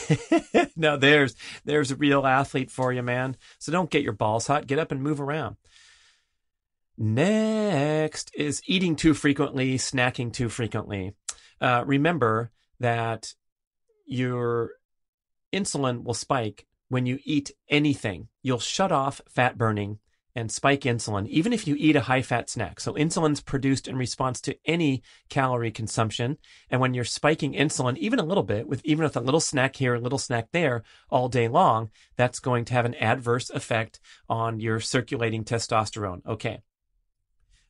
now 0.76 0.98
there's 0.98 1.36
there's 1.64 1.90
a 1.90 1.96
real 1.96 2.28
athlete 2.28 2.70
for 2.70 2.94
you, 2.94 3.02
man. 3.02 3.38
So 3.58 3.72
don't 3.72 3.90
get 3.90 4.04
your 4.04 4.14
balls 4.14 4.46
hot. 4.46 4.68
Get 4.68 4.78
up 4.78 4.92
and 4.92 5.02
move 5.02 5.20
around. 5.20 5.56
Next 6.96 8.30
is 8.36 8.62
eating 8.68 8.96
too 8.96 9.16
frequently, 9.16 9.80
snacking 9.80 10.32
too 10.32 10.50
frequently. 10.50 11.16
Uh, 11.60 11.84
remember 11.88 12.52
that 12.80 13.34
your 14.06 14.74
insulin 15.56 16.04
will 16.04 16.14
spike 16.14 16.66
when 16.90 17.06
you 17.06 17.20
eat 17.24 17.52
anything. 17.70 18.28
You'll 18.44 18.60
shut 18.60 18.92
off 18.92 19.22
fat 19.30 19.58
burning 19.58 20.00
and 20.36 20.52
spike 20.52 20.82
insulin, 20.82 21.28
even 21.30 21.54
if 21.54 21.66
you 21.66 21.76
eat 21.80 21.96
a 21.96 22.02
high 22.02 22.22
fat 22.22 22.50
snack. 22.50 22.82
So 22.82 22.94
insulin's 22.94 23.40
produced 23.40 23.88
in 23.88 23.96
response 23.96 24.42
to 24.42 24.58
any 24.66 25.02
calorie 25.30 25.72
consumption. 25.72 26.38
And 26.70 26.82
when 26.82 26.94
you're 26.94 27.06
spiking 27.06 27.54
insulin, 27.54 27.98
even 27.98 28.20
a 28.20 28.26
little 28.26 28.44
bit 28.44 28.68
with, 28.68 28.84
even 28.84 29.04
with 29.06 29.16
a 29.16 29.22
little 29.22 29.40
snack 29.40 29.78
here, 29.78 29.96
a 29.96 30.00
little 30.00 30.20
snack 30.20 30.50
there 30.52 30.84
all 31.10 31.30
day 31.30 31.48
long, 31.48 31.90
that's 32.18 32.40
going 32.40 32.66
to 32.66 32.74
have 32.74 32.86
an 32.86 32.96
adverse 32.96 33.50
effect 33.50 34.02
on 34.28 34.60
your 34.60 34.82
circulating 34.82 35.46
testosterone. 35.46 36.26
Okay. 36.28 36.60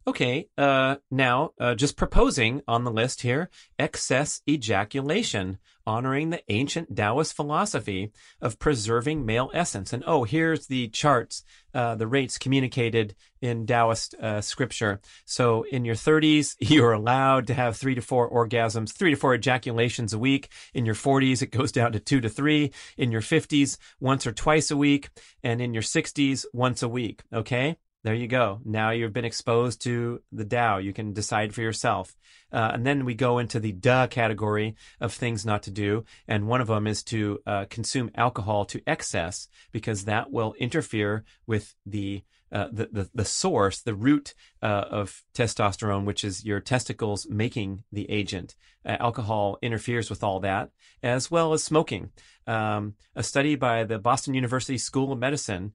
Okay, 0.07 0.49
uh, 0.55 0.97
now 1.09 1.53
uh, 1.59 1.73
just 1.73 1.97
proposing 1.97 2.61
on 2.67 2.83
the 2.83 2.91
list 2.91 3.21
here 3.21 3.49
excess 3.79 4.39
ejaculation, 4.47 5.57
honoring 5.87 6.29
the 6.29 6.43
ancient 6.47 6.95
Taoist 6.95 7.33
philosophy 7.33 8.11
of 8.39 8.59
preserving 8.59 9.25
male 9.25 9.49
essence. 9.55 9.93
And 9.93 10.03
oh, 10.05 10.23
here's 10.23 10.67
the 10.67 10.89
charts, 10.89 11.43
uh, 11.73 11.95
the 11.95 12.05
rates 12.05 12.37
communicated 12.37 13.15
in 13.41 13.65
Taoist 13.65 14.13
uh, 14.21 14.41
scripture. 14.41 15.01
So 15.25 15.63
in 15.63 15.85
your 15.85 15.95
30s, 15.95 16.55
you're 16.59 16.93
allowed 16.93 17.47
to 17.47 17.55
have 17.55 17.75
three 17.75 17.95
to 17.95 18.01
four 18.01 18.29
orgasms, 18.29 18.91
three 18.91 19.09
to 19.09 19.17
four 19.17 19.33
ejaculations 19.33 20.13
a 20.13 20.19
week. 20.19 20.49
In 20.75 20.85
your 20.85 20.95
40s, 20.95 21.41
it 21.41 21.49
goes 21.49 21.71
down 21.71 21.93
to 21.93 21.99
two 21.99 22.21
to 22.21 22.29
three. 22.29 22.71
In 22.95 23.11
your 23.11 23.21
50s, 23.21 23.79
once 23.99 24.27
or 24.27 24.33
twice 24.33 24.69
a 24.69 24.77
week. 24.77 25.09
And 25.41 25.61
in 25.61 25.73
your 25.73 25.83
60s, 25.83 26.45
once 26.53 26.83
a 26.83 26.87
week. 26.87 27.23
Okay? 27.33 27.77
There 28.05 28.13
you 28.13 28.27
go. 28.27 28.59
Now 28.63 28.91
you've 28.91 29.13
been 29.13 29.25
exposed 29.25 29.81
to 29.81 30.21
the 30.31 30.45
Tao. 30.45 30.77
You 30.77 30.93
can 30.93 31.11
decide 31.11 31.55
for 31.55 31.63
yourself. 31.63 32.15
Uh, 32.53 32.69
and 32.71 32.85
then 32.85 33.03
we 33.03 33.15
go 33.15 33.39
into 33.39 33.59
the 33.59 33.71
duh 33.71 34.05
category 34.05 34.75
of 35.01 35.11
things 35.11 35.43
not 35.43 35.63
to 35.63 35.71
do. 35.71 36.05
And 36.27 36.47
one 36.47 36.61
of 36.61 36.67
them 36.67 36.85
is 36.85 37.01
to 37.05 37.39
uh, 37.47 37.65
consume 37.67 38.11
alcohol 38.13 38.63
to 38.65 38.81
excess 38.85 39.47
because 39.71 40.05
that 40.05 40.31
will 40.31 40.53
interfere 40.59 41.23
with 41.47 41.73
the 41.83 42.23
uh, 42.51 42.67
the, 42.71 42.87
the, 42.91 43.09
the 43.15 43.25
source, 43.25 43.81
the 43.81 43.95
root 43.95 44.35
uh, 44.61 44.85
of 44.89 45.23
testosterone, 45.33 46.05
which 46.05 46.23
is 46.23 46.45
your 46.45 46.59
testicles 46.59 47.25
making 47.27 47.83
the 47.91 48.09
agent. 48.09 48.55
Uh, 48.85 48.95
alcohol 48.99 49.57
interferes 49.63 50.11
with 50.11 50.23
all 50.23 50.39
that, 50.39 50.69
as 51.01 51.31
well 51.31 51.53
as 51.53 51.63
smoking. 51.63 52.11
Um, 52.45 52.93
a 53.15 53.23
study 53.23 53.55
by 53.55 53.83
the 53.83 53.97
Boston 53.97 54.35
University 54.35 54.77
School 54.77 55.11
of 55.11 55.17
Medicine 55.17 55.73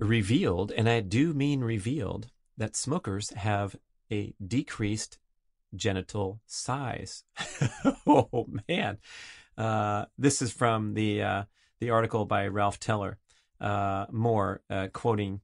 revealed, 0.00 0.72
and 0.72 0.88
I 0.88 1.00
do 1.00 1.32
mean 1.32 1.60
revealed, 1.60 2.28
that 2.56 2.74
smokers 2.74 3.30
have 3.30 3.76
a 4.10 4.34
decreased 4.44 5.18
genital 5.74 6.40
size. 6.46 7.24
oh 8.06 8.46
man, 8.68 8.98
uh, 9.56 10.06
this 10.18 10.42
is 10.42 10.52
from 10.52 10.94
the 10.94 11.22
uh, 11.22 11.44
the 11.78 11.90
article 11.90 12.24
by 12.24 12.46
Ralph 12.48 12.80
Teller. 12.80 13.18
Uh, 13.60 14.06
more 14.10 14.62
uh, 14.70 14.88
quoting 14.92 15.42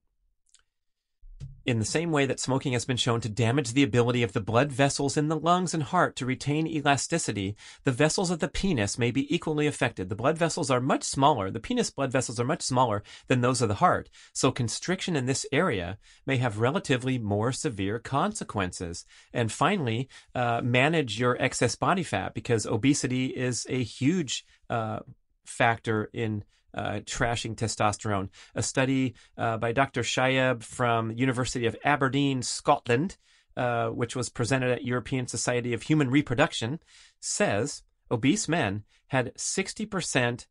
in 1.67 1.79
the 1.79 1.85
same 1.85 2.11
way 2.11 2.25
that 2.25 2.39
smoking 2.39 2.71
has 2.71 2.85
been 2.85 2.95
shown 2.95 3.19
to 3.19 3.27
damage 3.27 3.73
the 3.73 3.83
ability 3.83 4.23
of 4.23 4.31
the 4.31 4.39
blood 4.39 4.71
vessels 4.71 5.17
in 5.17 5.27
the 5.27 5.37
lungs 5.37 5.73
and 5.73 5.83
heart 5.83 6.15
to 6.15 6.25
retain 6.25 6.65
elasticity, 6.65 7.57
the 7.83 7.91
vessels 7.91 8.31
of 8.31 8.39
the 8.39 8.47
penis 8.47 8.97
may 8.97 9.11
be 9.11 9.33
equally 9.33 9.67
affected. 9.67 10.07
The 10.07 10.15
blood 10.15 10.37
vessels 10.37 10.71
are 10.71 10.79
much 10.79 11.03
smaller. 11.03 11.51
The 11.51 11.59
penis 11.59 11.89
blood 11.89 12.09
vessels 12.09 12.39
are 12.39 12.45
much 12.45 12.61
smaller 12.61 13.03
than 13.27 13.41
those 13.41 13.61
of 13.61 13.67
the 13.67 13.75
heart. 13.75 14.09
So 14.31 14.49
constriction 14.49 15.17
in 15.17 15.25
this 15.25 15.45
area 15.51 15.97
may 16.25 16.37
have 16.37 16.59
relatively 16.59 17.19
more 17.19 17.51
severe 17.51 17.99
consequences. 17.99 19.03
And 19.33 19.51
finally, 19.51 20.07
uh, 20.33 20.61
manage 20.63 21.19
your 21.19 21.35
excess 21.41 21.75
body 21.75 22.03
fat 22.03 22.33
because 22.33 22.65
obesity 22.65 23.25
is 23.25 23.67
a 23.69 23.83
huge 23.83 24.45
uh, 24.69 24.99
factor 25.45 26.09
in 26.13 26.45
uh, 26.77 26.99
trashing 27.05 27.55
testosterone. 27.55 28.29
A 28.55 28.61
study 28.61 29.15
uh, 29.37 29.57
by 29.57 29.71
Dr. 29.71 30.03
Shayeb 30.03 30.63
from 30.63 31.11
University 31.11 31.65
of 31.65 31.75
Aberdeen, 31.83 32.43
Scotland, 32.43 33.17
uh, 33.57 33.87
which 33.87 34.15
was 34.15 34.29
presented 34.29 34.71
at 34.71 34.85
European 34.85 35.27
Society 35.27 35.73
of 35.73 35.81
Human 35.81 36.11
Reproduction, 36.11 36.79
says 37.19 37.81
obese 38.11 38.47
men 38.47 38.83
had 39.07 39.33
60% 39.35 40.45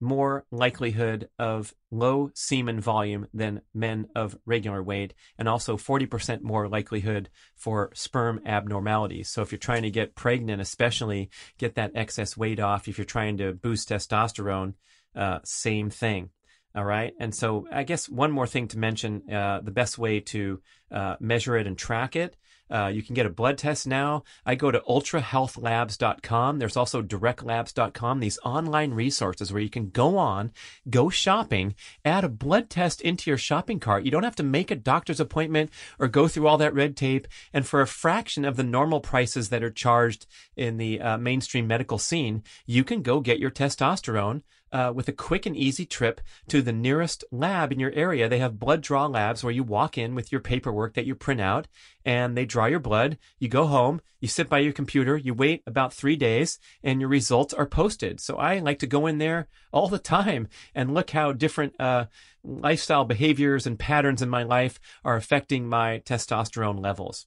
more 0.00 0.44
likelihood 0.50 1.28
of 1.38 1.72
low 1.90 2.30
semen 2.34 2.80
volume 2.80 3.28
than 3.32 3.62
men 3.72 4.06
of 4.16 4.36
regular 4.44 4.82
weight, 4.82 5.14
and 5.38 5.48
also 5.48 5.76
40% 5.76 6.42
more 6.42 6.68
likelihood 6.68 7.30
for 7.54 7.90
sperm 7.94 8.40
abnormalities. 8.44 9.28
So, 9.28 9.40
if 9.42 9.52
you're 9.52 9.58
trying 9.58 9.82
to 9.84 9.90
get 9.90 10.16
pregnant, 10.16 10.60
especially 10.60 11.30
get 11.58 11.76
that 11.76 11.92
excess 11.94 12.36
weight 12.36 12.60
off, 12.60 12.88
if 12.88 12.98
you're 12.98 13.04
trying 13.04 13.38
to 13.38 13.52
boost 13.52 13.88
testosterone, 13.88 14.74
uh, 15.14 15.40
same 15.44 15.90
thing. 15.90 16.30
All 16.76 16.84
right. 16.84 17.14
And 17.20 17.32
so 17.32 17.66
I 17.70 17.84
guess 17.84 18.08
one 18.08 18.32
more 18.32 18.48
thing 18.48 18.66
to 18.68 18.78
mention 18.78 19.30
uh, 19.30 19.60
the 19.62 19.70
best 19.70 19.96
way 19.96 20.20
to 20.20 20.60
uh, 20.90 21.16
measure 21.20 21.56
it 21.56 21.68
and 21.68 21.78
track 21.78 22.16
it. 22.16 22.36
Uh, 22.70 22.88
you 22.88 23.02
can 23.02 23.14
get 23.14 23.26
a 23.26 23.30
blood 23.30 23.58
test 23.58 23.86
now. 23.86 24.24
I 24.46 24.54
go 24.54 24.70
to 24.70 24.80
ultrahealthlabs.com. 24.80 26.58
There's 26.58 26.76
also 26.76 27.02
directlabs.com, 27.02 28.20
these 28.20 28.38
online 28.44 28.92
resources 28.92 29.52
where 29.52 29.62
you 29.62 29.68
can 29.68 29.90
go 29.90 30.16
on, 30.16 30.50
go 30.88 31.10
shopping, 31.10 31.74
add 32.04 32.24
a 32.24 32.28
blood 32.28 32.70
test 32.70 33.02
into 33.02 33.30
your 33.30 33.38
shopping 33.38 33.78
cart. 33.78 34.04
You 34.04 34.10
don't 34.10 34.22
have 34.22 34.36
to 34.36 34.42
make 34.42 34.70
a 34.70 34.76
doctor's 34.76 35.20
appointment 35.20 35.70
or 35.98 36.08
go 36.08 36.26
through 36.26 36.48
all 36.48 36.58
that 36.58 36.74
red 36.74 36.96
tape. 36.96 37.28
And 37.52 37.66
for 37.66 37.82
a 37.82 37.86
fraction 37.86 38.44
of 38.44 38.56
the 38.56 38.64
normal 38.64 39.00
prices 39.00 39.50
that 39.50 39.62
are 39.62 39.70
charged 39.70 40.26
in 40.56 40.78
the 40.78 41.00
uh, 41.00 41.18
mainstream 41.18 41.66
medical 41.66 41.98
scene, 41.98 42.42
you 42.66 42.82
can 42.82 43.02
go 43.02 43.20
get 43.20 43.38
your 43.38 43.50
testosterone 43.50 44.42
uh, 44.74 44.92
with 44.92 45.06
a 45.08 45.12
quick 45.12 45.46
and 45.46 45.56
easy 45.56 45.86
trip 45.86 46.20
to 46.48 46.60
the 46.60 46.72
nearest 46.72 47.24
lab 47.30 47.72
in 47.72 47.78
your 47.78 47.92
area. 47.92 48.28
They 48.28 48.40
have 48.40 48.58
blood 48.58 48.82
draw 48.82 49.06
labs 49.06 49.44
where 49.44 49.52
you 49.52 49.62
walk 49.62 49.96
in 49.96 50.16
with 50.16 50.32
your 50.32 50.40
paperwork 50.40 50.94
that 50.94 51.06
you 51.06 51.14
print 51.14 51.40
out 51.40 51.68
and 52.04 52.36
they 52.36 52.44
draw 52.44 52.66
your 52.66 52.80
blood. 52.80 53.16
You 53.38 53.48
go 53.48 53.66
home, 53.66 54.00
you 54.20 54.26
sit 54.26 54.48
by 54.48 54.58
your 54.58 54.72
computer, 54.72 55.16
you 55.16 55.32
wait 55.32 55.62
about 55.64 55.94
three 55.94 56.16
days, 56.16 56.58
and 56.82 57.00
your 57.00 57.08
results 57.08 57.54
are 57.54 57.66
posted. 57.66 58.20
So 58.20 58.36
I 58.36 58.58
like 58.58 58.80
to 58.80 58.88
go 58.88 59.06
in 59.06 59.18
there 59.18 59.46
all 59.72 59.86
the 59.86 59.98
time 60.00 60.48
and 60.74 60.92
look 60.92 61.10
how 61.10 61.30
different 61.30 61.80
uh, 61.80 62.06
lifestyle 62.42 63.04
behaviors 63.04 63.68
and 63.68 63.78
patterns 63.78 64.22
in 64.22 64.28
my 64.28 64.42
life 64.42 64.80
are 65.04 65.14
affecting 65.14 65.68
my 65.68 66.02
testosterone 66.04 66.82
levels. 66.82 67.26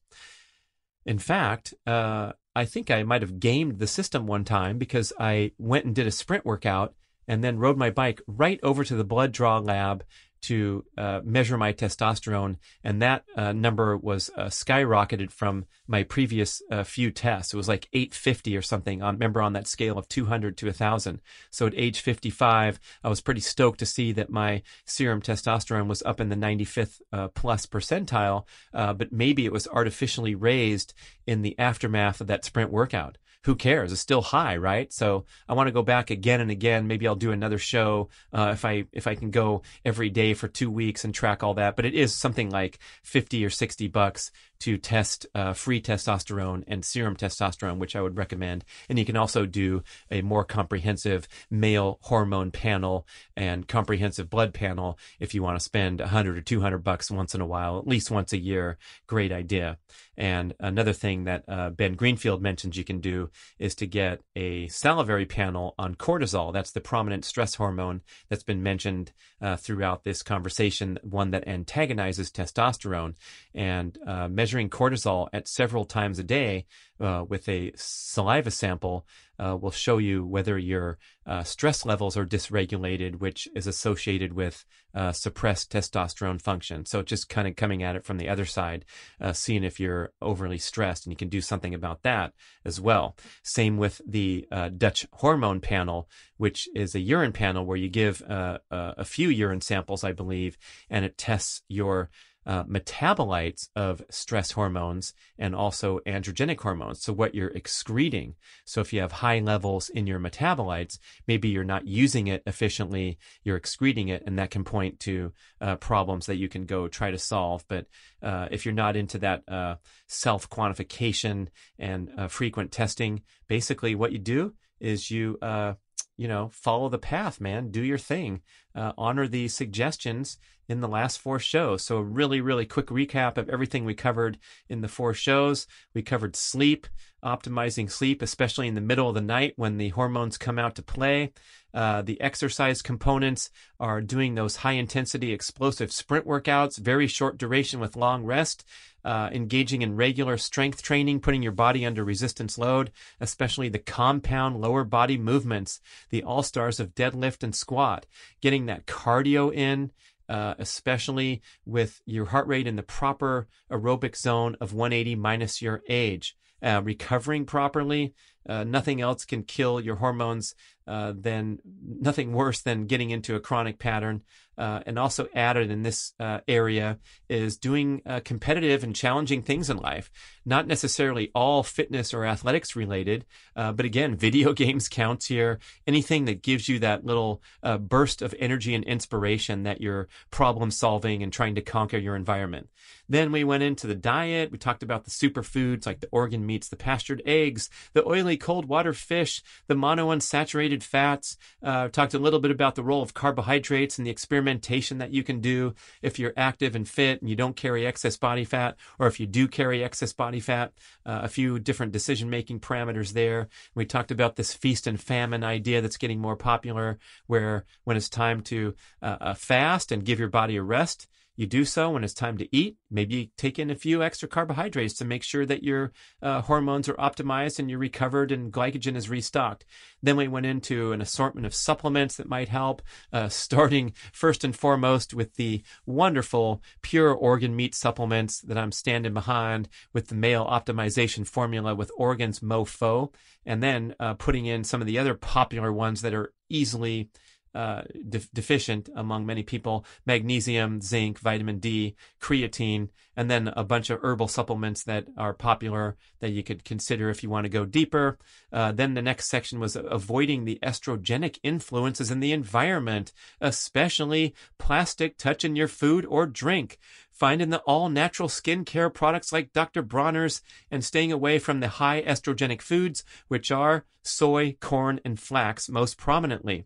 In 1.06 1.18
fact, 1.18 1.74
uh, 1.88 2.34
I 2.54 2.66
think 2.66 2.92
I 2.92 3.04
might 3.04 3.22
have 3.22 3.40
gamed 3.40 3.80
the 3.80 3.88
system 3.88 4.28
one 4.28 4.44
time 4.44 4.78
because 4.78 5.14
I 5.18 5.54
went 5.58 5.86
and 5.86 5.96
did 5.96 6.08
a 6.08 6.12
sprint 6.12 6.46
workout 6.46 6.94
and 7.28 7.44
then 7.44 7.60
rode 7.60 7.78
my 7.78 7.90
bike 7.90 8.22
right 8.28 8.60
over 8.64 8.84
to 8.84 8.96
the 8.96 9.04
blood 9.04 9.32
draw 9.32 9.60
lab 9.60 10.04
to 10.40 10.86
uh, 10.98 11.22
measure 11.24 11.58
my 11.58 11.74
testosterone, 11.74 12.58
and 12.84 13.02
that 13.02 13.26
uh, 13.36 13.52
number 13.52 13.98
was 13.98 14.30
uh, 14.38 14.46
skyrocketed 14.46 15.32
from 15.32 15.66
my 15.88 16.04
previous 16.04 16.62
uh, 16.72 16.84
few 16.84 17.12
tests. 17.12 17.54
It 17.54 17.58
was 17.58 17.68
like 17.68 17.90
850 17.94 18.56
or 18.56 18.62
something. 18.62 19.00
Remember 19.00 19.42
on 19.42 19.54
that 19.54 19.68
scale 19.68 19.98
of 19.98 20.08
200 20.08 20.58
to 20.58 20.68
1,000. 20.68 21.22
So 21.50 21.68
at 21.68 21.74
age 21.76 22.00
55, 22.02 22.80
I 23.04 23.10
was 23.10 23.22
pretty 23.22 23.42
stoked 23.42 23.80
to 23.80 23.86
see 23.86 24.12
that 24.14 24.30
my 24.30 24.62
serum 24.86 25.22
testosterone 25.22 25.88
was 25.88 26.04
up 26.04 26.20
in 26.20 26.30
the 26.30 26.36
95th 26.36 27.02
uh, 27.12 27.28
plus 27.30 27.66
percentile, 27.66 28.46
uh, 28.74 28.94
but 28.94 29.12
maybe 29.12 29.46
it 29.46 29.52
was 29.54 29.68
artificially 29.68 30.36
raised 30.36 30.94
in 31.26 31.42
the 31.42 31.58
aftermath 31.58 32.22
of 32.22 32.28
that 32.28 32.46
sprint 32.46 32.72
workout 32.72 33.18
who 33.44 33.56
cares? 33.56 33.92
It's 33.92 34.02
still 34.02 34.22
high, 34.22 34.58
right? 34.58 34.92
So 34.92 35.26
I 35.48 35.54
want 35.54 35.68
to 35.68 35.74
go 35.74 35.84
back 35.84 36.10
again 36.10 36.42
and 36.42 36.52
again. 36.52 36.88
Maybe 36.88 37.08
I'll 37.08 37.16
do 37.16 37.32
another 37.32 37.58
show 37.58 38.10
uh, 38.34 38.52
if 38.54 38.66
I 38.66 38.86
if 38.92 39.08
I 39.08 39.16
can 39.16 39.32
go 39.32 39.62
every 39.86 40.10
day 40.10 40.34
for 40.34 40.48
two 40.48 40.70
weeks 40.70 41.04
and 41.04 41.14
track 41.14 41.44
all 41.44 41.54
that. 41.56 41.76
But 41.76 41.86
it 41.86 41.94
is 41.94 42.16
something 42.16 42.50
like 42.50 42.80
fifty 43.04 43.46
or 43.46 43.50
sixty 43.50 43.88
bucks 43.88 44.32
to 44.60 44.78
test 44.78 45.26
uh, 45.36 45.54
free 45.54 45.82
testosterone 45.82 46.64
and 46.68 46.84
serum 46.84 47.16
testosterone, 47.16 47.78
which 47.78 47.96
I 47.96 48.02
would 48.02 48.18
recommend. 48.18 48.66
And 48.90 48.98
you 48.98 49.06
can 49.06 49.18
also 49.18 49.46
do 49.46 49.84
a 50.10 50.22
more 50.22 50.44
comprehensive 50.44 51.28
male 51.50 52.00
hormone 52.02 52.52
panel 52.52 53.08
and 53.36 53.68
comprehensive 53.68 54.30
blood 54.30 54.54
panel 54.54 54.98
if 55.20 55.34
you 55.34 55.44
want 55.44 55.58
to 55.60 55.64
spend 55.64 56.00
100 56.00 56.38
or 56.38 56.42
200 56.42 56.80
bucks 56.80 57.12
once 57.12 57.36
in 57.36 57.42
a 57.42 57.46
while, 57.46 57.78
at 57.78 57.88
least 57.88 58.12
once 58.12 58.34
a 58.34 58.38
year. 58.38 58.78
Great 59.06 59.32
idea. 59.32 59.78
And 60.18 60.56
another 60.60 60.94
thing 60.94 61.26
that 61.26 61.44
uh, 61.48 61.70
Ben 61.70 61.94
Greenfield 61.94 62.42
mentions 62.42 62.76
you 62.76 62.84
can 62.84 63.00
do 63.00 63.30
is 63.60 63.76
to 63.76 63.86
get 63.86 64.22
a 64.36 64.68
salivary 64.68 65.26
panel 65.26 65.76
on 65.78 65.96
cortisol. 65.96 66.52
That's 66.52 66.72
the 66.72 66.82
prominent 66.82 67.24
stress 67.24 67.56
hormone 67.56 68.02
that's 68.30 68.44
been 68.44 68.64
mentioned 68.64 69.12
uh, 69.42 69.58
throughout 69.58 70.04
this 70.04 70.24
conversation, 70.24 70.98
one 71.04 71.32
that 71.32 71.48
antagonizes 71.48 72.32
testosterone. 72.32 73.16
And 73.58 73.98
uh, 74.06 74.28
measuring 74.28 74.70
cortisol 74.70 75.30
at 75.34 75.48
several 75.48 75.84
times 75.84 76.20
a 76.20 76.24
day 76.24 76.68
uh, 77.00 77.26
with 77.28 77.50
a 77.50 77.72
saliva 77.76 78.52
sample 78.52 79.08
uh, 79.40 79.58
will 79.60 79.72
show 79.72 79.98
you 79.98 80.24
whether 80.24 80.60
your 80.60 81.00
uh, 81.26 81.44
stress 81.44 81.84
levels 81.84 82.16
are 82.16 82.26
dysregulated, 82.26 83.20
which 83.20 83.48
is 83.56 83.66
associated 83.66 84.34
with 84.34 84.64
uh, 84.94 85.12
suppressed 85.12 85.72
testosterone 85.72 86.40
function. 86.40 86.86
So 86.86 87.02
just 87.02 87.30
kind 87.30 87.48
of 87.48 87.56
coming 87.56 87.82
at 87.82 87.96
it 87.96 88.06
from 88.06 88.18
the 88.18 88.30
other 88.30 88.46
side, 88.46 88.86
uh, 89.20 89.34
seeing 89.34 89.64
if 89.64 89.80
you're 89.80 90.12
overly 90.22 90.60
stressed, 90.60 91.08
and 91.08 91.12
you 91.12 91.18
can 91.18 91.30
do 91.30 91.42
something 91.42 91.74
about 91.74 92.04
that 92.04 92.34
as 92.64 92.80
well. 92.80 93.16
Same 93.42 93.78
with 93.78 94.02
the 94.08 94.48
Dutch 94.78 95.08
hormone 95.14 95.62
panel, 95.62 96.10
which 96.38 96.70
is 96.76 96.94
a 96.94 97.00
urine 97.00 97.34
panel 97.34 97.66
where 97.66 97.78
you 97.78 97.90
give 97.90 98.22
a 98.28 99.06
few 99.06 99.30
urine 99.30 99.62
samples, 99.62 100.04
I 100.04 100.12
believe, 100.12 100.58
and 100.92 101.06
it 101.06 101.18
tests 101.18 101.64
your 101.68 102.10
uh, 102.48 102.64
metabolites 102.64 103.68
of 103.76 104.02
stress 104.10 104.52
hormones 104.52 105.14
and 105.38 105.54
also 105.54 106.00
androgenic 106.08 106.60
hormones. 106.62 107.02
So, 107.02 107.12
what 107.12 107.36
you're 107.36 107.50
excreting. 107.50 108.36
So, 108.66 108.80
if 108.80 108.94
you 108.94 109.02
have 109.02 109.12
high 109.12 109.40
levels 109.40 109.90
in 109.90 110.08
your 110.08 110.20
metabolites, 110.20 110.98
maybe 111.28 111.50
you're 111.50 111.66
not 111.66 111.86
using 111.86 112.28
it 112.28 112.42
efficiently, 112.48 113.20
you're 113.44 113.58
excreting 113.58 114.08
it, 114.08 114.24
and 114.26 114.40
that 114.40 114.50
can 114.50 114.64
point 114.64 115.00
to 115.02 115.34
uh, 115.60 115.76
problems 115.76 116.26
that 116.28 116.38
you 116.38 116.48
can 116.48 116.66
go 116.66 116.88
try 116.88 117.12
to 117.12 117.20
solve. 117.20 117.66
But 117.68 117.88
uh, 118.24 118.48
if 118.50 118.66
you're 118.66 118.74
not 118.74 118.96
into 118.96 119.18
that 119.20 119.44
uh, 119.50 119.76
self 120.08 120.50
quantification 120.50 121.50
and 121.78 122.10
uh, 122.18 122.30
frequent 122.30 122.72
testing, 122.72 123.24
basically 123.50 123.94
what 123.94 124.14
you 124.14 124.20
do 124.20 124.54
is 124.80 125.12
you 125.12 125.38
uh, 125.42 125.74
you 126.18 126.28
know, 126.28 126.50
follow 126.52 126.90
the 126.90 126.98
path, 126.98 127.40
man. 127.40 127.70
Do 127.70 127.84
your 127.84 127.98
thing. 127.98 128.42
Uh, 128.76 128.92
honor 128.98 129.28
the 129.28 129.48
suggestions 129.48 130.38
in 130.68 130.82
the 130.82 130.88
last 130.88 131.20
four 131.20 131.40
shows. 131.40 131.84
So, 131.84 131.98
a 131.98 132.04
really, 132.04 132.42
really 132.42 132.66
quick 132.66 132.88
recap 132.88 133.38
of 133.38 133.50
everything 133.50 133.86
we 133.86 133.94
covered 133.94 134.38
in 134.68 134.82
the 134.82 134.88
four 134.88 135.14
shows. 135.14 135.68
We 135.94 136.02
covered 136.02 136.36
sleep, 136.36 136.88
optimizing 137.24 137.90
sleep, 137.90 138.22
especially 138.22 138.68
in 138.68 138.76
the 138.76 138.82
middle 138.82 139.08
of 139.08 139.16
the 139.16 139.22
night 139.22 139.54
when 139.56 139.78
the 139.78 139.90
hormones 139.90 140.38
come 140.38 140.60
out 140.60 140.76
to 140.76 140.84
play. 140.84 141.34
Uh, 141.74 142.02
the 142.02 142.20
exercise 142.22 142.82
components 142.82 143.50
are 143.80 144.02
doing 144.02 144.36
those 144.36 144.58
high 144.58 144.74
intensity 144.74 145.32
explosive 145.32 145.92
sprint 145.92 146.26
workouts, 146.26 146.78
very 146.78 147.08
short 147.08 147.38
duration 147.38 147.80
with 147.80 147.96
long 147.96 148.24
rest, 148.24 148.66
uh, 149.08 149.30
engaging 149.32 149.82
in 149.82 149.96
regular 149.96 150.38
strength 150.38 150.82
training, 150.82 151.22
putting 151.22 151.42
your 151.42 151.54
body 151.54 151.86
under 151.86 152.04
resistance 152.04 152.58
load, 152.58 152.92
especially 153.22 153.70
the 153.70 153.80
compound 153.80 154.60
lower 154.60 154.84
body 154.84 155.18
movements, 155.18 155.80
the 156.10 156.22
all 156.24 156.44
stars 156.44 156.78
of 156.78 156.94
deadlift 156.94 157.42
and 157.42 157.56
squat, 157.56 158.06
getting 158.42 158.66
that 158.66 158.86
cardio 158.86 159.52
in. 159.52 159.92
Uh, 160.30 160.56
especially 160.60 161.42
with 161.66 162.02
your 162.06 162.26
heart 162.26 162.46
rate 162.48 162.68
in 162.68 162.76
the 162.76 162.84
proper 162.84 163.48
aerobic 163.72 164.14
zone 164.14 164.58
of 164.60 164.74
180 164.74 165.16
minus 165.16 165.62
your 165.62 165.82
age. 165.88 166.36
Uh, 166.62 166.82
recovering 166.84 167.46
properly, 167.46 168.14
uh, 168.46 168.66
nothing 168.66 169.00
else 169.00 169.24
can 169.24 169.42
kill 169.42 169.80
your 169.80 169.96
hormones 169.96 170.54
uh, 170.88 171.14
nothing 171.24 172.34
worse 172.34 172.62
than 172.62 172.86
getting 172.86 173.10
into 173.10 173.36
a 173.36 173.40
chronic 173.40 173.80
pattern. 173.80 174.22
Uh, 174.60 174.82
and 174.88 174.98
also 174.98 175.28
added 175.36 175.70
in 175.70 175.84
this 175.84 176.14
uh, 176.20 176.40
area 176.48 176.98
is 177.30 177.58
doing 177.58 178.02
uh, 178.08 178.20
competitive 178.26 178.84
and 178.84 178.96
challenging 178.96 179.44
things 179.44 179.70
in 179.70 179.78
life. 179.78 180.10
Not 180.48 180.66
necessarily 180.66 181.30
all 181.36 181.62
fitness 181.62 182.12
or 182.12 182.26
athletics 182.26 182.76
related, 182.76 183.24
uh, 183.56 183.72
but 183.74 183.86
again, 183.86 184.16
video 184.18 184.54
games 184.54 184.90
counts 184.90 185.28
here. 185.28 185.60
Anything 185.86 186.26
that 186.26 186.42
gives 186.42 186.68
you 186.68 186.80
that 186.80 187.06
little 187.06 187.40
burst 187.82 188.24
of 188.24 188.34
energy 188.40 188.74
and 188.74 188.84
inspiration 188.86 189.62
that 189.62 189.80
you're 189.80 190.08
problem 190.32 190.72
solving 190.72 191.22
and 191.22 191.32
trying 191.32 191.54
to 191.54 191.62
conquer 191.62 192.00
your 192.00 192.16
environment. 192.16 192.68
Then 193.10 193.32
we 193.32 193.44
went 193.44 193.64
into 193.64 193.88
the 193.88 193.96
diet. 193.96 194.52
We 194.52 194.58
talked 194.58 194.84
about 194.84 195.06
the 195.06 195.12
superfoods 195.12 195.86
like 195.86 196.02
the 196.02 196.10
organ 196.12 196.46
meats, 196.46 196.68
the 196.68 196.76
pastured 196.76 197.22
eggs, 197.26 197.70
the 197.94 198.06
oily 198.08 198.38
cold 198.38 198.66
water 198.66 198.94
fish, 198.94 199.42
the 199.68 199.76
monounsaturated 199.76 200.77
fats. 200.84 201.38
Uh, 201.62 201.88
talked 201.90 202.14
a 202.14 202.20
little 202.20 202.40
bit 202.40 202.52
about 202.52 202.76
the 202.76 202.84
role 202.84 203.02
of 203.02 203.14
carbohydrates 203.14 203.98
and 203.98 204.06
the 204.06 204.12
experimentation 204.12 204.98
that 204.98 205.12
you 205.12 205.24
can 205.24 205.40
do 205.40 205.74
if 206.02 206.20
you're 206.20 206.34
active 206.38 206.76
and 206.76 206.88
fit 206.88 207.22
and 207.22 207.30
you 207.30 207.36
don't 207.36 207.56
carry 207.56 207.86
excess 207.86 208.18
body 208.18 208.44
fat, 208.44 208.76
or 209.00 209.08
if 209.08 209.20
you 209.20 209.28
do 209.28 209.48
carry 209.48 209.84
excess 209.84 210.14
body 210.14 210.40
fat. 210.40 210.74
Uh, 211.06 211.22
a 211.24 211.28
few 211.28 211.60
different 211.60 211.92
decision 211.92 212.30
making 212.30 212.60
parameters 212.60 213.14
there. 213.14 213.48
We 213.76 213.86
talked 213.86 214.12
about 214.12 214.36
this 214.36 214.54
feast 214.54 214.88
and 214.88 215.00
famine 215.00 215.44
idea 215.44 215.82
that's 215.82 215.98
getting 215.98 216.20
more 216.20 216.36
popular, 216.36 216.98
where 217.28 217.66
when 217.84 217.98
it's 217.98 218.10
time 218.10 218.42
to 218.42 218.76
uh, 219.02 219.18
uh 219.20 219.34
fast 219.34 219.92
and 219.92 220.06
give 220.06 220.20
your 220.20 220.30
body 220.30 220.58
a 220.58 220.64
rest, 220.64 221.08
you 221.38 221.46
do 221.46 221.64
so 221.64 221.92
when 221.92 222.04
it's 222.04 222.16
time 222.16 222.38
to 222.40 222.54
eat. 222.54 222.78
Maybe 222.90 223.32
take 223.38 223.60
in 223.60 223.70
a 223.70 223.76
few 223.76 224.04
extra 224.04 224.28
carbohydrates 224.28 224.96
to 224.96 225.06
make 225.06 225.24
sure 225.24 225.46
that 225.46 225.64
your 225.64 225.94
uh, 226.22 226.42
hormones 226.42 226.90
are 226.90 226.96
optimized 226.96 227.60
and 227.60 227.70
you're 227.70 227.80
recovered 227.80 228.32
and 228.32 228.52
glycogen 228.52 228.96
is 228.96 229.10
restocked. 229.10 229.64
Then 230.02 230.18
we 230.18 230.28
went 230.28 230.48
into 230.48 230.92
an 230.92 231.02
assortment 231.02 231.46
of 231.46 231.54
supplements 231.54 232.18
that 232.18 232.28
might 232.28 232.50
help, 232.50 232.82
uh, 233.14 233.30
starting 233.30 233.94
first 234.12 234.44
and 234.44 234.56
foremost 234.56 235.14
with 235.14 235.36
the 235.36 235.62
wonderful 235.86 236.62
pure 236.82 237.14
organ 237.14 237.56
meat 237.56 237.76
supplements 237.76 238.42
that 238.42 238.58
I'm 238.58 238.72
standing 238.72 239.14
behind 239.14 239.70
with 239.94 240.08
the 240.08 240.16
male 240.16 240.46
optimization 240.46 241.28
formula 241.28 241.76
with 241.76 241.92
organs 241.98 242.40
mofo, 242.40 243.14
and 243.46 243.62
then 243.62 243.94
uh, 244.00 244.16
putting 244.16 244.48
in 244.48 244.64
some 244.64 244.82
of 244.82 244.88
the 244.88 244.98
other 244.98 245.14
popular 245.14 245.72
ones 245.72 246.02
that 246.02 246.16
are 246.16 246.34
easily 246.50 247.10
uh, 247.56 247.82
de- 248.08 248.20
deficient 248.34 248.90
among 248.96 249.26
many 249.26 249.44
people 249.44 249.86
magnesium, 250.06 250.82
zinc, 250.82 251.20
vitamin 251.20 251.60
D, 251.60 251.96
creatine, 252.22 252.90
and 253.16 253.32
then 253.32 253.52
a 253.56 253.64
bunch 253.64 253.90
of 253.90 254.00
herbal 254.04 254.28
supplements 254.28 254.84
that 254.84 255.06
are 255.18 255.34
popular 255.34 255.98
that 256.20 256.30
you 256.30 256.44
could 256.44 256.64
consider 256.64 257.10
if 257.10 257.24
you 257.24 257.30
want 257.30 257.46
to 257.46 257.50
go 257.50 257.66
deeper. 257.66 258.18
Uh, 258.54 258.72
then 258.72 258.94
the 258.94 259.02
next 259.02 259.28
section 259.28 259.60
was 259.60 259.76
avoiding 259.76 260.46
the 260.46 260.60
estrogenic 260.62 261.40
influences 261.42 262.12
in 262.12 262.20
the 262.20 262.32
environment, 262.32 263.12
especially 263.42 264.36
plastic 264.58 265.18
touching 265.18 265.56
your 265.56 265.68
food 265.68 266.06
or 266.06 266.26
drink. 266.26 266.78
Finding 267.12 267.50
the 267.50 267.62
all 267.62 267.90
natural 267.90 268.30
skincare 268.30 268.94
products 268.94 269.34
like 269.34 269.52
Dr. 269.52 269.82
Bronner's 269.82 270.44
and 270.70 270.86
staying 270.86 271.12
away 271.12 271.40
from 271.40 271.60
the 271.60 271.68
high 271.68 272.04
estrogenic 272.04 272.62
foods, 272.62 273.04
which 273.28 273.52
are 273.52 273.86
soy, 274.04 274.56
corn, 274.62 275.00
and 275.04 275.20
flax 275.20 275.68
most 275.68 275.98
prominently. 275.98 276.66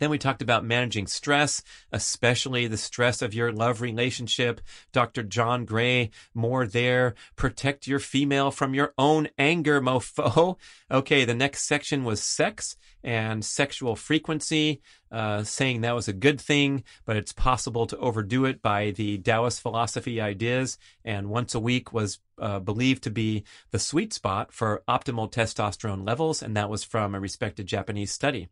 Then 0.00 0.10
we 0.10 0.18
talked 0.18 0.42
about 0.42 0.64
managing 0.64 1.06
stress, 1.06 1.62
especially 1.92 2.66
the 2.66 2.76
stress 2.76 3.22
of 3.22 3.34
your 3.34 3.52
love 3.52 3.80
relationship. 3.80 4.60
Dr. 4.92 5.22
John 5.22 5.64
Gray, 5.66 6.10
more 6.34 6.66
there. 6.66 7.14
Protect 7.36 7.86
your 7.86 8.00
female 8.00 8.50
from 8.50 8.74
your 8.74 8.94
own 8.98 9.28
anger, 9.38 9.80
mofo. 9.80 10.56
Okay, 10.90 11.24
the 11.24 11.34
next 11.34 11.62
section 11.68 12.02
was 12.02 12.20
sex 12.20 12.76
and 13.02 13.44
sexual 13.44 13.96
frequency, 13.96 14.80
uh, 15.10 15.42
saying 15.42 15.80
that 15.80 15.94
was 15.94 16.08
a 16.08 16.12
good 16.12 16.40
thing, 16.40 16.84
but 17.04 17.16
it's 17.16 17.32
possible 17.32 17.86
to 17.86 17.96
overdo 17.98 18.44
it 18.44 18.62
by 18.62 18.90
the 18.90 19.18
Taoist 19.18 19.60
philosophy 19.60 20.20
ideas. 20.20 20.78
And 21.04 21.30
once 21.30 21.54
a 21.54 21.60
week 21.60 21.92
was 21.92 22.20
uh, 22.40 22.58
believed 22.58 23.02
to 23.04 23.10
be 23.10 23.44
the 23.70 23.78
sweet 23.78 24.12
spot 24.12 24.52
for 24.52 24.82
optimal 24.88 25.30
testosterone 25.30 26.06
levels, 26.06 26.42
and 26.42 26.56
that 26.56 26.70
was 26.70 26.84
from 26.84 27.14
a 27.14 27.20
respected 27.20 27.66
Japanese 27.66 28.12
study. 28.12 28.48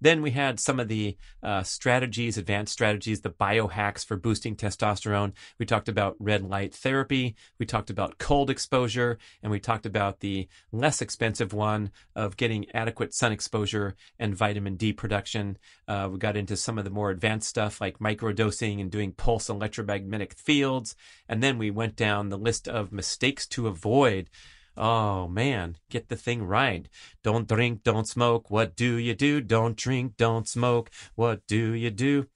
Then 0.00 0.20
we 0.20 0.32
had 0.32 0.58
some 0.58 0.80
of 0.80 0.88
the 0.88 1.16
uh, 1.44 1.62
strategies, 1.62 2.36
advanced 2.36 2.72
strategies, 2.72 3.20
the 3.20 3.30
biohacks 3.30 4.04
for 4.04 4.16
boosting 4.16 4.56
testosterone. 4.56 5.32
We 5.58 5.66
talked 5.66 5.88
about 5.88 6.16
red 6.18 6.42
light 6.42 6.74
therapy. 6.74 7.36
We 7.58 7.66
talked 7.66 7.88
about 7.88 8.18
cold 8.18 8.50
exposure, 8.50 9.18
and 9.42 9.52
we 9.52 9.60
talked 9.60 9.86
about 9.86 10.18
the 10.18 10.48
less 10.72 11.00
expensive 11.00 11.52
one 11.52 11.92
of 12.16 12.36
getting 12.36 12.66
adequate 12.74 13.14
sun 13.14 13.30
exposure 13.30 13.91
and 14.18 14.36
vitamin 14.36 14.76
D 14.76 14.92
production. 14.92 15.58
Uh, 15.86 16.08
we 16.10 16.18
got 16.18 16.36
into 16.36 16.56
some 16.56 16.78
of 16.78 16.84
the 16.84 16.90
more 16.90 17.10
advanced 17.10 17.48
stuff 17.48 17.80
like 17.80 17.98
microdosing 17.98 18.80
and 18.80 18.90
doing 18.90 19.12
pulse 19.12 19.48
electromagnetic 19.48 20.34
fields. 20.34 20.94
And 21.28 21.42
then 21.42 21.58
we 21.58 21.70
went 21.70 21.96
down 21.96 22.28
the 22.28 22.38
list 22.38 22.68
of 22.68 22.92
mistakes 22.92 23.46
to 23.48 23.66
avoid. 23.66 24.30
Oh 24.76 25.28
man, 25.28 25.76
get 25.90 26.08
the 26.08 26.16
thing 26.16 26.42
right. 26.42 26.88
Don't 27.22 27.46
drink, 27.46 27.82
don't 27.82 28.08
smoke. 28.08 28.50
What 28.50 28.74
do 28.74 28.94
you 28.96 29.14
do? 29.14 29.40
Don't 29.40 29.76
drink, 29.76 30.16
don't 30.16 30.48
smoke. 30.48 30.90
What 31.14 31.46
do 31.46 31.72
you 31.74 31.90
do? 31.90 32.26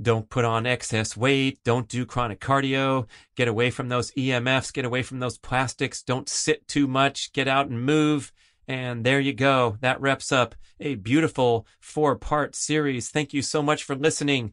Don't 0.00 0.28
put 0.28 0.44
on 0.44 0.66
excess 0.66 1.16
weight. 1.16 1.60
Don't 1.64 1.88
do 1.88 2.04
chronic 2.04 2.40
cardio. 2.40 3.06
Get 3.36 3.46
away 3.46 3.70
from 3.70 3.88
those 3.88 4.10
EMFs. 4.12 4.72
Get 4.72 4.84
away 4.84 5.02
from 5.02 5.20
those 5.20 5.38
plastics. 5.38 6.02
Don't 6.02 6.28
sit 6.28 6.66
too 6.66 6.88
much. 6.88 7.32
Get 7.32 7.46
out 7.46 7.68
and 7.68 7.84
move. 7.84 8.32
And 8.66 9.04
there 9.04 9.20
you 9.20 9.32
go. 9.32 9.76
That 9.80 10.00
wraps 10.00 10.32
up 10.32 10.54
a 10.80 10.94
beautiful 10.96 11.66
four 11.80 12.16
part 12.16 12.54
series. 12.54 13.10
Thank 13.10 13.34
you 13.34 13.42
so 13.42 13.62
much 13.62 13.84
for 13.84 13.94
listening. 13.94 14.52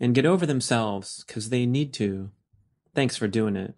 and 0.00 0.14
get 0.14 0.26
over 0.26 0.46
themselves 0.46 1.24
because 1.26 1.50
they 1.50 1.66
need 1.66 1.92
to. 1.94 2.30
Thanks 2.94 3.16
for 3.16 3.28
doing 3.28 3.56
it. 3.56 3.74